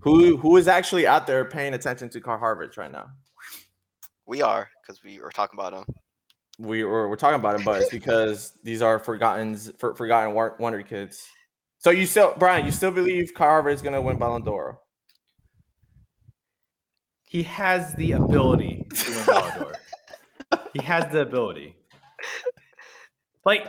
who 0.06 0.38
who 0.38 0.56
is 0.56 0.68
actually 0.68 1.08
out 1.08 1.26
there 1.26 1.43
paying 1.43 1.74
attention 1.74 2.10
to 2.10 2.22
Kai 2.22 2.38
Havertz 2.38 2.78
right 2.78 2.91
now? 2.91 3.08
We 4.28 4.43
are 4.43 4.70
because 4.82 5.03
we 5.03 5.20
were 5.20 5.32
talking 5.32 5.60
about 5.60 5.74
him. 5.74 5.84
We 6.60 6.84
were 6.84 7.10
we're 7.10 7.16
talking 7.16 7.39
about 7.39 7.56
him, 7.56 7.66
but 7.66 7.82
it's 7.82 7.89
because 7.89 8.53
these 8.64 8.84
are 8.84 8.99
forgotten 8.99 9.58
for, 9.58 9.95
forgotten 9.95 10.36
wonder 10.60 10.84
kids. 10.84 11.28
So 11.80 11.89
you 11.89 12.06
still 12.06 12.36
Brian, 12.38 12.68
you 12.68 12.72
still 12.72 12.91
believe 12.91 13.34
Kai 13.34 13.45
Havertz 13.45 13.74
is 13.74 13.82
gonna 13.82 13.99
win 13.99 14.20
Ballon 14.20 14.43
d'Or? 14.43 14.80
He 17.24 17.41
has 17.41 17.95
the 17.95 18.12
ability 18.12 18.86
to 18.93 19.12
win 19.12 19.26
Ballon 19.26 19.60
d'Or. 19.60 19.74
he 20.74 20.84
has 20.84 21.12
the 21.12 21.22
ability. 21.22 21.76
Like, 23.43 23.68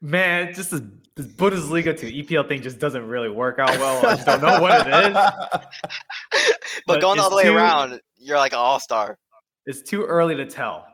man, 0.00 0.54
just 0.54 0.70
this, 0.70 0.80
this 1.14 1.26
Bundesliga 1.26 1.96
to 1.98 2.10
EPL 2.12 2.48
thing 2.48 2.62
just 2.62 2.78
doesn't 2.78 3.06
really 3.06 3.28
work 3.28 3.58
out 3.58 3.70
well. 3.78 3.98
I 4.06 4.14
just 4.14 4.26
don't 4.26 4.42
know 4.42 4.60
what 4.60 4.86
it 4.86 4.92
is. 5.10 5.16
But, 6.86 6.94
But 6.94 7.00
going 7.02 7.18
all 7.20 7.26
it's 7.26 7.30
the 7.30 7.36
way 7.36 7.42
too- 7.44 7.56
around, 7.56 8.00
you're 8.18 8.38
like 8.38 8.52
an 8.52 8.58
all 8.58 8.80
star. 8.80 9.18
It's 9.66 9.82
too 9.82 10.04
early 10.04 10.34
to 10.36 10.46
tell. 10.46 10.84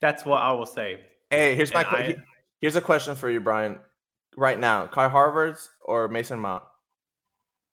That's 0.00 0.24
what 0.24 0.40
I 0.40 0.52
will 0.52 0.64
say. 0.66 1.00
Hey, 1.30 1.54
here's 1.54 1.74
my 1.74 1.80
And 1.82 1.90
que- 1.90 1.98
I- 1.98 2.06
he- 2.08 2.16
here's 2.60 2.76
a 2.76 2.80
question 2.80 3.14
for 3.16 3.28
you, 3.30 3.40
Brian. 3.40 3.78
Right 4.36 4.58
now, 4.58 4.86
Kai 4.86 5.08
Havertz 5.08 5.68
or 5.82 6.08
Mason 6.08 6.38
Mount? 6.38 6.62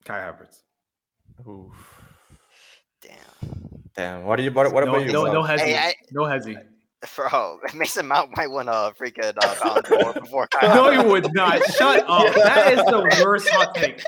Kai 0.05 0.19
Havertz. 0.19 0.57
Ooh, 1.47 1.71
Damn, 3.01 3.17
damn. 3.95 4.23
What 4.23 4.37
do 4.37 4.43
you? 4.43 4.51
What, 4.51 4.71
what 4.73 4.83
no, 4.85 4.89
about 4.95 5.05
you? 5.05 5.11
no, 5.13 5.23
Bob? 5.25 5.33
no 5.33 5.43
hezzy. 5.43 5.59
Hey, 5.59 5.77
I- 5.77 5.95
no 6.11 6.21
hezzy. 6.23 6.57
Bro, 7.15 7.59
Mason 7.73 8.07
Mount 8.07 8.35
might 8.35 8.51
win 8.51 8.67
a 8.67 8.91
freaking 8.99 9.33
uh, 9.41 9.55
Ballon 9.63 9.83
d'Or 9.83 10.13
before 10.21 10.47
Kyle. 10.47 10.75
No, 10.75 10.83
Havertz. 10.91 11.03
you 11.03 11.09
would 11.09 11.33
not. 11.33 11.63
Shut 11.75 12.03
up. 12.07 12.33
That 12.35 12.73
is 12.73 12.79
the 12.85 13.23
worst 13.23 13.49
hot 13.49 13.75
take. 13.75 14.03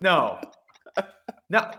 No. 0.00 0.40
No. 1.50 1.70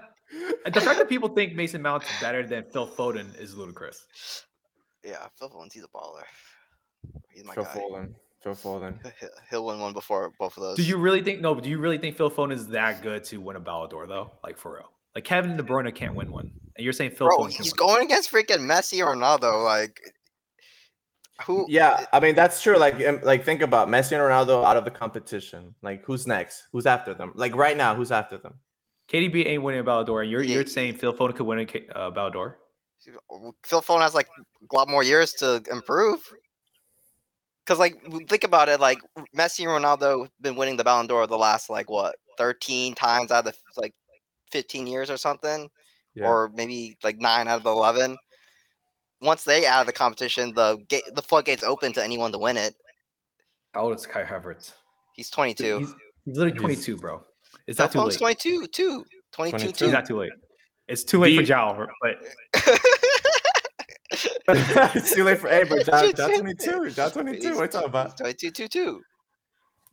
The 0.66 0.82
fact 0.82 1.00
that 1.00 1.10
people 1.10 1.30
think 1.30 1.56
Mason 1.56 1.82
Mount's 1.82 2.08
better 2.22 2.46
than 2.46 2.66
Phil 2.72 2.88
Foden 2.88 3.40
is 3.40 3.56
ludicrous. 3.56 4.06
Yeah, 5.04 5.26
Phil 5.38 5.50
Foden's 5.50 5.74
he's 5.74 5.84
a 5.84 5.88
baller. 5.88 6.24
He's 7.30 7.46
my 7.46 7.54
Phil 7.56 7.64
guy. 7.64 7.76
Foden. 7.76 8.14
Phil 8.44 8.56
Foden. 8.56 9.00
He'll- 9.20 9.30
He'll 9.50 9.66
win 9.66 9.80
one 9.80 9.94
before 9.94 10.32
both 10.40 10.56
of 10.58 10.64
those. 10.64 10.78
Do 10.78 10.84
you 10.84 10.98
really 10.98 11.22
think 11.24 11.42
no? 11.42 11.56
Do 11.60 11.70
you 11.70 11.78
really 11.80 11.98
think 11.98 12.16
Phil 12.18 12.30
Foden 12.30 12.54
is 12.54 12.68
that 12.68 13.02
good 13.02 13.24
to 13.26 13.38
win 13.42 13.56
a 13.56 13.60
Ballon 13.60 13.90
d'Or 13.90 14.06
though? 14.08 14.32
Like 14.44 14.58
for 14.58 14.74
real? 14.76 14.92
Like 15.16 15.24
Kevin 15.24 15.58
De 15.58 15.64
Bruyne 15.64 15.94
can't 15.96 16.14
win 16.16 16.32
one, 16.32 16.52
and 16.69 16.69
you're 16.80 16.94
saying 16.94 17.12
Phil 17.12 17.28
Bro, 17.28 17.38
Foden 17.38 17.52
he's 17.52 17.74
going 17.74 18.06
against 18.06 18.32
freaking 18.32 18.60
Messi 18.60 19.06
or 19.06 19.16
Ronaldo. 19.16 19.64
Like, 19.64 20.00
who? 21.46 21.66
Yeah, 21.70 22.06
I 22.12 22.20
mean 22.20 22.36
that's 22.36 22.62
true. 22.62 22.78
Like, 22.78 22.96
um, 23.06 23.20
like 23.24 23.44
think 23.46 23.62
about 23.62 23.88
Messi 23.88 24.14
and 24.14 24.22
Ronaldo 24.22 24.64
out 24.66 24.78
of 24.78 24.86
the 24.86 24.92
competition. 24.92 25.74
Like, 25.82 26.04
who's 26.06 26.28
next? 26.28 26.68
Who's 26.72 26.86
after 26.86 27.14
them? 27.14 27.32
Like 27.36 27.56
right 27.56 27.78
now, 27.78 27.96
who's 27.96 28.12
after 28.12 28.38
them? 28.38 28.56
KDB 29.12 29.48
ain't 29.48 29.64
winning 29.64 29.80
a 29.80 29.84
Ballon 29.84 30.06
d'Or, 30.06 30.22
and 30.22 30.32
you're 30.32 30.44
Yeah. 30.44 30.56
you're 30.56 30.66
saying 30.66 30.96
Phil 30.96 31.14
Foden 31.14 31.36
could 31.36 31.46
win 31.46 31.60
a 31.60 31.66
K- 31.66 31.88
uh, 31.96 32.12
Ballon 32.12 32.34
d'Or? 32.34 32.60
Phil 33.64 33.82
Foden 33.82 34.02
has 34.02 34.14
like 34.14 34.28
a 34.38 34.76
lot 34.76 34.90
more 34.90 35.04
years 35.04 35.34
to 35.34 35.64
improve. 35.72 36.22
Because 37.66 37.80
like 37.80 38.02
think 38.28 38.44
about 38.44 38.68
it, 38.68 38.80
like 38.80 39.00
Messi 39.36 39.60
and 39.62 39.84
Ronaldo 39.84 40.24
have 40.24 40.32
been 40.42 40.56
winning 40.56 40.76
the 40.76 40.84
Ballon 40.84 41.08
d'Or 41.08 41.28
the 41.28 41.38
last 41.38 41.70
like 41.70 41.90
what 41.90 42.16
thirteen 42.38 42.96
times 42.96 43.32
out 43.32 43.46
of 43.48 43.54
the, 43.54 43.82
like 43.82 43.94
fifteen 44.52 44.88
years 44.88 45.10
or 45.10 45.18
something, 45.18 45.70
Yeah. 46.16 46.28
or 46.28 46.52
maybe 46.54 46.98
like 47.04 47.20
nine 47.20 47.48
out 47.48 47.58
of 47.58 47.64
the 47.64 47.72
eleven. 47.72 48.18
Once 49.22 49.44
they 49.44 49.66
out 49.66 49.82
of 49.82 49.88
the 49.88 49.94
competition, 49.94 50.54
the 50.54 50.78
gate 50.88 51.04
the 51.14 51.22
floodgates 51.22 51.64
open 51.64 51.94
to 51.94 52.04
anyone 52.04 52.32
to 52.32 52.38
win 52.38 52.58
it. 52.58 52.74
How 53.74 53.82
old 53.82 53.96
is 53.98 54.06
Kai 54.06 54.24
Havertz? 54.24 54.74
He's 55.16 55.30
twenty 55.30 55.54
two. 55.54 55.80
He's, 55.80 55.94
he's 56.26 56.38
literally 56.38 56.58
22, 56.60 56.98
bro. 56.98 57.22
It's 57.68 57.78
Phil 57.78 57.86
not 57.86 57.92
too 57.92 58.00
late. 58.02 58.18
twenty 58.18 58.36
two 58.36 58.68
too. 58.68 59.06
22, 59.34 59.58
22. 59.58 59.70
It's 59.70 59.80
too. 59.80 59.92
not 59.92 60.06
too 60.06 60.18
late. 60.20 60.32
It's 60.88 61.04
too 61.04 61.20
late 61.20 61.30
Do 61.32 61.36
for 61.36 61.42
you- 61.42 61.48
João, 61.48 61.88
but 62.02 62.16
it's 64.96 65.14
too 65.14 65.24
late 65.24 65.38
for 65.40 65.50
hey, 65.50 65.64
but 65.64 65.86
John, 65.86 66.14
John 66.16 66.40
22. 66.40 66.90
John 66.96 67.12
22. 67.12 67.50
What 67.50 67.58
are 67.60 67.62
you 67.64 67.68
talking 67.68 67.90
about? 67.90 68.18
22 68.18 68.52
2 68.52 68.68
2. 68.68 69.02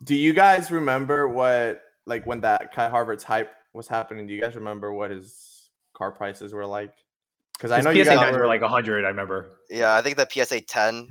Do 0.05 0.15
you 0.15 0.33
guys 0.33 0.71
remember 0.71 1.29
what 1.29 1.83
like 2.07 2.27
when 2.27 2.41
that 2.43 2.73
Kai 2.75 2.89
Havertz 2.89 3.23
hype 3.23 3.51
was 3.75 3.89
happening? 3.89 4.27
Do 4.27 4.33
you 4.35 4.41
guys 4.41 4.55
remember 4.55 4.93
what 4.93 5.11
his 5.11 5.56
car 5.97 6.13
prices 6.13 6.53
were 6.53 6.67
like? 6.67 6.93
Because 7.57 7.73
I 7.73 7.81
know 7.81 7.91
PSA 7.91 7.99
you 7.99 8.05
guys 8.05 8.17
nines 8.17 8.35
were 8.37 8.43
were 8.43 8.47
like 8.47 8.61
100. 8.61 9.05
I 9.05 9.09
remember. 9.09 9.59
Yeah, 9.71 9.95
I 9.95 10.03
think 10.03 10.17
the 10.19 10.29
PSA 10.31 10.61
10 10.61 11.09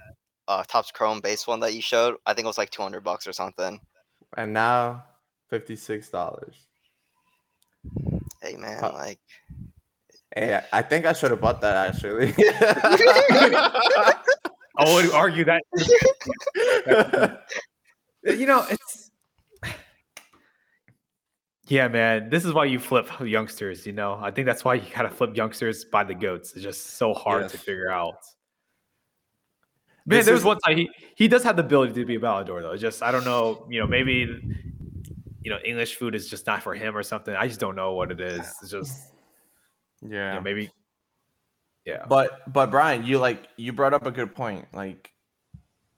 uh 0.47 0.63
Topps 0.67 0.91
Chrome 0.91 1.19
base 1.21 1.47
one 1.47 1.59
that 1.61 1.73
you 1.73 1.81
showed, 1.81 2.15
I 2.25 2.33
think 2.33 2.45
it 2.45 2.47
was 2.47 2.57
like 2.59 2.69
200 2.69 3.03
bucks 3.03 3.25
or 3.27 3.33
something. 3.33 3.79
and 4.37 4.53
now 4.53 5.03
fifty 5.49 5.75
six 5.75 6.09
dollars. 6.09 6.55
Hey 8.41 8.55
man, 8.57 8.83
Uh, 8.83 8.91
like 8.93 9.19
Hey, 10.35 10.55
I- 10.55 10.65
I 10.79 10.81
think 10.81 11.05
I 11.05 11.13
should 11.13 11.31
have 11.31 11.41
bought 11.41 11.61
that 11.61 11.87
actually. 11.87 12.33
I 14.77 14.93
would 14.93 15.11
argue 15.11 15.45
that 15.45 15.63
you 18.23 18.45
know 18.45 18.65
it's 18.69 19.04
yeah 21.67 21.87
man 21.87 22.29
this 22.29 22.45
is 22.45 22.53
why 22.53 22.65
you 22.65 22.79
flip 22.79 23.07
youngsters 23.21 23.85
you 23.85 23.93
know? 23.93 24.19
I 24.21 24.31
think 24.31 24.45
that's 24.45 24.63
why 24.63 24.75
you 24.75 24.83
gotta 24.93 25.09
flip 25.09 25.35
youngsters 25.35 25.85
by 25.85 26.03
the 26.03 26.15
goats. 26.15 26.53
It's 26.53 26.63
just 26.63 26.97
so 26.97 27.13
hard 27.13 27.49
to 27.49 27.57
figure 27.57 27.91
out. 27.91 28.23
Man 30.05 30.19
This 30.19 30.25
there 30.25 30.33
was 30.33 30.41
is- 30.41 30.45
one 30.45 30.59
time 30.59 30.77
he 30.77 30.89
he 31.15 31.27
does 31.27 31.43
have 31.43 31.55
the 31.55 31.63
ability 31.63 31.93
to 31.93 32.05
be 32.05 32.15
a 32.15 32.19
Ballon 32.19 32.45
d'Or 32.45 32.61
though. 32.61 32.71
It's 32.71 32.81
just 32.81 33.01
i 33.01 33.11
don't 33.11 33.25
know 33.25 33.65
you 33.69 33.79
know 33.79 33.87
maybe 33.87 34.39
you 35.41 35.49
know 35.51 35.57
english 35.63 35.95
food 35.95 36.15
is 36.15 36.29
just 36.29 36.45
not 36.47 36.61
for 36.63 36.73
him 36.75 36.95
or 36.95 37.03
something. 37.03 37.35
I 37.35 37.47
just 37.47 37.59
don't 37.59 37.75
know 37.75 37.93
what 37.93 38.11
it 38.11 38.19
is. 38.19 38.39
It's 38.61 38.71
just 38.71 39.13
you 40.01 40.15
yeah. 40.15 40.35
know, 40.35 40.41
maybe 40.41 40.71
yeah. 41.85 42.05
But 42.07 42.51
but 42.51 42.71
Brian, 42.71 43.05
you 43.05 43.19
like 43.19 43.47
you 43.57 43.71
brought 43.71 43.93
up 43.93 44.05
a 44.05 44.11
good 44.11 44.35
point. 44.35 44.65
Like 44.73 45.11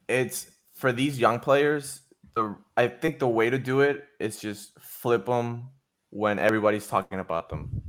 it's 0.08 0.48
for 0.76 0.92
these 0.92 1.18
young 1.20 1.40
players, 1.40 2.02
the 2.38 2.56
I 2.78 2.88
think 2.88 3.18
the 3.18 3.28
way 3.28 3.50
to 3.50 3.58
do 3.58 3.82
it 3.82 4.06
is 4.20 4.40
just 4.40 4.78
flip 4.80 5.26
them 5.26 5.70
when 6.12 6.38
everybody's 6.38 6.88
talking 6.88 7.20
about 7.20 7.50
them. 7.50 7.82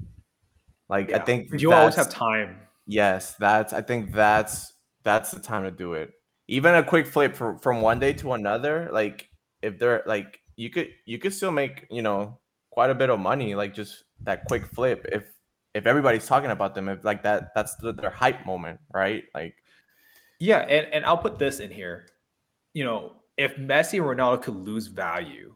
Like 0.89 1.13
I 1.13 1.19
think 1.19 1.53
you 1.61 1.73
always 1.73 1.95
have 1.95 2.09
time 2.09 2.57
Yes, 2.89 3.35
that's 3.39 3.75
I 3.75 3.83
think 3.83 4.13
that's 4.13 4.73
that's 5.05 5.31
the 5.31 5.41
time 5.41 5.65
to 5.65 5.71
do 5.71 5.93
it. 5.93 6.11
Even 6.49 6.75
a 6.75 6.83
quick 6.83 7.07
flip 7.07 7.37
from 7.37 7.59
from 7.59 7.83
one 7.83 8.01
day 8.01 8.15
to 8.15 8.33
another, 8.33 8.89
like 8.91 9.29
if 9.61 9.79
they're 9.79 10.03
like 10.07 10.41
you 10.57 10.71
could 10.71 10.89
you 11.05 11.19
could 11.19 11.35
still 11.35 11.53
make, 11.53 11.87
you 11.91 12.01
know, 12.01 12.39
quite 12.71 12.89
a 12.89 12.95
bit 12.95 13.11
of 13.11 13.21
money 13.21 13.55
like 13.55 13.75
just 13.75 14.05
that 14.23 14.47
quick 14.47 14.67
flip 14.67 15.07
if 15.13 15.25
if 15.75 15.87
everybody's 15.87 16.27
talking 16.27 16.51
about 16.51 16.75
them 16.75 16.89
if 16.89 17.05
like 17.05 17.23
that 17.23 17.55
that's 17.55 17.77
the, 17.77 17.93
their 17.93 18.11
hype 18.11 18.47
moment, 18.47 18.81
right? 18.93 19.25
Like 19.35 19.55
Yeah, 20.41 20.61
and, 20.61 20.87
and 20.95 21.05
I'll 21.05 21.19
put 21.19 21.39
this 21.39 21.61
in 21.61 21.71
here. 21.71 22.09
You 22.73 22.85
know, 22.85 23.18
if 23.39 23.57
Messi 23.57 23.95
and 23.99 24.05
Ronaldo 24.19 24.43
could 24.43 24.57
lose 24.57 24.89
value 24.89 25.55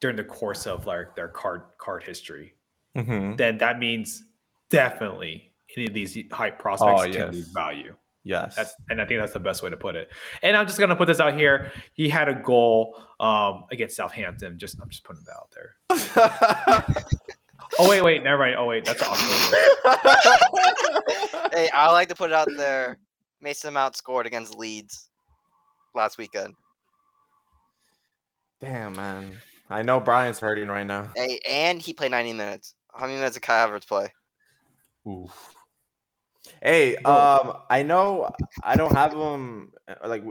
during 0.00 0.16
the 0.16 0.24
course 0.24 0.66
of 0.66 0.86
like 0.86 1.14
their 1.14 1.28
card 1.28 1.62
card 1.78 2.02
history, 2.02 2.54
mhm, 2.96 3.36
then 3.36 3.58
that 3.58 3.78
means 3.78 4.24
definitely 4.70 5.52
any 5.76 5.86
of 5.86 5.94
these 5.94 6.16
hype 6.32 6.58
prospects 6.58 7.02
Oh, 7.02 7.12
can 7.12 7.30
lose 7.32 7.48
value. 7.48 7.94
yes. 8.24 8.56
That's 8.56 8.74
and 8.90 9.00
I 9.00 9.04
think 9.04 9.20
that's 9.20 9.32
the 9.34 9.38
best 9.40 9.62
way 9.62 9.70
to 9.70 9.76
put 9.76 9.94
it. 9.94 10.10
And 10.42 10.56
I'm 10.56 10.66
just 10.66 10.78
gonna 10.80 10.96
put 10.96 11.06
this 11.06 11.20
out 11.20 11.34
here. 11.34 11.70
He 11.94 12.08
had 12.08 12.28
a 12.28 12.34
goal 12.34 13.00
um 13.20 13.64
against 13.70 13.94
Southampton. 13.96 14.58
Just 14.58 14.80
I'm 14.80 14.88
just 14.88 15.04
putting 15.04 15.22
that 15.24 15.36
out 15.36 15.52
there. 15.54 17.04
Oh 17.78 17.86
wait, 17.88 18.00
wait, 18.02 18.24
never 18.24 18.38
mind. 18.44 18.56
Oh 18.58 18.64
wait, 18.64 18.84
that's 18.86 19.02
October. 19.02 19.56
hey, 21.52 21.68
I 21.74 21.92
like 21.92 22.08
to 22.08 22.14
put 22.14 22.30
it 22.30 22.34
out 22.34 22.48
there. 22.56 22.98
Mason 23.42 23.74
Mount 23.74 23.94
scored 23.94 24.26
against 24.26 24.56
Leeds 24.56 25.10
last 25.94 26.16
weekend. 26.16 26.54
Damn 28.60 28.94
man. 28.94 29.32
I 29.70 29.82
know 29.82 30.00
Brian's 30.00 30.38
hurting 30.40 30.68
right 30.68 30.86
now. 30.86 31.10
Hey, 31.14 31.40
and 31.48 31.80
he 31.80 31.92
played 31.92 32.10
90 32.10 32.32
minutes. 32.32 32.74
How 32.92 33.02
many 33.06 33.16
minutes 33.16 33.34
did 33.34 33.42
Kai 33.42 33.66
Havertz 33.66 33.86
play? 33.86 34.12
Oof. 35.06 35.54
Hey, 36.62 36.96
um, 36.96 37.58
I 37.70 37.82
know 37.82 38.30
I 38.62 38.74
don't 38.74 38.94
have 38.94 39.12
him 39.12 39.72
uh, 39.86 40.08
like 40.08 40.24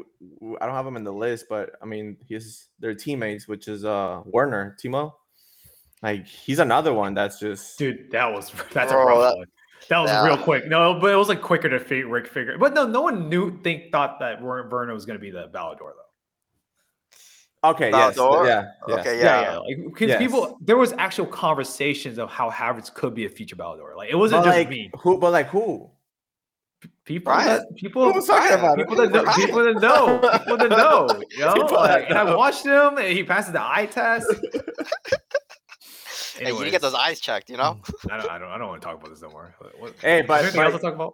I 0.60 0.66
don't 0.66 0.76
have 0.76 0.86
him 0.88 0.98
in 0.98 1.04
the 1.04 1.14
list, 1.14 1.46
but 1.50 1.72
I 1.82 1.86
mean 1.86 2.18
he's 2.28 2.68
their 2.80 2.94
teammates, 2.96 3.48
which 3.48 3.68
is 3.68 3.86
uh 3.86 4.22
Werner 4.26 4.76
Timo. 4.84 5.14
Like 6.02 6.26
he's 6.28 6.60
another 6.60 6.94
one 6.94 7.14
that's 7.14 7.40
just 7.40 7.78
Dude, 7.78 8.12
that 8.12 8.26
was 8.32 8.52
that's 8.74 8.92
Bro, 8.92 9.02
a 9.02 9.06
rough 9.06 9.32
that- 9.32 9.38
one. 9.38 9.48
That 9.90 10.00
was 10.00 10.10
yeah. 10.10 10.26
real 10.26 10.38
quick. 10.38 10.68
No, 10.68 11.00
but 11.00 11.12
it 11.14 11.16
was 11.16 11.30
like 11.30 11.42
quicker 11.42 11.70
to 11.70 11.80
fi- 11.80 12.02
Rick 12.04 12.28
figure. 12.28 12.58
But 12.58 12.74
no, 12.74 12.86
no 12.88 13.02
one 13.04 13.30
knew 13.30 13.58
think 13.62 13.92
thought 13.92 14.20
that 14.20 14.42
Ver- 14.42 14.68
Werner 14.68 14.94
was 14.94 15.06
going 15.06 15.18
to 15.18 15.22
be 15.22 15.30
the 15.32 15.48
Ballon 15.54 15.78
d'Or 15.78 15.94
though. 15.96 16.02
Okay. 17.72 17.90
Yes, 17.92 18.16
Valor? 18.16 18.46
yeah, 18.48 18.72
yeah. 18.88 18.96
Okay, 18.96 19.18
Yeah, 19.20 19.24
yeah. 19.24 19.42
yeah. 19.52 19.58
Like 19.58 19.78
because 19.86 20.10
Yes. 20.10 20.20
people 20.20 20.58
there 20.62 20.78
was 20.78 20.94
actual 20.94 21.26
conversations 21.26 22.18
of 22.18 22.30
how 22.30 22.50
Havertz 22.50 22.94
could 22.94 23.14
be 23.14 23.26
a 23.26 23.30
future 23.30 23.56
Ballon 23.56 23.80
d'Or. 23.80 23.96
Like 23.96 24.10
it 24.10 24.16
wasn't 24.16 24.42
But 24.44 24.46
just 24.50 24.58
like 24.58 24.70
me. 24.70 24.92
who? 25.00 25.18
But 25.20 25.32
like 25.32 25.48
who? 25.48 25.90
People 27.06 27.32
Brian. 27.34 27.48
that 27.48 27.76
people 27.76 28.04
Who 28.06 28.14
was 28.14 28.28
talking 28.28 28.48
Brian, 28.48 28.60
about 28.60 28.80
it? 28.80 28.88
people 28.88 28.96
that 28.98 29.12
know, 29.12 29.34
people 29.34 29.64
that 29.64 29.82
know, 29.82 30.20
people 30.40 30.58
that 30.58 30.70
know, 30.70 31.08
you 31.32 31.40
know. 31.40 31.54
People 31.54 31.70
that 31.70 32.02
Like, 32.02 32.10
and 32.10 32.20
I 32.20 32.24
know. 32.26 32.38
watched 32.38 32.66
him, 32.66 32.98
and 32.98 33.08
he 33.18 33.24
passes 33.24 33.54
the 33.54 33.62
eye 33.62 33.88
test. 33.88 34.28
Hey, 36.40 36.52
you 36.54 36.70
get 36.70 36.82
those 36.82 36.94
eyes 36.94 37.20
checked, 37.20 37.50
you 37.50 37.58
know? 37.58 37.80
I 38.12 38.18
don't, 38.18 38.30
I 38.30 38.38
don't, 38.38 38.50
I 38.50 38.58
don't 38.60 38.68
want 38.68 38.80
to 38.80 38.86
talk 38.88 39.00
about 39.00 39.10
this 39.10 39.24
no 39.24 39.30
more. 39.32 39.56
What, 39.58 39.80
what- 39.82 39.94
Hey, 40.00 40.20
is 40.20 40.28
but- 40.28 40.36
there 40.36 40.44
anything 40.44 40.62
else 40.62 40.74
to 40.76 40.80
talk 40.82 40.94
about? 40.94 41.14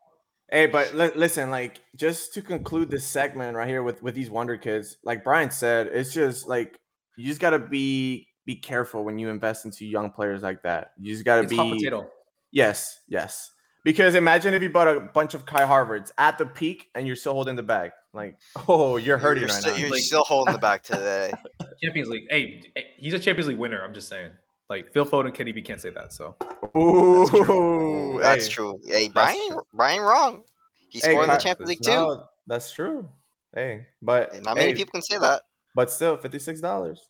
Hey, 0.54 0.68
but 0.68 0.94
li- 0.94 1.10
listen, 1.16 1.50
like 1.50 1.82
just 1.96 2.36
to 2.36 2.42
conclude 2.44 2.92
this 2.92 3.06
segment 3.08 3.58
right 3.58 3.68
here 3.68 3.82
with 3.82 4.04
with 4.04 4.14
these 4.14 4.30
Wonder 4.30 4.56
Kids, 4.56 4.98
like 5.04 5.24
Brian 5.24 5.50
said, 5.50 5.88
it's 5.88 6.14
just 6.14 6.48
like 6.48 6.78
you 7.18 7.26
just 7.28 7.40
gotta 7.42 7.58
be 7.58 8.28
be 8.46 8.56
careful 8.56 9.04
when 9.04 9.18
you 9.18 9.30
invest 9.30 9.66
into 9.66 9.84
young 9.84 10.12
players 10.12 10.44
like 10.44 10.62
that. 10.62 10.92
You 11.00 11.12
just 11.12 11.26
gotta 11.26 11.42
It's 11.42 11.50
be 11.50 11.58
potato. 11.58 12.08
yes, 12.52 13.00
yes. 13.08 13.50
Because 13.84 14.14
imagine 14.14 14.54
if 14.54 14.62
you 14.62 14.70
bought 14.70 14.88
a 14.88 15.00
bunch 15.00 15.34
of 15.34 15.46
Kai 15.46 15.64
Havertz 15.64 16.12
at 16.20 16.38
the 16.38 16.46
peak 16.46 16.88
and 16.94 17.08
you're 17.08 17.16
still 17.16 17.34
holding 17.34 17.56
the 17.56 17.64
bag. 17.64 17.90
Like, 18.14 18.38
oh, 18.68 18.98
you're 18.98 19.18
hurting 19.18 19.42
you're 19.42 19.50
right 19.50 19.60
still, 19.60 19.74
now. 19.74 19.80
You're 19.80 19.90
Like- 19.90 20.02
still 20.04 20.24
holding 20.24 20.54
the 20.54 20.60
bag 20.60 20.84
today. 20.84 21.34
Champions 21.84 22.10
League. 22.10 22.28
Hey, 22.30 22.62
hey, 22.76 22.86
he's 22.98 23.14
a 23.16 23.20
Champions 23.20 23.48
League 23.48 23.58
winner. 23.58 23.84
I'm 23.84 23.94
just 23.94 24.08
saying. 24.08 24.30
Like 24.70 24.92
Phil 24.94 25.06
Foden, 25.06 25.36
KDB 25.36 25.64
can't 25.66 25.80
say 25.82 25.90
that. 25.92 26.14
So 26.14 26.36
Ooh, 26.78 28.20
That's 28.22 28.48
hey. 28.48 28.52
true. 28.52 28.80
Hey, 28.86 29.08
That's 29.10 29.14
Brian, 29.14 29.50
true. 29.50 29.62
Brian, 29.74 30.02
wrong. 30.02 30.44
He 30.90 31.00
Hey, 31.00 31.12
scored 31.12 31.24
in 31.26 31.30
the 31.30 31.36
Kai- 31.38 31.44
Champions 31.44 31.70
League 31.70 31.82
too. 31.84 32.22
that's 32.48 32.72
true. 32.72 33.10
Hey, 33.56 33.88
but 34.02 34.42
Not 34.44 34.56
many 34.58 34.72
hey, 34.72 34.78
people 34.78 34.92
can 34.92 35.02
say 35.02 35.18
that. 35.20 35.44
but 35.76 35.92
still, 35.92 36.18
fifty 36.18 36.40
six 36.40 36.60
dollars. 36.62 37.08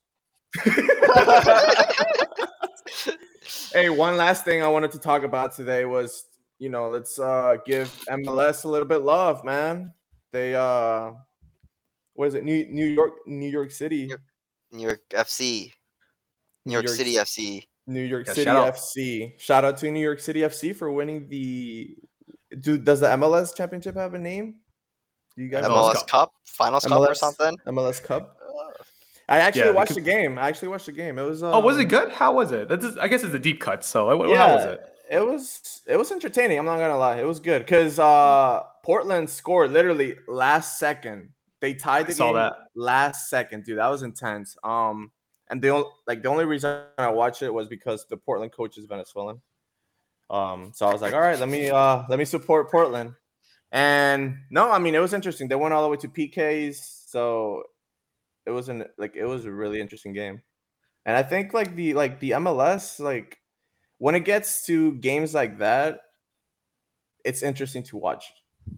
Hey, 3.73 3.89
one 3.89 4.17
last 4.17 4.45
thing 4.45 4.61
I 4.61 4.67
wanted 4.67 4.91
to 4.91 4.99
talk 4.99 5.23
about 5.23 5.55
today 5.55 5.83
was, 5.85 6.25
you 6.59 6.69
know, 6.69 6.89
let's 6.89 7.17
uh 7.17 7.57
give 7.65 7.89
MLS 8.07 8.65
a 8.65 8.67
little 8.67 8.87
bit 8.87 9.01
love, 9.01 9.43
man. 9.43 9.91
They 10.31 10.53
uh 10.55 11.11
what 12.13 12.27
is 12.27 12.35
it? 12.35 12.43
New 12.43 12.67
New 12.69 12.85
York 12.85 13.13
New 13.25 13.49
York 13.49 13.71
City. 13.71 14.07
Yep. 14.11 14.19
New 14.73 14.83
York 14.83 15.01
FC, 15.09 15.71
New 16.65 16.73
York 16.73 16.87
City 16.87 17.13
FC. 17.15 17.67
New 17.87 18.01
York 18.01 18.27
Yeah, 18.27 18.33
City 18.33 18.45
shout 18.45 18.67
out. 18.67 18.75
FC. 18.75 19.39
Shout 19.39 19.65
out 19.65 19.77
to 19.79 19.91
New 19.91 19.99
York 19.99 20.19
City 20.19 20.41
FC 20.41 20.75
for 20.75 20.91
winning 20.91 21.27
the 21.27 21.95
Dude, 22.59 22.85
does 22.85 22.99
the 22.99 23.07
MLS 23.07 23.55
championship 23.55 23.95
have 23.95 24.13
a 24.13 24.19
name? 24.19 24.55
Do 25.35 25.41
you 25.43 25.49
guys? 25.49 25.63
MLS 25.65 25.69
MLS 25.91 25.93
Cup. 25.95 26.07
Cup, 26.07 26.31
Finals 26.45 26.85
Cup 26.85 27.09
or 27.09 27.15
something. 27.15 27.57
MLS 27.67 28.01
Cup? 28.03 28.37
I 29.27 29.39
actually 29.39 29.61
Yeah, 29.65 29.69
watched 29.71 29.95
because- 29.95 30.03
the 30.05 30.11
game. 30.11 30.37
I 30.37 30.49
actually 30.49 30.67
watched 30.67 30.85
the 30.85 30.91
game. 30.91 31.17
It 31.17 31.23
was 31.23 31.41
uh, 31.41 31.51
Oh, 31.51 31.59
was 31.59 31.79
it 31.79 31.85
good? 31.85 32.11
How 32.11 32.33
was 32.33 32.51
it? 32.51 32.67
That's 32.69 32.83
just, 32.85 32.97
I 32.99 33.07
guess 33.07 33.23
it's 33.23 33.33
a 33.33 33.39
deep 33.39 33.59
cut. 33.59 33.83
So 33.83 34.05
like, 34.05 34.19
what, 34.19 34.37
how 34.37 34.55
was 34.55 34.65
it? 34.65 34.81
it 35.09 35.25
was 35.25 35.81
it 35.87 35.97
was 35.97 36.11
entertaining. 36.11 36.59
I'm 36.59 36.65
not 36.65 36.77
gonna 36.77 36.97
lie, 36.97 37.19
it 37.19 37.25
was 37.25 37.39
good 37.39 37.59
because 37.65 37.97
uh 37.99 38.61
Portland 38.83 39.29
scored 39.29 39.71
literally 39.71 40.15
last 40.27 40.77
second. 40.77 41.29
They 41.61 41.73
tied 41.73 42.01
I 42.01 42.07
the 42.09 42.13
saw 42.13 42.25
game 42.27 42.35
that. 42.35 42.53
last 42.75 43.29
second, 43.29 43.63
dude. 43.63 43.77
That 43.79 43.87
was 43.87 44.03
intense. 44.03 44.55
Um, 44.63 45.11
and 45.53 45.61
the 45.61 45.69
only 45.69 45.87
like 46.07 46.23
the 46.23 46.29
only 46.29 46.45
reason 46.45 46.81
I 46.97 47.11
watched 47.11 47.43
it 47.43 47.53
was 47.53 47.67
because 47.67 48.07
the 48.09 48.17
Portland 48.17 48.51
coach 48.51 48.75
is 48.79 48.85
Venezuelan. 48.85 49.39
Um, 50.31 50.71
so 50.73 50.87
I 50.87 50.91
was 50.91 50.99
like, 50.99 51.13
all 51.13 51.21
right, 51.21 51.37
let 51.37 51.47
me 51.47 51.69
uh 51.69 52.01
let 52.09 52.17
me 52.17 52.25
support 52.25 52.71
Portland. 52.71 53.13
And 53.71 54.39
no, 54.49 54.71
I 54.71 54.79
mean 54.79 54.95
it 54.95 54.99
was 54.99 55.13
interesting. 55.13 55.47
They 55.47 55.55
went 55.55 55.75
all 55.75 55.83
the 55.83 55.89
way 55.89 55.97
to 55.97 56.07
PKs, 56.07 56.77
so 57.07 57.61
it 58.47 58.49
was 58.49 58.67
an 58.67 58.85
like 58.97 59.15
it 59.15 59.25
was 59.25 59.45
a 59.45 59.51
really 59.51 59.79
interesting 59.79 60.11
game. 60.11 60.41
And 61.05 61.15
I 61.15 61.21
think 61.21 61.53
like 61.53 61.75
the 61.75 61.93
like 61.93 62.19
the 62.19 62.31
MLS 62.31 62.99
like 62.99 63.37
when 63.99 64.15
it 64.15 64.25
gets 64.25 64.65
to 64.65 64.93
games 64.93 65.35
like 65.35 65.59
that, 65.59 65.99
it's 67.23 67.43
interesting 67.43 67.83
to 67.83 67.97
watch. 67.97 68.33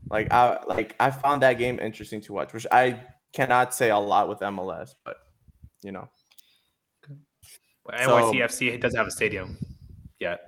Like 0.10 0.30
I 0.34 0.62
like 0.68 0.94
I 1.00 1.10
found 1.10 1.42
that 1.42 1.54
game 1.54 1.80
interesting 1.80 2.20
to 2.24 2.34
watch, 2.34 2.52
which 2.52 2.68
I 2.70 3.00
cannot 3.32 3.74
say 3.74 3.92
a 3.92 3.98
lot 3.98 4.28
with 4.28 4.40
MLS, 4.40 4.94
but 5.06 5.16
you 5.82 5.94
know. 5.94 6.10
So- 7.92 8.32
NYCFC 8.32 8.80
doesn't 8.82 8.98
have 8.98 9.08
a 9.08 9.12
stadium 9.12 9.58
yet. 10.20 10.40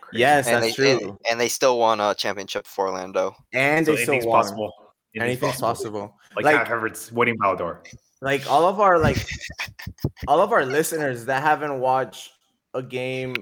Crazy. 0.00 0.20
Yes, 0.20 0.46
and 0.48 0.62
that's 0.64 0.76
they, 0.76 0.92
and- 0.92 1.00
true. 1.00 1.18
And, 1.30 1.40
they 1.40 1.48
still 1.48 1.78
won 1.78 2.00
a 2.00 2.14
championship 2.14 2.66
for 2.66 2.88
Orlando. 2.88 3.34
And 3.52 3.86
So 3.86 3.92
they 3.94 4.02
still 4.02 4.14
anything's 4.14 4.28
won. 4.28 4.42
possible. 4.42 4.72
Anything's 5.16 5.60
possible. 5.60 6.16
Like, 6.36 6.44
Like- 6.44 6.56
like 6.56 6.68
Havertz 6.68 7.12
winning 7.12 7.36
Ballon 7.36 7.58
d'Or. 7.58 7.82
Like 8.22 8.48
all 8.50 8.66
of 8.68 8.80
our 8.80 8.98
like 8.98 9.16
all 10.28 10.40
of 10.40 10.52
our 10.52 10.64
listeners 10.66 11.24
that 11.24 11.42
haven't 11.42 11.80
watched 11.80 12.32
a 12.74 12.82
game 12.82 13.34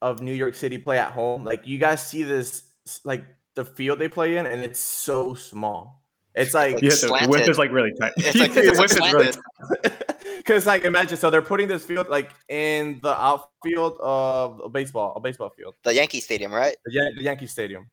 of 0.00 0.22
New 0.22 0.32
York 0.32 0.54
City 0.54 0.78
play 0.78 0.98
at 0.98 1.10
home, 1.12 1.44
like 1.44 1.66
you 1.66 1.78
guys 1.78 2.06
see 2.06 2.22
this 2.22 2.62
like 3.04 3.24
the 3.56 3.64
field 3.64 3.98
they 3.98 4.08
play 4.08 4.36
in, 4.36 4.46
and 4.46 4.62
it's 4.62 4.78
so 4.80 5.34
small. 5.34 6.04
It's 6.36 6.54
like 6.54 6.74
Like 6.74 6.82
Yeah, 6.84 6.90
the 6.90 6.96
slanted. 6.96 7.30
width 7.30 7.48
is 7.48 7.58
like 7.58 7.72
really 7.72 7.92
tight. 8.00 8.12
It's 8.18 8.36
like, 8.38 8.52
The 8.54 8.60
it's 8.68 8.78
like 8.78 8.88
width 8.90 8.92
is 9.04 9.12
really 9.12 9.32
slanted. 9.32 10.04
Because 10.50 10.66
like 10.66 10.84
imagine 10.84 11.16
so 11.16 11.30
they're 11.30 11.42
putting 11.42 11.68
this 11.68 11.84
field 11.84 12.08
like 12.08 12.32
in 12.48 12.98
the 13.04 13.14
outfield 13.14 13.96
of 14.00 14.60
a 14.64 14.68
baseball, 14.68 15.12
a 15.14 15.20
baseball 15.20 15.48
field, 15.50 15.76
The 15.84 15.94
Yankee 15.94 16.18
Stadium, 16.18 16.52
right? 16.52 16.76
the, 16.84 16.92
Yan- 16.92 17.14
the 17.14 17.22
Yankee 17.22 17.46
Stadium. 17.46 17.88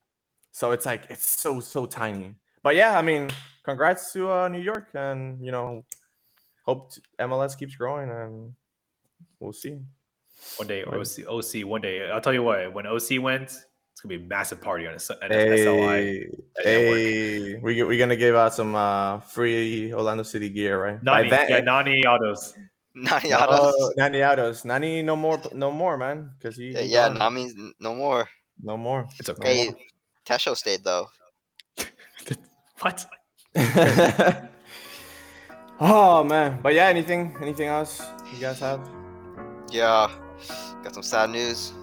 So 0.54 0.72
it's 0.72 0.84
like 0.88 1.04
it's 1.12 1.30
so 1.40 1.60
so 1.60 1.86
tiny. 1.86 2.34
But 2.64 2.76
yeah, 2.76 2.98
I 2.98 3.04
mean, 3.04 3.30
congrats 3.64 4.12
to 4.14 4.32
uh, 4.32 4.48
New 4.48 4.62
York, 4.62 4.88
and 4.96 5.40
you 5.40 5.52
know, 5.52 5.86
hope 6.66 6.94
t- 6.96 7.02
MLS 7.20 7.56
keeps 7.56 7.76
growing, 7.76 8.10
and 8.10 8.54
we'll 9.40 9.54
see. 9.54 9.78
One 10.58 10.68
day, 10.68 10.84
Right. 10.84 10.96
OC, 11.00 11.28
OC, 11.30 11.64
one 11.64 11.82
day. 11.82 12.10
I'll 12.10 12.22
tell 12.22 12.34
you 12.34 12.42
what, 12.42 12.74
when 12.74 12.88
OC 12.88 13.20
wins, 13.22 13.64
it's 13.98 14.02
gonna 14.04 14.16
be 14.20 14.24
a 14.24 14.28
massive 14.28 14.62
party 14.62 14.86
on 14.86 14.94
a, 14.94 14.98
S- 14.98 15.10
an 15.10 15.32
SLI. 15.32 15.34
Hey, 15.34 16.30
that 16.56 16.66
network. 16.66 16.98
hey, 17.00 17.56
we 17.64 17.82
we're 17.84 17.98
gonna 17.98 18.16
give 18.16 18.36
out 18.36 18.54
some 18.54 18.76
uh, 18.76 19.20
free 19.22 19.92
Orlando 19.92 20.22
City 20.22 20.50
gear, 20.50 20.80
right? 20.80 21.02
Nani, 21.02 21.30
then- 21.32 21.50
yeah, 21.50 21.60
Nani 21.62 22.06
autos. 22.06 22.54
Nani 22.94 23.30
No, 23.30 23.38
Autos. 23.40 23.94
Nani 23.98 24.22
Autos. 24.24 24.66
Nani 24.66 25.02
no 25.02 25.16
more 25.16 25.42
no 25.54 25.72
more, 25.72 25.98
man. 25.98 26.30
Because 26.38 26.56
he 26.58 26.74
Yeah, 26.74 26.82
he's 26.82 26.92
yeah 26.92 27.08
gone. 27.10 27.18
Nani's 27.18 27.56
no 27.80 27.96
more. 27.96 28.30
no 28.62 28.78
more. 28.78 29.08
It's 29.20 29.30
okay. 29.30 29.66
Hey, 29.68 29.74
Tesho 30.26 30.56
stayed 30.56 30.84
though. 30.84 31.08
What? 32.82 33.04
oh 35.80 36.24
man. 36.24 36.60
But 36.62 36.74
yeah, 36.76 36.86
anything 36.88 37.36
anything 37.42 37.68
else 37.68 38.02
you 38.32 38.40
guys 38.40 38.60
have? 38.60 38.88
Yeah, 39.72 40.12
got 40.84 40.94
some 40.94 41.02
sad 41.04 41.32
news. 41.32 41.74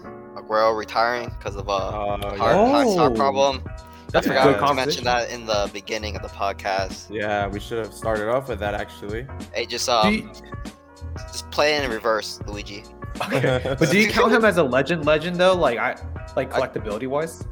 Aguero 0.44 0.76
retiring 0.76 1.30
because 1.38 1.56
of 1.56 1.68
a 1.68 1.70
Uh, 1.70 1.90
heart, 1.92 2.22
yeah. 2.22 2.36
heart, 2.38 2.86
heart 2.96 3.12
Oh. 3.12 3.14
problem. 3.14 3.64
That's 4.12 4.26
I 4.28 4.30
a 4.30 4.34
Yeah. 4.34 4.42
forgot 4.44 4.60
good 4.60 4.68
to 4.68 4.74
mention 4.74 5.04
that 5.04 5.30
in 5.30 5.46
the 5.46 5.68
beginning 5.72 6.14
of 6.16 6.22
the 6.22 6.28
podcast. 6.28 7.06
Yeah, 7.10 7.48
we 7.48 7.58
should 7.58 7.78
have 7.78 7.92
started 7.92 8.28
off 8.28 8.48
with 8.48 8.60
that 8.60 8.74
actually. 8.74 9.26
Hey, 9.52 9.66
just 9.66 9.86
Do 9.86 9.92
um, 9.92 10.12
you- 10.14 10.30
just 11.32 11.50
play 11.50 11.74
it 11.74 11.84
in 11.84 11.90
reverse, 11.90 12.40
Luigi. 12.46 12.84
okay. 13.32 13.60
But 13.78 13.90
do 13.90 13.98
you 13.98 14.08
count 14.10 14.32
him 14.32 14.44
as 14.44 14.56
a 14.58 14.62
legend? 14.62 15.04
Legend 15.04 15.36
though, 15.36 15.54
like 15.54 15.78
I, 15.78 15.96
like 16.36 16.54
I- 16.54 16.60
collectability 16.60 17.06
wise. 17.08 17.44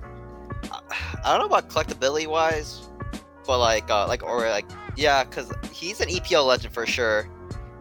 I 1.25 1.31
don't 1.37 1.41
know 1.41 1.47
about 1.47 1.69
collectability 1.69 2.27
wise, 2.29 2.89
but 3.47 3.59
like, 3.59 3.91
uh, 3.91 4.07
like 4.07 4.23
or 4.23 4.49
like, 4.49 4.67
yeah, 4.97 5.25
because 5.25 5.51
he's 5.73 6.01
an 6.01 6.09
EPL 6.09 6.47
legend 6.47 6.73
for 6.73 6.87
sure. 6.87 7.29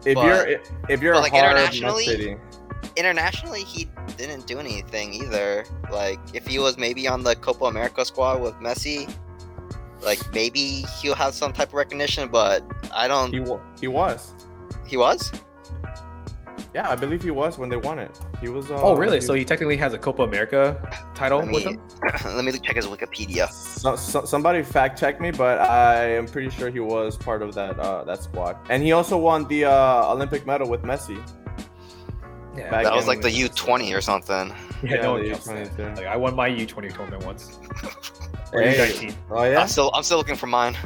if 0.04 0.16
But- 0.16 0.24
you're 0.26 0.60
if 0.88 1.00
you're 1.00 1.12
a 1.14 1.20
like, 1.20 1.30
hard 1.32 1.44
internationally, 1.56 2.04
City, 2.06 2.36
Internationally, 2.96 3.62
he 3.64 3.88
didn't 4.16 4.46
do 4.46 4.58
anything 4.58 5.14
either. 5.14 5.64
Like, 5.90 6.20
if 6.34 6.46
he 6.46 6.58
was 6.58 6.76
maybe 6.78 7.08
on 7.08 7.22
the 7.22 7.34
Copa 7.36 7.64
America 7.66 8.04
squad 8.04 8.40
with 8.42 8.54
Messi, 8.54 9.12
like 10.02 10.18
maybe 10.34 10.84
he'll 11.00 11.14
have 11.14 11.34
some 11.34 11.52
type 11.52 11.68
of 11.68 11.74
recognition. 11.74 12.28
But 12.28 12.62
I 12.94 13.08
don't. 13.08 13.32
he 13.32 13.40
wa- 13.40 13.60
he 13.80 13.88
was. 13.88 14.32
He 14.86 14.96
was. 14.96 15.32
Yeah, 16.74 16.88
I 16.88 16.96
believe 16.96 17.22
he 17.22 17.30
was 17.30 17.58
when 17.58 17.68
they 17.68 17.76
won 17.76 17.98
it. 17.98 18.18
He 18.40 18.48
was. 18.48 18.70
Uh, 18.70 18.80
Oh, 18.82 18.96
really? 18.96 19.18
he- 19.18 19.26
So 19.26 19.34
he 19.34 19.44
technically 19.44 19.76
has 19.76 19.92
a 19.92 19.98
Copa 19.98 20.22
America 20.22 20.76
title 21.14 21.38
Let 21.40 21.52
with 21.52 21.64
me, 21.66 21.72
him. 21.72 21.80
let 22.36 22.44
me 22.44 22.52
check 22.58 22.76
his 22.76 22.86
Wikipedia. 22.86 23.48
So, 23.50 23.94
so, 23.94 24.24
somebody 24.24 24.62
fact 24.62 24.98
check 24.98 25.20
me, 25.20 25.30
but 25.32 25.60
I 25.60 26.04
am 26.16 26.26
pretty 26.26 26.48
sure 26.50 26.70
he 26.70 26.80
was 26.80 27.16
part 27.16 27.42
of 27.42 27.54
that 27.54 27.78
uh, 27.78 28.04
that 28.04 28.22
squad, 28.22 28.56
and 28.70 28.82
he 28.82 28.92
also 28.92 29.16
won 29.18 29.46
the 29.48 29.66
uh, 29.66 30.12
Olympic 30.12 30.46
medal 30.46 30.68
with 30.68 30.82
Messi. 30.82 31.20
Yeah, 32.56 32.70
Back 32.70 32.84
That 32.84 32.94
was 32.94 33.06
like 33.06 33.22
the 33.22 33.30
U20 33.30 33.96
or 33.96 34.00
something. 34.00 34.52
yeah, 34.82 35.00
no 35.02 35.12
one 35.12 35.22
the 35.22 35.30
counts 35.30 35.46
that. 35.46 35.76
U23. 35.76 35.96
Like 35.96 36.06
I 36.06 36.16
won 36.16 36.34
my 36.36 36.50
U20 36.50 36.94
tournament 36.94 37.24
once. 37.24 37.58
Or 38.52 38.60
Hey. 38.60 39.10
Oh 39.30 39.44
yeah. 39.44 39.60
I'm 39.62 39.68
still 39.68 39.90
I'm 39.94 40.02
still 40.02 40.18
looking 40.18 40.36
for 40.36 40.46
mine. 40.46 40.76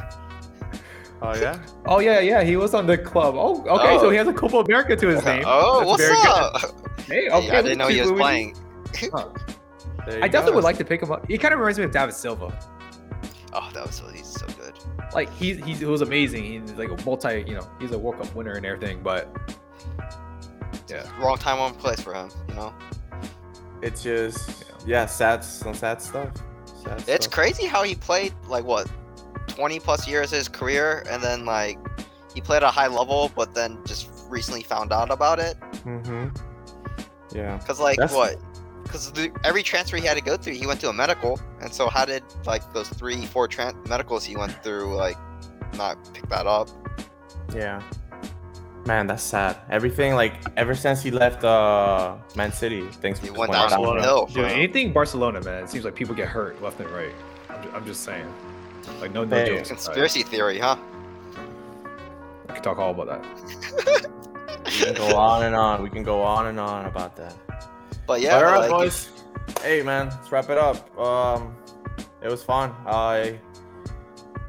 Oh 1.21 1.35
yeah. 1.35 1.59
Oh 1.85 1.99
yeah, 1.99 2.21
yeah. 2.21 2.41
He 2.43 2.55
was 2.55 2.73
on 2.73 2.87
the 2.87 2.97
club. 2.97 3.35
Oh, 3.37 3.59
okay. 3.67 3.97
So 3.97 4.05
Oh. 4.07 4.09
he 4.09 4.15
has 4.15 4.27
a 4.27 4.33
Copa 4.33 4.59
America 4.59 4.95
to 4.95 5.07
his 5.07 5.21
oh, 5.25 5.25
name. 5.25 5.43
oh, 5.45 5.79
That's 5.79 5.87
what's 5.89 6.03
very 6.03 6.15
good. 6.15 6.27
up? 6.27 7.01
Hey, 7.01 7.25
Yeah, 7.25 7.37
okay. 7.37 7.57
I 7.57 7.61
didn't 7.61 7.77
know 7.79 7.87
he 7.89 7.99
was 7.99 8.11
playing. 8.13 8.55
There 9.01 10.23
I 10.23 10.27
definitely 10.29 10.51
go. 10.51 10.55
would 10.55 10.63
like 10.63 10.77
to 10.77 10.85
pick 10.85 11.01
him 11.03 11.11
up. 11.11 11.27
He 11.27 11.37
kind 11.37 11.53
of 11.53 11.59
reminds 11.59 11.77
me 11.79 11.83
of 11.85 11.91
David 11.91 12.13
Silva. 12.13 12.57
Oh, 13.53 13.69
that 13.73 13.85
was 13.85 14.01
he's 14.13 14.27
so 14.27 14.45
good. 14.59 14.73
Like 15.13 15.29
he's 15.33 15.57
he's 15.65 15.79
he 15.79 15.85
was 15.85 16.01
amazing. 16.01 16.43
He's 16.45 16.71
like 16.73 16.89
a 16.89 17.03
multi, 17.05 17.43
you 17.47 17.55
know, 17.55 17.67
he's 17.81 17.91
a 17.91 17.97
World 17.97 18.21
Cup 18.21 18.33
winner 18.35 18.53
and 18.53 18.65
everything. 18.65 19.01
But 19.03 19.27
yeah, 20.89 21.05
Wrong 21.19 21.37
time, 21.37 21.57
wrong 21.57 21.73
place 21.73 21.99
for 22.01 22.13
him. 22.13 22.29
You 22.49 22.55
know, 22.55 22.73
It's 23.81 24.01
just 24.03 24.63
yeah, 24.85 25.05
sad 25.05 25.43
some 25.43 25.73
sad 25.73 26.01
stuff. 26.01 26.31
Sad 26.83 27.03
it's 27.07 27.25
stuff. 27.25 27.31
crazy 27.33 27.65
how 27.65 27.83
he 27.83 27.95
played 27.95 28.33
like 28.47 28.63
what, 28.65 28.89
20 29.47 29.79
plus 29.79 30.07
years 30.07 30.31
of 30.31 30.37
his 30.37 30.47
career, 30.47 31.03
and 31.09 31.21
then 31.21 31.45
like 31.45 31.77
he 32.33 32.41
played 32.41 32.57
at 32.57 32.63
a 32.63 32.67
high 32.71 32.87
level, 32.87 33.31
but 33.35 33.53
then 33.53 33.79
just 33.85 34.09
recently 34.29 34.63
found 34.63 34.91
out 34.93 35.09
about 35.11 35.39
it. 35.39 35.59
Mm-hmm. 35.85 36.27
Yeah. 37.35 37.57
Cause 37.59 37.79
like 37.79 37.97
That's- 37.97 38.15
what? 38.15 38.37
Cause 38.87 39.11
the, 39.11 39.29
every 39.43 39.63
transfer 39.63 39.97
he 39.97 40.05
had 40.05 40.15
to 40.15 40.23
go 40.23 40.37
through, 40.37 40.53
he 40.53 40.65
went 40.65 40.79
to 40.79 40.87
a 40.87 40.93
medical, 40.93 41.37
and 41.59 41.73
so 41.73 41.89
how 41.89 42.05
did 42.05 42.23
like 42.45 42.71
those 42.71 42.87
three, 42.87 43.25
four 43.25 43.45
tran- 43.49 43.85
medicals 43.89 44.23
he 44.23 44.37
went 44.37 44.63
through 44.63 44.95
like 44.95 45.17
not 45.75 45.97
pick 46.13 46.27
that 46.29 46.47
up? 46.47 46.69
Yeah. 47.53 47.81
Man, 48.87 49.05
that's 49.05 49.21
sad. 49.21 49.57
Everything 49.69 50.15
like 50.15 50.35
ever 50.55 50.73
since 50.73 51.03
he 51.03 51.11
left 51.11 51.43
uh 51.43 52.15
Man 52.35 52.53
City, 52.53 52.87
things 53.01 53.19
He 53.19 53.29
went 53.29 53.39
went 53.39 53.51
down 53.51 53.69
downhill. 53.69 53.95
the 53.95 54.01
hill. 54.01 54.25
Dude, 54.27 54.45
anything 54.45 54.93
Barcelona, 54.93 55.41
man. 55.41 55.65
It 55.65 55.69
seems 55.69 55.83
like 55.83 55.93
people 55.93 56.15
get 56.15 56.29
hurt 56.29 56.61
left 56.61 56.79
and 56.79 56.89
right. 56.91 57.13
I'm 57.49 57.61
just, 57.63 57.75
I'm 57.75 57.85
just 57.85 58.03
saying. 58.03 58.33
Like 59.01 59.11
no, 59.11 59.25
no 59.25 59.35
Hey. 59.35 59.47
jokes. 59.49 59.71
aside. 59.71 59.83
Conspiracy 59.85 60.23
theory, 60.23 60.57
huh? 60.57 60.77
I 62.47 62.53
could 62.53 62.63
talk 62.63 62.77
all 62.79 62.91
about 62.91 63.07
that. 63.21 64.07
We 64.67 64.83
can 64.83 64.95
go 64.95 65.15
on 65.17 65.43
and 65.43 65.55
on. 65.55 65.81
We 65.81 65.89
can 65.89 66.03
go 66.03 66.21
on 66.21 66.47
and 66.47 66.59
on 66.59 66.85
about 66.85 67.15
that. 67.15 67.33
But 68.05 68.19
yeah, 68.21 68.37
but 68.39 68.45
all 68.45 68.51
but, 68.51 68.59
like, 68.59 68.69
boys. 68.69 69.09
Hey, 69.61 69.81
man, 69.81 70.09
let's 70.09 70.29
wrap 70.31 70.49
it 70.49 70.57
up. 70.57 70.97
Um, 70.99 71.55
it 72.21 72.29
was 72.29 72.43
fun. 72.43 72.73
I 72.85 73.39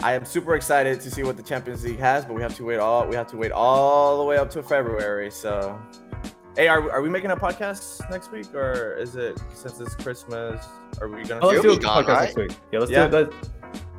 I 0.01 0.13
am 0.15 0.25
super 0.25 0.55
excited 0.55 1.01
to 1.01 1.11
see 1.11 1.23
what 1.25 1.37
the 1.37 1.43
Champions 1.43 1.85
League 1.85 1.99
has, 1.99 2.25
but 2.25 2.35
we 2.35 2.43
have 2.43 2.55
to 2.57 2.65
wait 2.65 2.79
all 2.79 3.07
we 3.07 3.17
have 3.17 3.27
to 3.29 3.37
wait 3.37 3.51
all 3.53 4.19
the 4.19 4.25
way 4.25 4.37
up 4.37 4.49
to 4.51 4.63
February. 4.63 5.31
So, 5.31 5.77
hey, 6.57 6.69
are, 6.69 6.89
are 6.93 7.03
we 7.03 7.09
making 7.09 7.33
a 7.33 7.37
podcast 7.37 8.09
next 8.11 8.31
week, 8.31 8.55
or 8.55 8.95
is 8.95 9.17
it 9.17 9.41
since 9.55 9.81
it's 9.81 9.97
Christmas? 9.97 10.65
Are 11.01 11.09
we 11.09 11.25
gonna? 11.25 11.41
Oh, 11.45 11.49
let's 11.49 11.63
do 11.63 11.73
a 11.73 11.79
gone, 11.79 12.05
podcast 12.05 12.09
right? 12.09 12.23
next 12.23 12.37
week. 12.37 12.53
Yeah, 12.71 12.79
let's 12.79 12.93
Yeah. 12.93 13.09
do 13.09 13.17
it. 13.19 13.33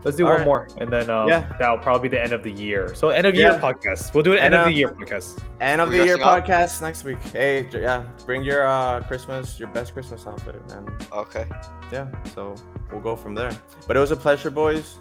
Let's 0.06 0.16
do 0.16 0.24
All 0.26 0.30
one 0.32 0.40
right. 0.40 0.46
more, 0.46 0.68
and 0.78 0.90
then 0.90 1.10
um, 1.10 1.28
Yeah. 1.28 1.54
that'll 1.60 1.78
probably 1.80 2.08
be 2.08 2.16
the 2.16 2.24
end 2.24 2.32
of 2.32 2.42
the 2.42 2.52
year. 2.52 2.96
So 2.96 3.10
end 3.10 3.28
of 3.28 3.36
Yeah. 3.36 3.52
year 3.52 3.60
podcast. 3.60 4.14
We'll 4.14 4.24
do 4.24 4.32
an 4.32 4.38
And, 4.38 4.46
end 4.46 4.56
of 4.56 4.62
uh, 4.62 4.66
the 4.68 4.74
year 4.74 4.88
podcast. 4.92 5.44
End 5.60 5.82
of 5.82 5.90
We 5.90 5.98
the 5.98 6.06
year 6.06 6.16
up? 6.24 6.46
podcast 6.48 6.82
next 6.82 7.04
week. 7.04 7.18
Hey, 7.34 7.68
yeah, 7.74 8.04
bring 8.26 8.42
your 8.42 8.66
uh 8.66 9.02
Christmas, 9.02 9.60
your 9.60 9.68
best 9.68 9.92
Christmas 9.92 10.26
outfit, 10.26 10.56
and 10.72 10.90
okay. 11.12 11.46
yeah, 11.92 12.08
so 12.34 12.56
we'll 12.90 13.02
go 13.02 13.18
from 13.18 13.36
there. 13.36 13.52
But 13.88 13.98
it 13.98 14.00
was 14.00 14.12
a 14.12 14.16
pleasure, 14.16 14.50
boys. 14.50 14.96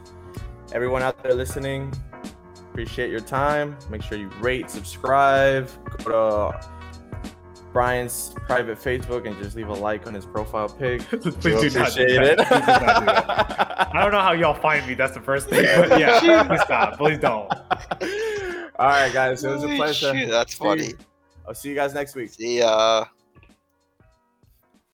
Everyone 0.73 1.03
out 1.03 1.23
there 1.23 1.35
listening, 1.35 1.93
appreciate 2.71 3.11
your 3.11 3.21
time. 3.21 3.77
Make 3.91 4.03
sure 4.03 4.19
you 4.19 4.29
rate, 4.41 4.71
subscribe, 4.71 5.69
go 6.05 6.53
to 6.53 6.69
Brian's 7.73 8.35
private 8.47 8.79
Facebook 8.79 9.27
and 9.27 9.37
just 9.43 9.57
leave 9.57 9.69
a 9.69 9.73
like 9.73 10.07
on 10.07 10.15
his 10.15 10.27
profile 10.27 10.69
pic. 10.69 11.01
Please 11.11 11.73
do 11.73 11.79
not 11.79 11.95
do 11.95 12.07
that. 12.15 12.39
Please 12.39 12.61
do 12.61 12.67
not 12.67 13.01
do 13.01 13.07
that. 13.07 13.89
I 13.95 14.03
don't 14.03 14.13
know 14.13 14.21
how 14.21 14.33
y'all 14.33 14.55
find 14.55 14.87
me. 14.87 14.95
That's 14.95 15.15
the 15.15 15.21
first 15.21 15.49
thing. 15.49 15.65
But 15.89 15.99
yeah, 15.99 16.43
please 16.47 16.61
stop. 16.63 16.99
Please 16.99 17.19
don't. 17.19 17.51
All 18.79 18.87
right, 18.87 19.13
guys, 19.13 19.43
it 19.43 19.51
was 19.51 19.65
a 19.65 19.69
pleasure. 19.69 20.13
shit, 20.15 20.31
that's 20.31 20.55
funny. 20.55 20.95
I'll 21.47 21.55
see 21.55 21.71
you 21.71 21.75
guys 21.75 21.95
next 21.95 22.15
week. 22.15 22.31
See 22.31 22.59
ya. 22.59 23.07